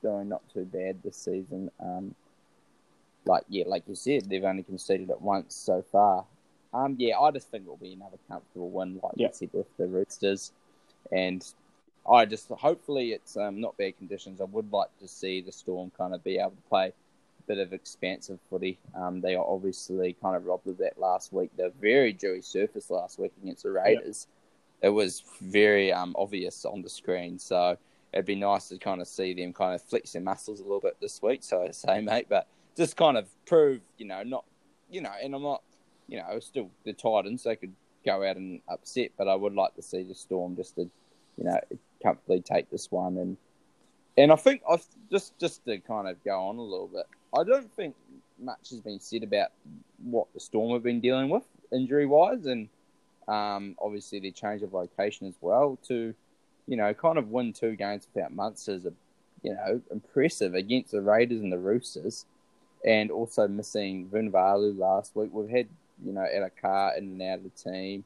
doing 0.00 0.30
not 0.30 0.40
too 0.54 0.64
bad 0.64 1.02
this 1.04 1.18
season. 1.18 1.70
Um, 1.78 2.14
like 3.26 3.44
yeah, 3.50 3.64
like 3.66 3.82
you 3.86 3.94
said, 3.94 4.30
they've 4.30 4.44
only 4.44 4.62
conceded 4.62 5.10
it 5.10 5.20
once 5.20 5.54
so 5.54 5.84
far. 5.92 6.24
Um, 6.72 6.96
yeah, 6.98 7.18
I 7.18 7.30
just 7.30 7.50
think 7.50 7.64
it'll 7.64 7.76
be 7.76 7.92
another 7.92 8.18
comfortable 8.28 8.70
win, 8.70 8.98
like 9.02 9.12
yep. 9.16 9.32
you 9.32 9.36
said 9.36 9.50
with 9.52 9.76
the 9.76 9.86
Roosters, 9.86 10.52
and 11.12 11.44
I 12.10 12.24
just 12.24 12.48
hopefully 12.48 13.12
it's 13.12 13.36
um, 13.36 13.60
not 13.60 13.76
bad 13.76 13.96
conditions. 13.98 14.40
I 14.40 14.44
would 14.44 14.72
like 14.72 14.96
to 15.00 15.08
see 15.08 15.40
the 15.40 15.52
Storm 15.52 15.90
kind 15.96 16.14
of 16.14 16.22
be 16.22 16.38
able 16.38 16.50
to 16.50 16.68
play 16.68 16.88
a 16.88 17.42
bit 17.46 17.58
of 17.58 17.72
expansive 17.72 18.38
footy. 18.48 18.78
Um, 18.94 19.20
they 19.20 19.34
are 19.34 19.44
obviously 19.46 20.16
kind 20.22 20.36
of 20.36 20.46
robbed 20.46 20.66
of 20.66 20.78
that 20.78 20.98
last 20.98 21.32
week. 21.32 21.50
The 21.56 21.72
very 21.80 22.12
dewy 22.12 22.42
surface 22.42 22.90
last 22.90 23.18
week 23.18 23.32
against 23.42 23.64
the 23.64 23.70
Raiders. 23.70 24.26
Yep 24.28 24.36
it 24.82 24.90
was 24.90 25.22
very 25.40 25.92
um, 25.92 26.14
obvious 26.18 26.64
on 26.64 26.82
the 26.82 26.88
screen. 26.88 27.38
So 27.38 27.76
it'd 28.12 28.26
be 28.26 28.34
nice 28.34 28.68
to 28.68 28.78
kind 28.78 29.00
of 29.00 29.08
see 29.08 29.34
them 29.34 29.52
kind 29.52 29.74
of 29.74 29.82
flex 29.82 30.12
their 30.12 30.22
muscles 30.22 30.60
a 30.60 30.62
little 30.62 30.80
bit 30.80 30.96
this 31.00 31.20
week. 31.22 31.42
So 31.42 31.64
I 31.64 31.70
say, 31.70 32.00
mate, 32.00 32.26
but 32.28 32.46
just 32.76 32.96
kind 32.96 33.16
of 33.16 33.26
prove, 33.46 33.80
you 33.98 34.06
know, 34.06 34.22
not, 34.22 34.44
you 34.90 35.00
know, 35.00 35.12
and 35.22 35.34
I'm 35.34 35.42
not, 35.42 35.62
you 36.08 36.18
know, 36.18 36.38
still 36.40 36.70
the 36.84 36.92
Titans. 36.92 37.42
They 37.42 37.56
could 37.56 37.72
go 38.04 38.22
out 38.22 38.36
and 38.36 38.60
upset, 38.68 39.12
but 39.16 39.28
I 39.28 39.34
would 39.34 39.54
like 39.54 39.74
to 39.76 39.82
see 39.82 40.02
the 40.02 40.14
Storm 40.14 40.56
just 40.56 40.76
to, 40.76 40.82
you 41.36 41.44
know, 41.44 41.58
comfortably 42.06 42.40
take 42.40 42.70
this 42.70 42.90
one 42.90 43.16
and. 43.18 43.36
And 44.18 44.32
I 44.32 44.36
think 44.36 44.62
I've 44.66 44.86
just 45.10 45.38
just 45.38 45.62
to 45.66 45.76
kind 45.92 46.08
of 46.08 46.16
go 46.24 46.36
on 46.48 46.56
a 46.56 46.62
little 46.62 46.86
bit, 46.88 47.04
I 47.38 47.44
don't 47.44 47.70
think 47.72 47.94
much 48.38 48.70
has 48.70 48.80
been 48.80 48.98
said 48.98 49.22
about 49.22 49.50
what 50.02 50.26
the 50.32 50.40
Storm 50.40 50.72
have 50.72 50.82
been 50.82 51.00
dealing 51.00 51.28
with 51.28 51.42
injury 51.70 52.06
wise, 52.06 52.46
and 52.46 52.70
um, 53.28 53.76
obviously, 53.78 54.20
the 54.20 54.30
change 54.30 54.62
of 54.62 54.72
location 54.72 55.26
as 55.26 55.34
well 55.42 55.78
to, 55.88 56.14
you 56.66 56.76
know, 56.78 56.94
kind 56.94 57.18
of 57.18 57.30
win 57.30 57.52
two 57.52 57.76
games 57.76 58.06
without 58.14 58.32
months 58.32 58.68
is, 58.68 58.86
a, 58.86 58.92
you 59.42 59.52
know, 59.52 59.82
impressive 59.90 60.54
against 60.54 60.92
the 60.92 61.02
Raiders 61.02 61.42
and 61.42 61.52
the 61.52 61.58
Roosters, 61.58 62.24
and 62.86 63.10
also 63.10 63.46
missing 63.46 64.08
Vunivalu 64.12 64.78
last 64.78 65.14
week. 65.14 65.30
We've 65.32 65.50
had, 65.50 65.68
you 66.04 66.12
know, 66.12 66.26
Addo-Carr 66.34 66.96
in 66.96 67.04
and 67.04 67.22
out 67.22 67.38
of 67.38 67.44
the 67.44 67.70
team, 67.70 68.04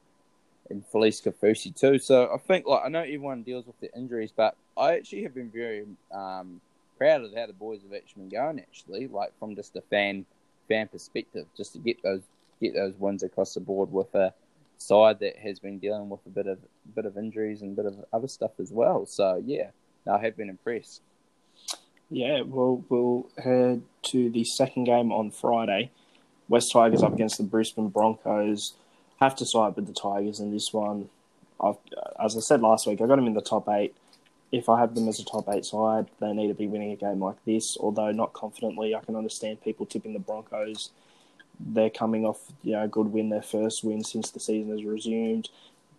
and 0.71 0.85
Felise 0.91 1.23
Kaufusi 1.23 1.75
too. 1.75 1.99
So 1.99 2.33
I 2.33 2.39
think, 2.39 2.67
like, 2.67 2.83
I 2.85 2.89
know 2.89 3.01
everyone 3.01 3.43
deals 3.43 3.67
with 3.67 3.79
the 3.81 3.93
injuries, 3.95 4.33
but 4.35 4.57
I 4.77 4.95
actually 4.95 5.25
have 5.25 5.35
been 5.35 5.51
very 5.51 5.85
um, 6.13 6.61
proud 6.97 7.23
of 7.23 7.35
how 7.35 7.47
the 7.47 7.53
boys 7.53 7.83
have 7.83 7.93
actually 7.93 8.23
been 8.23 8.39
going. 8.39 8.61
Actually, 8.61 9.09
like 9.09 9.37
from 9.39 9.57
just 9.57 9.77
a 9.77 9.83
fan 9.83 10.25
fan 10.69 10.89
perspective, 10.89 11.47
just 11.57 11.73
to 11.73 11.79
get 11.79 12.03
those 12.03 12.23
get 12.61 12.75
those 12.75 12.95
wins 12.99 13.23
across 13.23 13.55
the 13.55 13.61
board 13.61 13.91
with 13.93 14.15
a 14.15 14.33
side 14.79 15.19
that 15.21 15.37
has 15.37 15.59
been 15.59 15.79
dealing 15.79 16.09
with 16.09 16.21
a 16.27 16.31
bit 16.31 16.47
of 16.47 16.59
a 16.59 16.93
bit 16.95 17.07
of 17.07 17.19
injuries 17.19 17.63
and 17.63 17.79
a 17.79 17.83
bit 17.83 17.93
of 17.93 18.05
other 18.13 18.29
stuff 18.29 18.53
as 18.59 18.71
well. 18.71 19.07
So 19.07 19.43
yeah, 19.45 19.71
I 20.11 20.19
have 20.19 20.37
been 20.37 20.49
impressed. 20.49 21.03
Yeah, 22.11 22.41
well, 22.41 22.85
we'll 22.89 23.29
head 23.39 23.83
to 24.05 24.31
the 24.31 24.45
second 24.45 24.85
game 24.85 25.13
on 25.13 25.31
Friday. 25.31 25.91
West 26.49 26.73
Tigers 26.73 27.05
up 27.05 27.15
against 27.15 27.39
the 27.39 27.45
Brisbane 27.45 27.89
Broncos. 27.89 28.75
Have 29.21 29.37
to 29.37 29.47
side 29.47 29.77
with 29.77 29.87
the 29.87 29.93
Tigers 29.93 30.41
in 30.41 30.51
this 30.51 30.73
one. 30.73 31.09
I've, 31.61 31.77
as 32.23 32.37
I 32.37 32.41
said 32.41 32.63
last 32.63 32.87
week, 32.87 33.01
I 33.01 33.07
got 33.07 33.17
them 33.17 33.27
in 33.27 33.35
the 33.35 33.43
top 33.43 33.69
eight. 33.69 33.95
If 34.51 34.69
I 34.69 34.81
have 34.81 34.95
them 34.95 35.09
as 35.09 35.21
a 35.21 35.25
top 35.25 35.49
eight 35.49 35.65
side, 35.65 36.07
they 36.21 36.33
need 36.33 36.49
to 36.49 36.55
be 36.55 36.67
winning 36.67 36.93
a 36.93 36.97
game 36.97 37.23
like 37.23 37.37
this. 37.45 37.77
Although 37.79 38.13
not 38.13 38.33
confidently, 38.33 38.95
I 38.95 39.01
can 39.01 39.15
understand 39.15 39.63
people 39.63 39.87
tipping 39.87 40.15
the 40.15 40.19
Broncos 40.19 40.91
they're 41.61 41.91
coming 41.91 42.25
off 42.25 42.53
you 42.63 42.73
know 42.73 42.83
a 42.83 42.89
good 42.89 43.09
win, 43.09 43.29
their 43.29 43.43
first 43.43 43.85
win 43.85 44.03
since 44.03 44.31
the 44.31 44.41
season 44.41 44.71
has 44.71 44.85
resumed. 44.85 45.51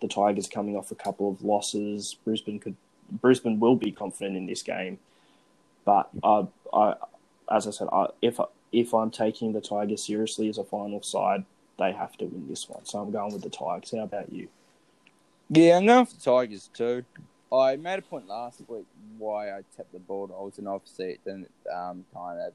The 0.02 0.08
Tigers 0.08 0.48
coming 0.48 0.76
off 0.76 0.92
a 0.92 0.96
couple 0.96 1.30
of 1.30 1.44
losses. 1.44 2.16
Brisbane 2.26 2.60
could 2.60 2.76
Brisbane 3.12 3.60
will 3.60 3.76
be 3.76 3.92
confident 3.92 4.38
in 4.38 4.46
this 4.46 4.64
game, 4.64 4.98
but 5.86 6.10
I, 6.24 6.48
I 6.74 6.96
as 7.52 7.68
I 7.68 7.72
said, 7.72 7.88
I, 7.92 8.08
if 8.22 8.40
if 8.72 8.94
I'm 8.94 9.12
taking 9.12 9.54
the 9.54 9.62
Tigers 9.62 10.06
seriously 10.06 10.50
as 10.50 10.58
a 10.58 10.64
final 10.64 11.04
side, 11.04 11.46
they 11.82 11.92
have 11.92 12.18
to 12.18 12.26
win 12.26 12.48
this 12.48 12.70
one. 12.70 12.86
So 12.86 13.00
I'm 13.00 13.12
going 13.12 13.34
with 13.34 13.42
the 13.42 13.50
Tigers. 13.50 13.92
How 13.92 14.04
about 14.04 14.32
you? 14.32 14.48
Yeah, 15.50 15.78
I'm 15.78 15.86
going 15.86 16.06
for 16.06 16.16
the 16.16 16.22
Tigers 16.22 16.70
too. 16.74 17.04
I 17.52 17.76
made 17.76 18.00
a 18.00 18.02
point 18.02 18.28
last 18.28 18.62
week 18.68 18.86
why 19.18 19.50
I 19.50 19.62
tapped 19.76 19.92
the 19.92 20.00
Bulldogs, 20.00 20.58
and 20.58 20.68
obviously 20.68 21.12
it 21.12 21.20
didn't 21.26 21.52
um, 21.74 22.06
kind 22.14 22.40
of, 22.40 22.54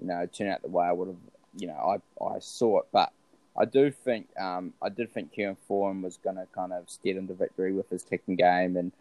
you 0.00 0.08
know, 0.08 0.26
turn 0.26 0.48
out 0.48 0.62
the 0.62 0.68
way 0.68 0.84
I 0.84 0.92
would 0.92 1.08
have 1.08 1.16
you 1.56 1.66
know, 1.66 2.00
I, 2.20 2.24
I 2.24 2.38
saw 2.38 2.80
it, 2.80 2.86
but 2.92 3.12
I 3.56 3.64
do 3.64 3.90
think 3.90 4.28
um, 4.38 4.74
I 4.82 4.88
did 4.88 5.12
think 5.12 5.32
Kieran 5.32 5.56
Foran 5.68 6.02
was 6.02 6.18
going 6.18 6.36
to 6.36 6.46
kind 6.54 6.72
of 6.72 6.88
steer 6.90 7.14
to 7.14 7.34
victory 7.34 7.72
with 7.72 7.88
his 7.88 8.02
kicking 8.02 8.36
game 8.36 8.76
and 8.76 8.92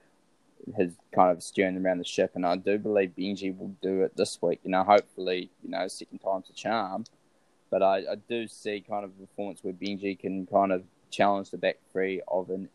his 0.75 0.93
kind 1.13 1.31
of 1.31 1.43
steering 1.43 1.77
around 1.77 1.99
the 1.99 2.05
ship, 2.05 2.31
and 2.35 2.45
I 2.45 2.55
do 2.55 2.77
believe 2.77 3.11
Benji 3.17 3.55
will 3.57 3.75
do 3.81 4.03
it 4.03 4.15
this 4.15 4.41
week. 4.41 4.59
You 4.63 4.71
know, 4.71 4.83
hopefully, 4.83 5.49
you 5.63 5.69
know, 5.69 5.87
second 5.87 6.19
time's 6.19 6.49
a 6.49 6.53
charm. 6.53 7.05
But 7.75 7.83
I, 7.83 7.97
I 8.09 8.15
do 8.29 8.47
see 8.47 8.79
kind 8.87 9.03
of 9.03 9.11
a 9.11 9.27
performance 9.27 9.61
where 9.61 9.73
Benji 9.73 10.17
can 10.17 10.45
kind 10.45 10.71
of 10.71 10.83
challenge 11.11 11.49
the 11.49 11.57
back 11.57 11.75
three 11.91 12.21
of 12.25 12.49
an 12.49 12.69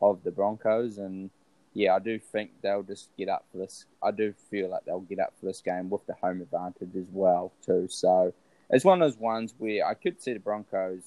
of 0.00 0.22
the 0.22 0.30
Broncos, 0.30 0.98
and 0.98 1.30
yeah, 1.72 1.96
I 1.96 1.98
do 1.98 2.20
think 2.20 2.52
they'll 2.62 2.84
just 2.84 3.08
get 3.18 3.28
up 3.28 3.44
for 3.50 3.58
this. 3.58 3.84
I 4.00 4.12
do 4.12 4.32
feel 4.52 4.70
like 4.70 4.84
they'll 4.84 5.00
get 5.00 5.18
up 5.18 5.32
for 5.40 5.46
this 5.46 5.60
game 5.60 5.90
with 5.90 6.06
the 6.06 6.14
home 6.14 6.40
advantage 6.40 6.94
as 6.94 7.08
well 7.10 7.50
too. 7.66 7.88
So 7.90 8.32
it's 8.70 8.84
one 8.84 9.02
of 9.02 9.10
those 9.10 9.18
ones 9.18 9.54
where 9.58 9.84
I 9.84 9.94
could 9.94 10.22
see 10.22 10.34
the 10.34 10.38
Broncos, 10.38 11.02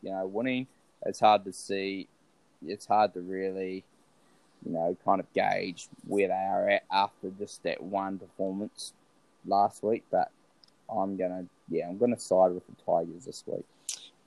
you 0.00 0.12
know, 0.12 0.26
winning. 0.26 0.66
It's 1.04 1.20
hard 1.20 1.44
to 1.44 1.52
see. 1.52 2.08
It's 2.66 2.86
hard 2.86 3.12
to 3.12 3.20
really, 3.20 3.84
you 4.64 4.72
know, 4.72 4.96
kind 5.04 5.20
of 5.20 5.30
gauge 5.34 5.90
where 6.06 6.28
they 6.28 6.32
are 6.32 6.70
at 6.70 6.84
after 6.90 7.28
just 7.38 7.62
that 7.64 7.82
one 7.82 8.18
performance 8.18 8.94
last 9.44 9.82
week. 9.82 10.04
But 10.10 10.30
I'm 10.90 11.16
gonna, 11.16 11.46
yeah, 11.68 11.88
I'm 11.88 11.98
gonna 11.98 12.18
side 12.18 12.52
with 12.52 12.66
the 12.66 12.74
Tigers 12.84 13.24
this 13.24 13.42
week. 13.46 13.64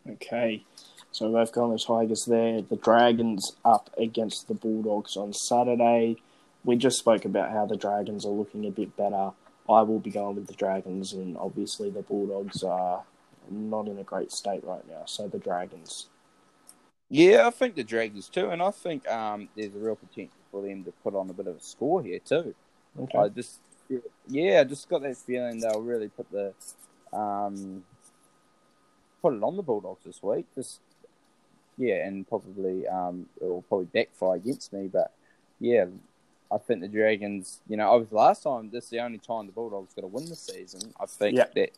Okay, 0.10 0.64
so 1.12 1.32
they've 1.32 1.52
gone 1.52 1.72
the 1.72 1.80
Tigers 1.80 2.26
there. 2.26 2.62
The 2.62 2.78
Dragons 2.78 3.56
up 3.66 3.90
against 3.98 4.48
the 4.48 4.54
Bulldogs 4.54 5.18
on 5.18 5.34
Saturday. 5.34 6.18
We 6.64 6.76
just 6.76 7.00
spoke 7.00 7.26
about 7.26 7.52
how 7.52 7.66
the 7.66 7.78
Dragons 7.78 8.26
are 8.26 8.32
looking 8.32 8.66
a 8.66 8.72
bit 8.72 8.96
better. 8.98 9.32
I 9.70 9.82
will 9.82 10.00
be 10.00 10.10
going 10.10 10.36
with 10.36 10.48
the 10.48 10.54
Dragons, 10.54 11.14
and 11.14 11.38
obviously 11.38 11.90
the 11.90 12.02
Bulldogs 12.02 12.64
are 12.64 13.04
not 13.50 13.88
in 13.88 14.00
a 14.00 14.04
great 14.04 14.32
state 14.32 14.64
right 14.64 14.88
now. 14.88 15.04
So 15.06 15.28
the 15.28 15.40
Dragons. 15.40 16.08
Yeah, 17.10 17.48
I 17.48 17.50
think 17.50 17.76
the 17.76 17.84
Dragons 17.84 18.30
too, 18.30 18.50
and 18.50 18.62
I 18.62 18.72
think 18.72 19.08
um, 19.10 19.50
there's 19.56 19.74
a 19.76 19.80
real 19.80 19.96
potential 19.96 20.36
for 20.52 20.62
them 20.62 20.84
to 20.84 20.92
put 21.04 21.16
on 21.16 21.30
a 21.30 21.34
bit 21.34 21.48
of 21.48 21.58
a 21.58 21.62
score 21.62 22.04
here 22.04 22.20
too. 22.20 22.54
Okay. 23.00 23.18
I 23.18 23.30
just, 23.30 23.60
yeah, 24.28 24.62
I 24.62 24.64
just 24.64 24.90
got 24.90 25.02
that 25.02 25.18
feeling 25.18 25.60
they'll 25.60 25.82
really 25.82 26.10
put 26.10 26.32
the, 26.32 26.54
um, 27.12 27.84
put 29.22 29.34
it 29.34 29.44
on 29.44 29.58
the 29.58 29.64
Bulldogs 29.64 30.04
this 30.06 30.22
week. 30.22 30.46
Just, 30.56 30.80
yeah, 31.78 32.06
and 32.06 32.28
probably 32.28 32.88
um, 32.88 33.28
it 33.42 33.46
will 33.46 33.64
probably 33.64 33.88
backfire 33.88 34.36
against 34.36 34.74
me, 34.74 34.88
but 34.92 35.12
yeah, 35.60 35.86
I 36.52 36.58
think 36.58 36.82
the 36.82 36.88
Dragons, 36.88 37.62
you 37.68 37.78
know, 37.78 37.90
obviously 37.90 38.18
last 38.18 38.44
time 38.44 38.70
this 38.72 38.86
is 38.86 38.90
the 38.90 39.00
only 39.00 39.20
time 39.20 39.46
the 39.46 39.52
Bulldogs 39.52 39.94
got 39.94 40.02
to 40.02 40.08
win 40.08 40.26
the 40.26 40.36
season. 40.36 40.94
I 41.00 41.06
think 41.06 41.38
yep. 41.38 41.54
that 41.54 41.72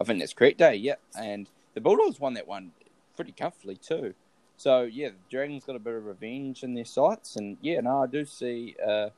I 0.00 0.04
think 0.04 0.20
that's 0.20 0.32
correct 0.32 0.58
day, 0.58 0.74
yeah. 0.76 0.96
And 1.18 1.48
the 1.74 1.80
Bulldogs 1.80 2.18
won 2.18 2.34
that 2.34 2.48
one 2.48 2.72
pretty 3.16 3.32
comfortably 3.32 3.76
too. 3.76 4.14
So 4.56 4.82
yeah, 4.82 5.10
the 5.10 5.16
Dragons 5.30 5.64
got 5.64 5.76
a 5.76 5.78
bit 5.78 5.94
of 5.94 6.04
revenge 6.04 6.64
in 6.64 6.74
their 6.74 6.84
sights, 6.84 7.36
and 7.36 7.56
yeah, 7.62 7.80
no, 7.80 8.02
I 8.02 8.06
do 8.06 8.24
see 8.24 8.74
a 8.84 9.12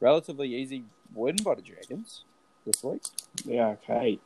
relatively 0.00 0.54
easy 0.56 0.84
win 1.14 1.36
by 1.36 1.54
the 1.54 1.62
Dragons 1.62 2.24
this 2.66 2.82
week. 2.82 3.02
Yeah, 3.44 3.76
okay. 3.82 4.18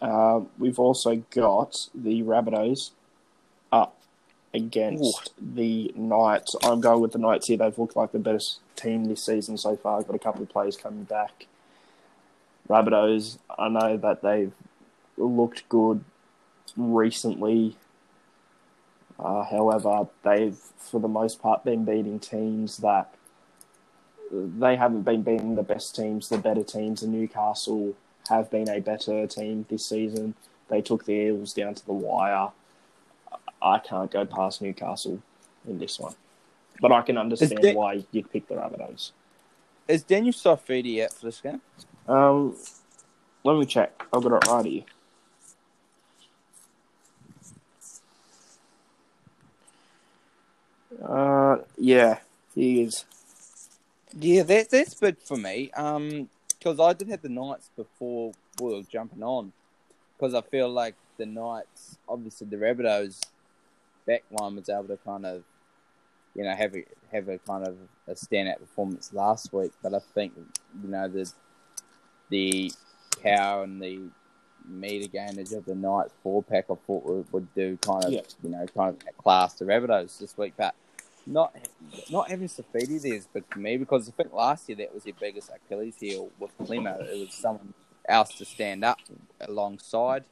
Uh, 0.00 0.40
we've 0.58 0.78
also 0.78 1.16
got 1.30 1.88
the 1.94 2.22
Rabbitohs 2.22 2.90
up 3.72 3.98
against 4.52 5.32
the 5.40 5.92
Knights. 5.96 6.54
I'm 6.62 6.80
going 6.80 7.00
with 7.00 7.12
the 7.12 7.18
Knights 7.18 7.48
here. 7.48 7.56
They've 7.56 7.78
looked 7.78 7.96
like 7.96 8.12
the 8.12 8.18
best 8.18 8.60
team 8.76 9.06
this 9.06 9.24
season 9.24 9.56
so 9.58 9.76
far. 9.76 9.98
I've 9.98 10.06
Got 10.06 10.16
a 10.16 10.20
couple 10.20 10.42
of 10.42 10.48
players 10.48 10.76
coming 10.76 11.04
back. 11.04 11.46
Rabbitohs, 12.68 13.38
I 13.58 13.68
know 13.68 13.96
that 13.96 14.22
they've 14.22 14.52
looked 15.16 15.68
good 15.68 16.04
recently. 16.76 17.76
Uh, 19.18 19.44
however, 19.44 20.08
they've, 20.22 20.58
for 20.78 21.00
the 21.00 21.08
most 21.08 21.40
part, 21.40 21.64
been 21.64 21.84
beating 21.84 22.18
teams 22.18 22.78
that 22.78 23.14
they 24.34 24.76
haven't 24.76 25.02
been 25.02 25.22
beating 25.22 25.54
the 25.54 25.62
best 25.62 25.94
teams, 25.94 26.28
the 26.28 26.38
better 26.38 26.62
teams. 26.64 27.02
And 27.02 27.12
Newcastle 27.12 27.94
have 28.28 28.50
been 28.50 28.68
a 28.68 28.80
better 28.80 29.26
team 29.26 29.66
this 29.68 29.86
season. 29.86 30.34
They 30.68 30.80
took 30.80 31.04
the 31.04 31.12
Eels 31.12 31.52
down 31.52 31.74
to 31.74 31.86
the 31.86 31.92
wire. 31.92 32.48
I 33.62 33.78
can't 33.78 34.10
go 34.10 34.24
past 34.24 34.60
Newcastle 34.60 35.22
in 35.66 35.78
this 35.78 35.98
one. 35.98 36.14
But 36.80 36.92
I 36.92 37.02
can 37.02 37.16
understand 37.16 37.60
Dan- 37.62 37.76
why 37.76 38.04
you'd 38.10 38.30
pick 38.32 38.48
the 38.48 38.54
Rabbitohs. 38.54 39.12
Is 39.86 40.02
Daniel 40.02 40.32
Saifiti 40.32 41.04
out 41.04 41.12
for 41.12 41.26
this 41.26 41.40
game? 41.40 41.60
Um, 42.08 42.56
let 43.44 43.58
me 43.58 43.66
check. 43.66 44.02
I've 44.12 44.22
got 44.22 44.44
it 44.44 44.50
right 44.50 44.64
here. 44.64 44.82
Uh, 51.06 51.58
yeah, 51.76 52.18
he 52.54 52.82
is. 52.82 53.04
Yeah, 54.18 54.42
that, 54.44 54.70
that's 54.70 54.94
big 54.94 55.18
for 55.18 55.36
me. 55.36 55.70
Um, 55.72 56.28
because 56.64 56.80
I 56.80 56.94
did 56.94 57.08
have 57.08 57.20
the 57.20 57.28
Knights 57.28 57.68
before 57.76 58.32
we 58.58 58.72
were 58.74 58.82
jumping 58.82 59.22
on. 59.22 59.52
Because 60.16 60.32
I 60.34 60.40
feel 60.40 60.70
like 60.70 60.94
the 61.18 61.26
Knights, 61.26 61.98
obviously 62.08 62.46
the 62.46 62.56
Rabbitohs 62.56 63.20
back 64.06 64.22
line 64.30 64.56
was 64.56 64.68
able 64.70 64.84
to 64.84 64.96
kind 64.96 65.26
of, 65.26 65.42
you 66.34 66.42
know, 66.44 66.54
have 66.54 66.74
a 66.74 66.84
have 67.12 67.28
a 67.28 67.38
kind 67.38 67.66
of 67.66 67.76
a 68.08 68.12
standout 68.14 68.60
performance 68.60 69.12
last 69.12 69.52
week. 69.52 69.72
But 69.82 69.92
I 69.94 69.98
think 70.14 70.32
you 70.82 70.88
know 70.88 71.06
the 71.08 71.30
the 72.30 72.72
power 73.22 73.64
and 73.64 73.82
the 73.82 74.00
meat 74.66 75.04
advantage 75.04 75.52
of 75.52 75.66
the 75.66 75.74
Knights 75.74 76.14
four 76.22 76.42
pack 76.42 76.66
I 76.70 76.74
thought 76.86 77.04
would, 77.04 77.30
would 77.32 77.54
do 77.54 77.76
kind 77.82 78.04
of 78.04 78.12
Yeah. 78.12 78.20
you 78.42 78.48
know 78.50 78.64
kind 78.74 78.96
of 78.96 79.18
class 79.18 79.54
the 79.54 79.66
Rabbitohs 79.66 80.18
this 80.18 80.36
week, 80.38 80.54
but. 80.56 80.74
Not 81.26 81.54
not 82.10 82.30
having 82.30 82.48
Saifiti 82.48 83.00
there 83.00 83.14
is 83.14 83.26
big 83.26 83.44
for 83.50 83.58
me 83.58 83.76
because 83.78 84.08
I 84.08 84.12
think 84.12 84.32
last 84.32 84.68
year 84.68 84.76
that 84.76 84.92
was 84.94 85.04
their 85.04 85.14
biggest 85.18 85.50
Achilles 85.54 85.94
heel 85.98 86.30
with 86.38 86.56
Clemo. 86.58 87.00
It 87.02 87.18
was 87.18 87.34
someone 87.34 87.72
else 88.08 88.34
to 88.36 88.44
stand 88.44 88.84
up 88.84 88.98
alongside 89.40 90.24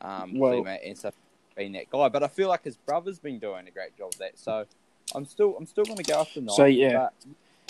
um, 0.00 0.36
Well- 0.38 0.66
and 0.66 0.98
stuff 0.98 1.14
being 1.56 1.72
that 1.72 1.90
guy. 1.90 2.08
But 2.08 2.22
I 2.22 2.28
feel 2.28 2.48
like 2.48 2.64
his 2.64 2.76
brother's 2.76 3.18
been 3.18 3.38
doing 3.38 3.68
a 3.68 3.70
great 3.70 3.96
job 3.96 4.12
of 4.14 4.18
that. 4.18 4.38
So 4.38 4.64
I'm 5.14 5.24
still 5.26 5.56
I'm 5.56 5.66
still 5.66 5.84
going 5.84 5.98
to 5.98 6.02
go 6.02 6.20
after 6.20 6.40
Knight. 6.40 6.56
So, 6.56 6.64
yeah. 6.64 7.08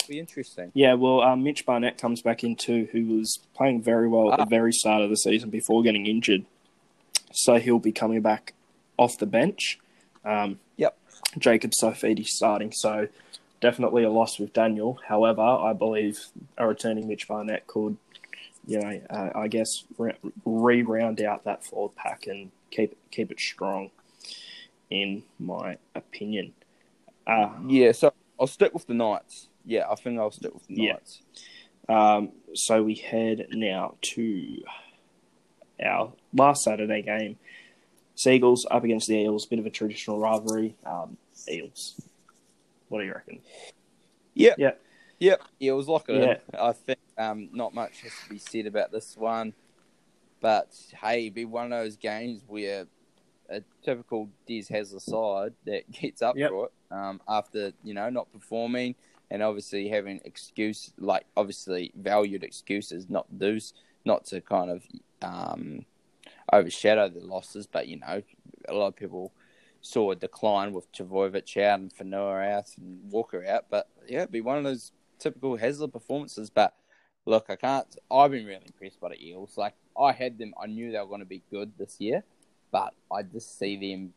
be 0.07 0.19
interesting. 0.19 0.71
Yeah, 0.73 0.95
well, 0.95 1.21
um, 1.21 1.43
Mitch 1.43 1.65
Barnett 1.65 1.97
comes 1.97 2.21
back 2.21 2.43
in 2.43 2.55
too, 2.55 2.87
who 2.91 3.05
was 3.17 3.39
playing 3.55 3.81
very 3.83 4.07
well 4.07 4.33
at 4.33 4.39
Ah. 4.39 4.43
the 4.45 4.49
very 4.49 4.71
start 4.73 5.01
of 5.01 5.09
the 5.09 5.15
season 5.17 5.49
before 5.49 5.83
getting 5.83 6.05
injured. 6.07 6.45
So 7.33 7.57
he'll 7.59 7.79
be 7.79 7.91
coming 7.91 8.21
back 8.21 8.53
off 8.97 9.17
the 9.17 9.25
bench. 9.25 9.79
Um, 10.25 10.59
Yep. 10.77 10.97
Jacob 11.37 11.71
Saifiti 11.71 12.25
starting, 12.25 12.71
so 12.71 13.07
definitely 13.61 14.03
a 14.03 14.09
loss 14.09 14.39
with 14.39 14.53
Daniel. 14.53 14.99
However, 15.07 15.41
I 15.41 15.73
believe 15.73 16.19
a 16.57 16.67
returning 16.67 17.07
Mitch 17.07 17.27
Barnett 17.27 17.65
could, 17.67 17.97
you 18.67 18.79
know, 18.79 19.01
uh, 19.09 19.29
I 19.35 19.47
guess 19.47 19.83
re 20.45 20.81
round 20.81 21.21
out 21.21 21.43
that 21.45 21.63
forward 21.63 21.95
pack 21.95 22.27
and 22.27 22.51
keep 22.71 22.97
keep 23.11 23.31
it 23.31 23.39
strong. 23.39 23.89
In 24.89 25.23
my 25.39 25.77
opinion, 25.95 26.53
uh, 27.25 27.49
Yeah, 27.67 27.93
so 27.93 28.13
I'll 28.39 28.45
stick 28.47 28.73
with 28.73 28.85
the 28.85 28.93
Knights. 28.93 29.47
Yeah, 29.65 29.85
I 29.89 29.95
think 29.95 30.19
I'll 30.19 30.29
stick 30.29 30.53
with 30.53 30.67
the 30.67 30.75
Yeah. 30.75 30.91
Knights. 30.93 31.21
Um, 31.89 32.31
so 32.53 32.83
we 32.83 32.95
head 32.95 33.47
now 33.51 33.95
to 34.01 34.63
our 35.83 36.13
last 36.33 36.63
Saturday 36.63 37.01
game. 37.01 37.37
Seagulls 38.15 38.67
up 38.69 38.83
against 38.83 39.07
the 39.07 39.15
Eels, 39.15 39.47
bit 39.47 39.57
of 39.57 39.65
a 39.65 39.71
traditional 39.71 40.19
rivalry. 40.19 40.75
Um, 40.85 41.17
Eels. 41.49 41.99
What 42.89 42.99
do 42.99 43.05
you 43.05 43.13
reckon? 43.13 43.39
Yep. 44.35 44.55
Yeah. 44.57 44.71
Yep. 45.19 45.41
Yeah, 45.59 45.71
it 45.71 45.75
was 45.75 45.87
like 45.87 46.09
a. 46.09 46.13
Yeah. 46.53 46.61
I 46.61 46.73
think 46.73 46.99
um, 47.17 47.49
not 47.53 47.73
much 47.73 48.01
has 48.01 48.11
to 48.23 48.29
be 48.29 48.37
said 48.39 48.65
about 48.65 48.91
this 48.91 49.15
one, 49.15 49.53
but 50.41 50.69
hey, 51.01 51.21
it'd 51.23 51.33
be 51.35 51.45
one 51.45 51.65
of 51.65 51.71
those 51.71 51.95
games 51.97 52.41
where 52.47 52.87
a 53.49 53.61
typical 53.83 54.29
Des 54.47 54.63
Hasler 54.63 55.01
side 55.01 55.53
that 55.65 55.89
gets 56.01 56.21
up 56.21 56.35
Yep. 56.35 56.49
for 56.49 56.65
it 56.67 56.71
um, 56.95 57.21
after 57.27 57.71
you 57.83 57.93
know 57.93 58.09
not 58.09 58.31
performing 58.31 58.95
and 59.31 59.41
obviously 59.43 59.87
having 59.89 60.19
excuse 60.25 60.91
like 60.97 61.25
obviously 61.37 61.91
valued 61.95 62.43
excuses 62.43 63.09
not 63.09 63.27
to 63.29 63.35
do 63.51 63.55
s- 63.57 63.73
not 64.05 64.25
to 64.25 64.41
kind 64.41 64.69
of 64.71 64.83
um, 65.21 65.85
overshadow 66.51 67.07
the 67.09 67.19
losses, 67.21 67.67
but 67.67 67.87
you 67.87 67.99
know 67.99 68.21
a 68.67 68.73
lot 68.73 68.87
of 68.87 68.95
people 68.95 69.31
saw 69.83 70.11
a 70.11 70.15
decline 70.15 70.71
with 70.73 70.91
Trbojevic 70.93 71.61
out 71.61 71.79
and 71.81 71.91
Fanua 71.93 72.39
out 72.41 72.65
and 72.77 73.11
Walker 73.11 73.45
out. 73.45 73.65
But 73.69 73.89
yeah, 74.07 74.19
it'd 74.19 74.31
be 74.31 74.41
one 74.41 74.57
of 74.57 74.63
those 74.63 74.91
typical 75.19 75.57
Hasler 75.57 75.91
performances. 75.91 76.49
But 76.49 76.73
look, 77.25 77.45
I 77.49 77.57
can't. 77.57 77.85
I've 78.09 78.31
been 78.31 78.45
really 78.45 78.63
impressed 78.65 78.99
by 79.01 79.09
the 79.09 79.23
Eels. 79.23 79.57
Like 79.57 79.75
I 79.99 80.13
had 80.13 80.37
them. 80.39 80.53
I 80.61 80.67
knew 80.67 80.91
they 80.91 80.99
were 80.99 81.05
going 81.05 81.19
to 81.19 81.25
be 81.25 81.43
good 81.51 81.73
this 81.77 81.97
year, 81.99 82.23
but 82.71 82.93
I 83.11 83.23
just 83.23 83.59
see 83.59 83.75
them 83.75 84.13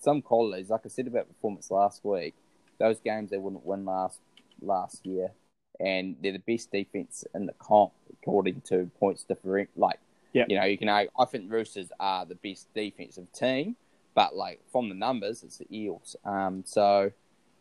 some 0.00 0.22
qualities. 0.22 0.70
Like 0.70 0.80
I 0.84 0.88
said 0.88 1.06
about 1.06 1.28
performance 1.28 1.70
last 1.70 2.02
week, 2.04 2.34
those 2.78 2.98
games 3.00 3.30
they 3.30 3.38
wouldn't 3.38 3.64
win 3.66 3.84
last 3.84 4.18
last 4.62 5.04
year, 5.04 5.30
and 5.78 6.16
they're 6.22 6.32
the 6.32 6.38
best 6.38 6.72
defense 6.72 7.22
in 7.34 7.44
the 7.44 7.52
comp 7.58 7.92
according 8.14 8.62
to 8.62 8.90
points 8.98 9.24
different. 9.24 9.68
Like 9.76 9.98
Yep. 10.32 10.46
you 10.50 10.56
know, 10.58 10.64
you 10.64 10.76
can. 10.78 10.88
argue- 10.88 11.10
I 11.18 11.24
think 11.26 11.50
Roosters 11.52 11.90
are 12.00 12.24
the 12.26 12.34
best 12.34 12.72
defensive 12.74 13.30
team. 13.32 13.76
But 14.16 14.34
like 14.34 14.60
from 14.72 14.88
the 14.88 14.94
numbers, 14.94 15.44
it's 15.44 15.58
the 15.58 15.66
Eels. 15.70 16.16
Um, 16.24 16.64
so 16.66 17.12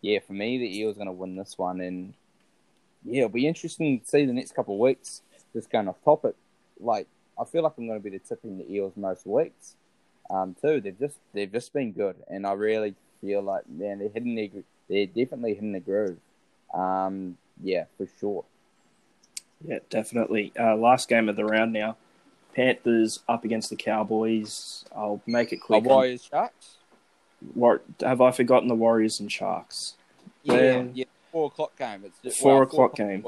yeah, 0.01 0.20
for 0.26 0.34
me, 0.34 0.58
the 0.58 0.80
Eels 0.80 0.95
are 0.95 0.99
going 1.03 1.08
to 1.08 1.12
win 1.12 1.36
this 1.36 1.58
one, 1.58 1.82
and 1.82 2.14
yeah, 3.03 3.20
it'll 3.20 3.30
be 3.30 3.45
interesting 3.45 3.99
to 3.99 4.06
see 4.06 4.26
the 4.26 4.34
next 4.34 4.56
couple 4.56 4.74
of 4.74 4.80
weeks. 4.80 5.22
Just 5.53 5.70
going 5.70 5.88
off 5.88 6.01
topic, 6.03 6.36
like 6.80 7.08
I 7.39 7.43
feel 7.43 7.64
like 7.64 7.74
I'm 7.78 7.88
going 7.88 7.99
to 7.99 8.03
be 8.03 8.18
the 8.18 8.20
tipping 8.20 8.58
the 8.58 8.72
Eels 8.74 8.93
most 8.95 9.28
weeks. 9.28 9.76
Um, 10.30 10.56
too. 10.60 10.80
They've 10.82 10.97
just 10.97 11.18
they've 11.34 11.51
just 11.51 11.74
been 11.74 11.91
good, 11.91 12.16
and 12.30 12.47
I 12.47 12.53
really 12.53 12.95
feel 13.20 13.41
like 13.41 13.70
man, 13.70 13.99
they're 13.99 14.10
hitting 14.10 14.36
their 14.36 14.47
they're 14.89 15.08
definitely 15.08 15.56
hitting 15.56 15.74
the 15.74 15.82
groove. 15.82 16.18
Um, 16.74 17.38
yeah, 17.62 17.86
for 17.97 18.08
sure. 18.20 18.45
Yeah, 19.68 19.80
definitely. 19.89 20.53
Uh, 20.58 20.76
last 20.78 21.10
game 21.10 21.28
of 21.28 21.36
the 21.36 21.45
round 21.45 21.74
now. 21.74 21.97
Panthers 22.56 23.20
up 23.28 23.43
against 23.43 23.70
the 23.70 23.76
Cowboys. 23.76 24.86
I'll 24.95 25.22
make 25.26 25.51
it 25.51 25.58
quick. 25.58 25.84
Warriors 25.84 26.24
Sharks. 26.24 26.78
War- 27.53 27.82
have 27.99 28.22
I 28.22 28.32
forgotten 28.32 28.70
the 28.70 28.76
Warriors 28.76 29.20
and 29.20 29.32
Sharks? 29.32 29.95
Yeah, 30.43 30.86
yeah, 30.93 31.06
four 31.32 31.47
o'clock 31.47 31.78
game. 31.78 32.03
It's 32.06 32.18
just, 32.24 32.39
Four 32.39 32.53
well, 32.53 32.64
o'clock 32.64 32.95
game. 32.95 33.26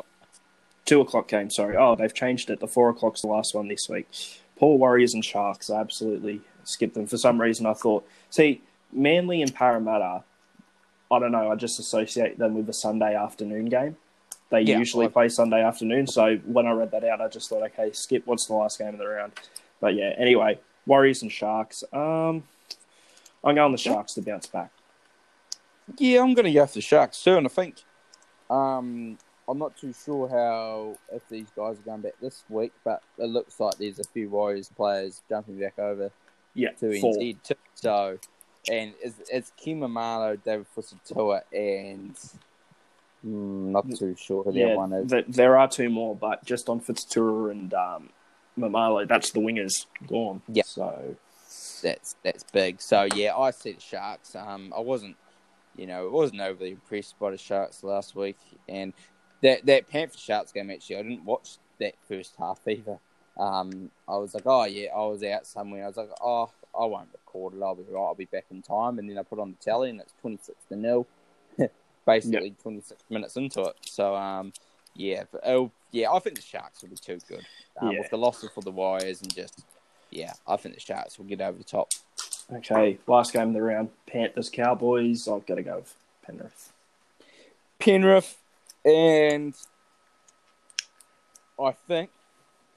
Two 0.85 1.01
o'clock 1.01 1.27
game, 1.27 1.49
sorry. 1.49 1.75
Oh, 1.75 1.95
they've 1.95 2.13
changed 2.13 2.49
it. 2.49 2.61
The 2.61 2.67
four 2.67 2.89
o'clock's 2.89 3.21
the 3.21 3.27
last 3.27 3.53
one 3.53 3.67
this 3.67 3.89
week. 3.89 4.07
Poor 4.57 4.77
Warriors 4.77 5.13
and 5.13 5.25
Sharks. 5.25 5.69
I 5.69 5.81
absolutely 5.81 6.41
skipped 6.63 6.93
them. 6.93 7.07
For 7.07 7.17
some 7.17 7.41
reason, 7.41 7.65
I 7.65 7.73
thought, 7.73 8.07
see, 8.29 8.61
Manly 8.93 9.41
and 9.41 9.53
Parramatta, 9.53 10.23
I 11.11 11.19
don't 11.19 11.31
know, 11.31 11.51
I 11.51 11.55
just 11.55 11.79
associate 11.79 12.37
them 12.37 12.55
with 12.55 12.65
the 12.65 12.73
Sunday 12.73 13.13
afternoon 13.15 13.65
game. 13.65 13.97
They 14.49 14.61
Yeah, 14.61 14.79
usually 14.79 15.09
play 15.09 15.29
Sunday 15.29 15.61
afternoon. 15.63 16.07
So 16.07 16.37
when 16.45 16.67
I 16.67 16.71
read 16.71 16.91
that 16.91 17.03
out, 17.03 17.19
I 17.21 17.27
just 17.27 17.49
thought, 17.49 17.63
okay, 17.63 17.91
skip. 17.91 18.25
What's 18.25 18.45
the 18.45 18.53
last 18.53 18.79
game 18.79 18.89
of 18.93 18.97
the 18.97 19.07
round? 19.07 19.33
But 19.81 19.95
yeah, 19.95 20.13
anyway, 20.17 20.59
Warriors 20.85 21.21
and 21.21 21.31
Sharks. 21.31 21.83
Um, 21.91 22.43
I'm 23.43 23.55
going 23.55 23.71
the 23.71 23.77
Sharks 23.77 24.13
to 24.15 24.21
bounce 24.21 24.47
back. 24.47 24.71
Yeah, 25.97 26.21
I'm 26.21 26.33
going 26.33 26.45
to 26.45 26.51
go 26.51 26.65
for 26.65 26.75
the 26.75 26.81
Sharks 26.81 27.23
too, 27.23 27.35
and 27.37 27.45
I 27.45 27.49
think 27.49 27.83
um, 28.49 29.17
I'm 29.47 29.57
not 29.57 29.77
too 29.77 29.93
sure 29.93 30.27
how 30.27 30.97
if 31.13 31.27
these 31.29 31.47
guys 31.55 31.77
are 31.77 31.83
going 31.83 32.01
back 32.01 32.15
this 32.21 32.43
week, 32.49 32.73
but 32.83 33.01
it 33.17 33.25
looks 33.29 33.59
like 33.59 33.75
there's 33.77 33.99
a 33.99 34.03
few 34.03 34.29
Warriors 34.29 34.69
players 34.75 35.21
jumping 35.29 35.59
back 35.59 35.77
over 35.79 36.11
Yeah, 36.53 36.71
to 36.79 36.99
four. 36.99 37.13
NZ 37.13 37.43
too. 37.43 37.55
So, 37.75 38.17
and 38.69 38.93
it's, 39.01 39.15
it's 39.31 39.51
Ken 39.61 39.79
Maumalo, 39.79 40.41
David 40.43 40.65
Fusitu'a, 40.75 41.41
and 41.53 42.17
mm, 43.25 43.71
not 43.71 43.89
too 43.95 44.15
sure 44.17 44.43
who 44.43 44.51
the 44.51 44.63
other 44.63 44.69
Yeah, 44.71 44.75
one 44.75 44.93
is. 44.93 45.11
th- 45.11 45.25
there 45.27 45.57
are 45.57 45.67
two 45.67 45.89
more, 45.89 46.15
but 46.15 46.43
just 46.45 46.69
on 46.69 46.79
Fusitu'a 46.81 47.51
and 47.51 47.73
um, 47.73 48.09
Maumalo, 48.57 49.07
that's 49.07 49.31
the 49.31 49.39
wingers 49.39 49.85
gone. 50.07 50.41
Yeah. 50.47 50.63
So 50.65 51.15
That's 51.81 52.15
that's 52.23 52.43
big. 52.51 52.81
So 52.81 53.07
yeah, 53.15 53.35
I 53.35 53.51
see 53.51 53.73
the 53.73 53.81
Sharks. 53.81 54.35
Um, 54.35 54.73
I 54.75 54.79
wasn't 54.81 55.15
you 55.77 55.85
know, 55.85 56.07
I 56.07 56.11
wasn't 56.11 56.41
overly 56.41 56.71
impressed 56.71 57.17
by 57.19 57.31
the 57.31 57.37
Sharks 57.37 57.83
last 57.83 58.15
week. 58.15 58.37
And 58.67 58.93
that 59.41 59.65
that 59.67 59.87
Panther 59.87 60.17
Sharks 60.17 60.51
game 60.51 60.71
actually, 60.71 60.97
I 60.97 61.03
didn't 61.03 61.25
watch 61.25 61.57
that 61.79 61.93
first 62.07 62.33
half 62.37 62.59
either. 62.67 62.97
Um, 63.37 63.91
I 64.07 64.17
was 64.17 64.33
like, 64.33 64.43
oh 64.47 64.65
yeah, 64.65 64.89
I 64.95 65.05
was 65.05 65.23
out 65.23 65.45
somewhere. 65.45 65.83
I 65.83 65.87
was 65.87 65.97
like, 65.97 66.09
oh, 66.21 66.49
I 66.79 66.85
won't 66.85 67.09
record 67.13 67.53
it. 67.53 67.61
I'll 67.61 67.75
be 67.75 67.83
right. 67.89 68.01
I'll 68.01 68.15
be 68.15 68.25
back 68.25 68.45
in 68.49 68.63
time. 68.63 68.97
And 68.97 69.07
then 69.09 69.17
I 69.19 69.23
put 69.23 69.39
on 69.39 69.51
the 69.51 69.57
telly, 69.63 69.91
and 69.91 70.01
it's 70.01 70.13
twenty 70.19 70.39
six 70.41 70.57
to 70.69 70.75
nil. 70.75 71.05
Basically, 72.07 72.47
yep. 72.47 72.59
twenty 72.63 72.81
six 72.81 73.03
minutes 73.09 73.37
into 73.37 73.61
it. 73.61 73.75
So, 73.81 74.15
um, 74.15 74.51
yeah, 74.95 75.25
but, 75.31 75.45
oh, 75.45 75.69
yeah, 75.91 76.11
I 76.11 76.17
think 76.17 76.37
the 76.37 76.41
Sharks 76.41 76.81
will 76.81 76.89
be 76.89 76.95
too 76.95 77.19
good 77.27 77.45
um, 77.79 77.91
yeah. 77.91 77.99
with 77.99 78.09
the 78.09 78.17
losses 78.17 78.49
for 78.55 78.61
the 78.61 78.71
Warriors 78.71 79.21
and 79.21 79.35
just 79.35 79.63
yeah, 80.09 80.33
I 80.47 80.55
think 80.55 80.75
the 80.75 80.81
Sharks 80.81 81.19
will 81.19 81.25
get 81.25 81.41
over 81.41 81.57
the 81.57 81.63
top. 81.63 81.91
Okay, 82.51 82.97
last 83.07 83.33
game 83.33 83.49
of 83.49 83.53
the 83.53 83.61
round, 83.61 83.89
Panthers 84.07 84.49
Cowboys. 84.49 85.27
I've 85.27 85.45
got 85.45 85.55
to 85.55 85.63
go 85.63 85.75
with 85.77 85.93
Penrith. 86.25 86.71
Penrith, 87.77 88.37
and 88.85 89.53
I 91.61 91.73
think 91.87 92.09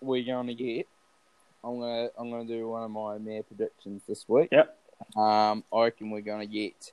we're 0.01 0.25
going 0.25 0.49
to 0.49 0.55
get. 0.55 0.89
I'm 1.63 1.79
gonna 1.79 2.09
I'm 2.19 2.31
gonna 2.31 2.47
do 2.47 2.69
one 2.69 2.83
of 2.83 2.91
my 2.91 3.19
mere 3.19 3.43
predictions 3.45 4.03
this 4.09 4.29
week. 4.29 4.49
Yep. 4.51 4.77
Um, 5.17 5.63
I 5.73 5.85
reckon 5.85 6.11
we're 6.11 6.21
gonna 6.21 6.47
get 6.47 6.93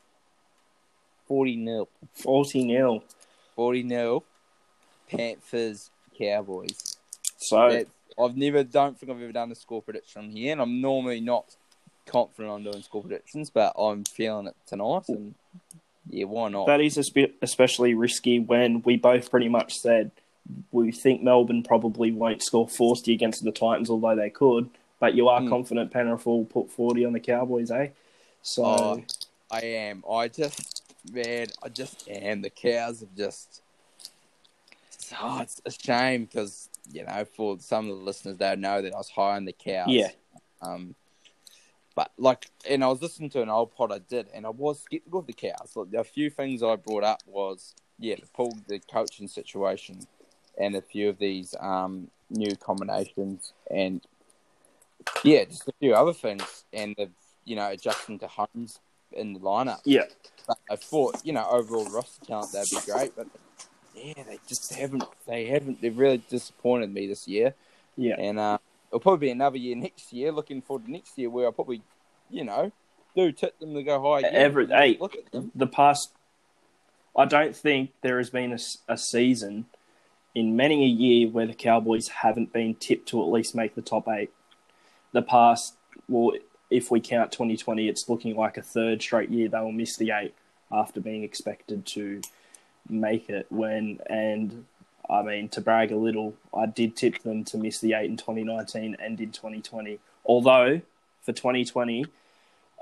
forty 1.28 1.56
nil. 1.56 1.90
Forty 2.14 2.64
nil. 2.64 3.04
Forty 3.56 3.84
nil. 3.84 4.24
Panthers 5.10 5.90
Cowboys. 6.18 6.98
So 7.38 7.70
That's, 7.70 7.90
I've 8.20 8.36
never 8.36 8.64
don't 8.64 9.00
think 9.00 9.12
I've 9.12 9.22
ever 9.22 9.32
done 9.32 9.52
a 9.52 9.56
score 9.56 9.82
prediction 9.82 10.32
here, 10.32 10.52
and 10.52 10.62
I'm 10.62 10.82
normally 10.82 11.22
not 11.22 11.56
confident 12.06 12.50
on 12.50 12.64
doing 12.64 12.82
score 12.82 13.02
predictions, 13.02 13.50
but 13.50 13.74
I'm 13.78 14.04
feeling 14.06 14.48
it 14.48 14.56
tonight, 14.66 15.04
and 15.10 15.36
yeah, 16.10 16.26
why 16.26 16.50
not? 16.50 16.68
That 16.68 16.82
is 16.82 16.98
especially 17.42 17.94
risky 17.94 18.40
when 18.40 18.82
we 18.84 18.98
both 18.98 19.30
pretty 19.30 19.50
much 19.50 19.76
said 19.76 20.12
we 20.72 20.92
think 20.92 21.22
Melbourne 21.22 21.64
probably 21.64 22.12
won't 22.12 22.42
score 22.42 22.68
40 22.68 23.14
against 23.14 23.44
the 23.44 23.52
Titans, 23.52 23.90
although 23.90 24.16
they 24.16 24.30
could. 24.30 24.70
But 25.00 25.14
you 25.14 25.28
are 25.28 25.42
mm. 25.42 25.50
confident 25.50 25.92
Penrith 25.92 26.26
will 26.26 26.46
put 26.46 26.72
40 26.72 27.06
on 27.06 27.14
the 27.14 27.20
Cowboys, 27.20 27.70
eh? 27.70 27.90
So 28.42 28.64
oh, 28.64 29.04
I 29.52 29.60
am. 29.60 30.04
I 30.10 30.28
just, 30.28 30.77
man, 31.12 31.48
I 31.64 31.70
just 31.70 32.08
am. 32.10 32.42
The 32.42 32.50
Cows 32.50 33.02
have 33.02 33.16
just. 33.16 33.62
Oh, 35.22 35.40
it's 35.42 35.62
a 35.66 35.72
shame 35.72 36.26
because 36.26 36.70
you 36.92 37.06
know, 37.06 37.26
for 37.36 37.58
some 37.60 37.90
of 37.90 37.98
the 37.98 38.04
listeners, 38.04 38.38
they 38.38 38.56
know 38.56 38.82
that 38.82 38.94
I 38.94 38.98
was 38.98 39.10
high 39.10 39.36
on 39.36 39.46
the 39.46 39.54
Cows. 39.54 39.88
Yeah. 39.90 40.10
Um, 40.62 40.96
but 41.98 42.12
like, 42.20 42.46
and 42.70 42.84
I 42.84 42.88
was 42.88 43.02
listening 43.02 43.32
to 43.32 43.42
an 43.42 43.50
old 43.50 43.76
pod 43.76 43.92
I 43.92 43.98
did, 43.98 44.28
and 44.32 44.46
I 44.46 44.50
was 44.50 44.80
skeptical 44.80 45.22
of 45.22 45.26
the 45.26 45.34
cows. 45.34 45.76
Like, 45.76 45.94
a 45.94 46.04
few 46.04 46.30
things 46.30 46.62
I 46.62 46.76
brought 46.76 47.04
up 47.04 47.24
was 47.26 47.74
yeah, 47.98 48.16
the 48.16 48.62
the 48.68 48.80
coaching 48.80 49.28
situation, 49.28 50.02
and 50.60 50.76
a 50.76 50.82
few 50.82 51.10
of 51.10 51.18
these 51.18 51.56
um, 51.60 52.10
new 52.30 52.56
combinations, 52.56 53.54
and 53.72 54.02
yeah, 55.24 55.46
just 55.46 55.68
a 55.68 55.74
few 55.80 55.96
other 55.96 56.14
things, 56.14 56.66
and 56.72 56.96
the 56.98 57.10
you 57.46 57.56
know 57.56 57.68
adjusting 57.72 58.20
to 58.20 58.28
Holmes 58.28 58.80
in 59.14 59.34
the 59.34 59.40
lineup. 59.40 59.80
Yeah, 59.84 60.06
but 60.48 60.57
I 60.70 60.76
thought 60.76 61.22
you 61.24 61.34
know 61.34 61.48
overall 61.50 61.90
roster 61.90 62.26
talent 62.26 62.52
that'd 62.52 62.70
be 62.70 62.92
great, 62.92 63.16
but 63.16 63.28
yeah, 63.96 64.24
they 64.28 64.40
just 64.48 64.74
haven't. 64.74 65.04
They 65.26 65.46
haven't. 65.48 65.82
They've 65.82 65.98
really 65.98 66.22
disappointed 66.30 66.94
me 66.94 67.08
this 67.08 67.28
year. 67.28 67.54
Yeah, 67.96 68.16
and 68.20 68.38
uh, 68.38 68.58
it'll 68.90 69.00
probably 69.00 69.28
be 69.28 69.32
another 69.32 69.58
year 69.58 69.76
next 69.76 70.14
year. 70.14 70.32
Looking 70.32 70.62
forward 70.62 70.86
to 70.86 70.92
next 70.92 71.18
year 71.18 71.30
where 71.30 71.46
I'll 71.46 71.52
probably, 71.52 71.82
you 72.30 72.44
know, 72.44 72.72
do 73.16 73.32
tip 73.32 73.60
them 73.60 73.74
to 73.74 73.84
go 73.84 74.02
high. 74.02 74.28
Every 74.28 74.68
hey, 74.68 74.98
look 75.00 75.16
at 75.16 75.32
them. 75.32 75.52
The 75.56 75.68
past, 75.68 76.12
I 77.16 77.26
don't 77.26 77.56
think 77.56 77.92
there 78.02 78.18
has 78.18 78.30
been 78.30 78.54
a, 78.54 78.60
a 78.88 78.98
season 78.98 79.66
in 80.36 80.56
many 80.56 80.84
a 80.84 80.88
year 80.88 81.28
where 81.30 81.48
the 81.48 81.54
Cowboys 81.54 82.10
haven't 82.10 82.54
been 82.54 82.76
tipped 82.76 83.10
to 83.10 83.22
at 83.22 83.30
least 83.30 83.56
make 83.56 83.74
the 83.74 83.82
top 83.82 84.08
eight. 84.08 84.32
The 85.14 85.24
past, 85.24 85.76
well, 86.08 86.34
if 86.70 86.92
we 86.92 87.00
count 87.00 87.32
2020, 87.32 87.88
it's 87.88 88.08
looking 88.08 88.36
like 88.36 88.58
a 88.58 88.62
third 88.62 89.02
straight 89.02 89.30
year 89.30 89.48
they 89.50 89.60
will 89.60 89.72
miss 89.72 89.96
the 89.96 90.12
eight 90.12 90.36
after 90.72 91.00
being 91.00 91.24
expected 91.24 91.86
to 91.86 92.22
make 92.90 93.30
it 93.30 93.48
when 93.50 94.00
and 94.10 94.66
I 95.10 95.22
mean, 95.22 95.50
to 95.50 95.62
brag 95.62 95.92
a 95.92 95.96
little, 95.96 96.36
I 96.54 96.66
did 96.66 96.96
tip 96.96 97.24
them 97.24 97.46
to 97.46 97.58
miss 97.58 97.80
the 97.80 97.94
eight 97.94 98.10
in 98.10 98.18
2019 98.18 98.98
and 99.00 99.20
in 99.20 99.32
2020. 99.32 100.00
Although 100.26 100.82
for 101.22 101.32
2020, 101.32 102.06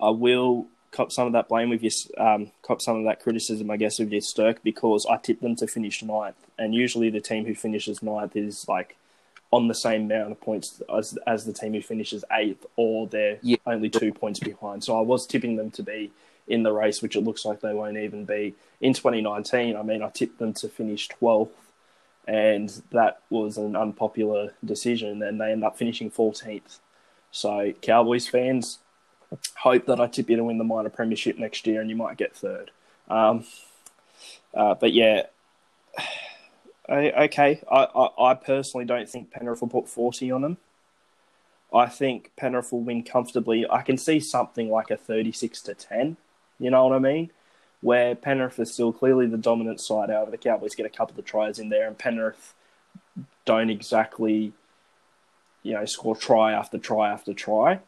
I 0.02 0.10
will 0.10 0.66
cop 0.92 1.12
some 1.12 1.28
of 1.28 1.34
that 1.34 1.48
blame 1.48 1.70
with 1.70 1.84
you, 1.84 1.92
um, 2.18 2.52
cop 2.62 2.82
some 2.82 2.98
of 2.98 3.04
that 3.06 3.22
criticism, 3.22 3.70
I 3.70 3.78
guess, 3.78 4.00
with 4.00 4.12
your 4.12 4.22
Stirk 4.22 4.64
because 4.64 5.06
I 5.06 5.18
tipped 5.18 5.42
them 5.42 5.56
to 5.58 5.68
finish 5.68 6.02
ninth, 6.02 6.38
and 6.58 6.74
usually 6.74 7.10
the 7.10 7.22
team 7.22 7.46
who 7.46 7.54
finishes 7.54 8.02
ninth 8.02 8.36
is 8.36 8.68
like 8.68 8.96
on 9.52 9.68
the 9.68 9.76
same 9.76 10.12
amount 10.12 10.32
of 10.32 10.42
points 10.42 10.82
as 10.94 11.18
as 11.28 11.46
the 11.46 11.54
team 11.54 11.74
who 11.74 11.82
finishes 11.82 12.26
eighth, 12.32 12.66
or 12.76 13.08
they're 13.08 13.38
yeah. 13.42 13.58
only 13.68 13.90
two 13.90 14.14
points 14.14 14.40
behind. 14.40 14.84
So 14.84 14.98
I 14.98 15.02
was 15.02 15.28
tipping 15.28 15.58
them 15.58 15.70
to 15.72 15.84
be 15.84 16.12
in 16.48 16.64
the 16.64 16.72
race, 16.72 17.02
which 17.02 17.16
it 17.16 17.22
looks 17.22 17.46
like 17.46 17.60
they 17.62 17.74
won't 17.74 17.98
even 17.98 18.26
be 18.26 18.56
in 18.82 18.94
2019. 18.94 19.76
I 19.76 19.82
mean, 19.82 20.04
I 20.04 20.10
tipped 20.10 20.40
them 20.40 20.54
to 20.54 20.70
finish 20.70 21.10
12th 21.10 21.50
and 22.28 22.82
that 22.92 23.22
was 23.30 23.58
an 23.58 23.76
unpopular 23.76 24.54
decision, 24.64 25.22
and 25.22 25.40
they 25.40 25.52
end 25.52 25.64
up 25.64 25.78
finishing 25.78 26.10
14th. 26.10 26.80
So, 27.32 27.74
Cowboys 27.82 28.28
fans, 28.28 28.80
hope 29.58 29.86
that 29.86 30.00
I 30.00 30.08
tip 30.08 30.30
you 30.30 30.38
to 30.38 30.44
win 30.44 30.58
the 30.58 30.64
minor 30.64 30.90
premiership 30.90 31.38
next 31.38 31.68
year, 31.68 31.82
and 31.82 31.90
you 31.90 31.96
might 31.96 32.18
get 32.18 32.36
third. 32.36 32.72
Um, 33.08 33.46
uh, 34.54 34.74
but 34.74 34.94
yeah, 34.94 35.24
okay. 36.90 37.62
I, 37.72 37.84
I, 37.84 38.32
I, 38.32 38.34
personally 38.34 38.86
don't 38.86 39.08
think 39.08 39.30
Penrith 39.30 39.62
will 39.62 39.68
put 39.68 39.88
40 39.88 40.32
on 40.32 40.42
them. 40.42 40.58
I 41.74 41.88
think 41.88 42.32
Penrith 42.38 42.72
will 42.72 42.82
win 42.82 43.04
comfortably. 43.04 43.70
I 43.70 43.82
can 43.82 43.98
see 43.98 44.20
something 44.20 44.70
like 44.70 44.90
a 44.90 44.98
36 44.98 45.62
to 45.64 45.76
10. 45.76 46.18
You 46.60 46.70
know 46.70 46.88
what 46.88 46.96
I 46.96 47.00
mean? 47.00 47.32
where 47.86 48.16
Penrith 48.16 48.60
is 48.60 48.74
still 48.74 48.92
clearly 48.92 49.28
the 49.28 49.38
dominant 49.38 49.80
side. 49.80 50.10
However, 50.10 50.32
the 50.32 50.40
Cowboys 50.40 50.74
get 50.74 50.88
a 50.88 50.90
couple 50.90 51.20
of 51.20 51.24
tries 51.24 51.60
in 51.60 51.70
there, 51.70 51.88
and 51.88 51.96
Penrith 51.96 52.56
don't 53.46 53.70
exactly, 53.70 54.54
you 55.62 55.74
know, 55.74 55.86
score 55.86 56.16
try 56.16 56.52
after 56.52 56.80
try 56.80 57.12
after 57.12 57.32
try. 57.32 57.80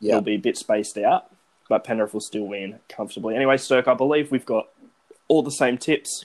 Yeah. 0.00 0.14
It'll 0.14 0.22
be 0.22 0.34
a 0.34 0.38
bit 0.38 0.56
spaced 0.56 0.98
out, 0.98 1.30
but 1.68 1.84
Penrith 1.84 2.12
will 2.12 2.20
still 2.20 2.48
win 2.48 2.80
comfortably. 2.88 3.36
Anyway, 3.36 3.56
Stirk, 3.56 3.86
I 3.86 3.94
believe 3.94 4.32
we've 4.32 4.44
got 4.44 4.68
all 5.28 5.44
the 5.44 5.52
same 5.52 5.78
tips 5.78 6.24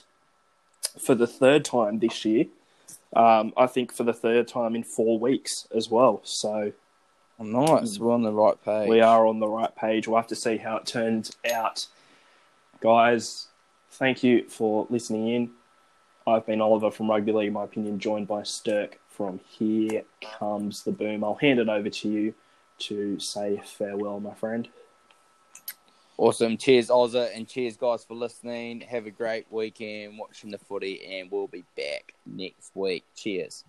for 0.98 1.14
the 1.14 1.28
third 1.28 1.64
time 1.64 2.00
this 2.00 2.24
year. 2.24 2.46
Um, 3.14 3.52
I 3.56 3.68
think 3.68 3.92
for 3.92 4.02
the 4.02 4.12
third 4.12 4.48
time 4.48 4.74
in 4.74 4.82
four 4.82 5.16
weeks 5.16 5.68
as 5.72 5.88
well. 5.88 6.22
So. 6.24 6.72
Nice. 7.40 7.96
Hmm. 7.96 8.04
We're 8.04 8.12
on 8.12 8.22
the 8.22 8.32
right 8.32 8.62
page. 8.64 8.88
We 8.88 9.00
are 9.00 9.26
on 9.26 9.40
the 9.40 9.48
right 9.48 9.74
page. 9.74 10.06
We'll 10.06 10.18
have 10.18 10.26
to 10.28 10.36
see 10.36 10.58
how 10.58 10.76
it 10.76 10.86
turns 10.86 11.32
out 11.50 11.86
Guys, 12.80 13.48
thank 13.90 14.24
you 14.24 14.48
for 14.48 14.86
listening 14.88 15.28
in. 15.28 15.50
I've 16.26 16.46
been 16.46 16.62
Oliver 16.62 16.90
from 16.90 17.10
Rugby 17.10 17.30
League, 17.30 17.52
my 17.52 17.64
opinion, 17.64 17.98
joined 17.98 18.26
by 18.26 18.42
Stirk 18.42 18.98
from 19.06 19.38
Here 19.50 20.04
Comes 20.22 20.82
the 20.82 20.90
Boom. 20.90 21.22
I'll 21.22 21.34
hand 21.34 21.58
it 21.58 21.68
over 21.68 21.90
to 21.90 22.08
you 22.08 22.34
to 22.78 23.20
say 23.20 23.60
farewell, 23.62 24.18
my 24.18 24.32
friend. 24.32 24.66
Awesome. 26.16 26.56
Cheers, 26.56 26.88
Ozza, 26.88 27.36
and 27.36 27.46
cheers, 27.46 27.76
guys, 27.76 28.02
for 28.02 28.14
listening. 28.14 28.80
Have 28.80 29.04
a 29.04 29.10
great 29.10 29.44
weekend 29.50 30.16
watching 30.18 30.50
the 30.50 30.58
footy, 30.58 31.04
and 31.04 31.30
we'll 31.30 31.48
be 31.48 31.64
back 31.76 32.14
next 32.24 32.74
week. 32.74 33.04
Cheers. 33.14 33.64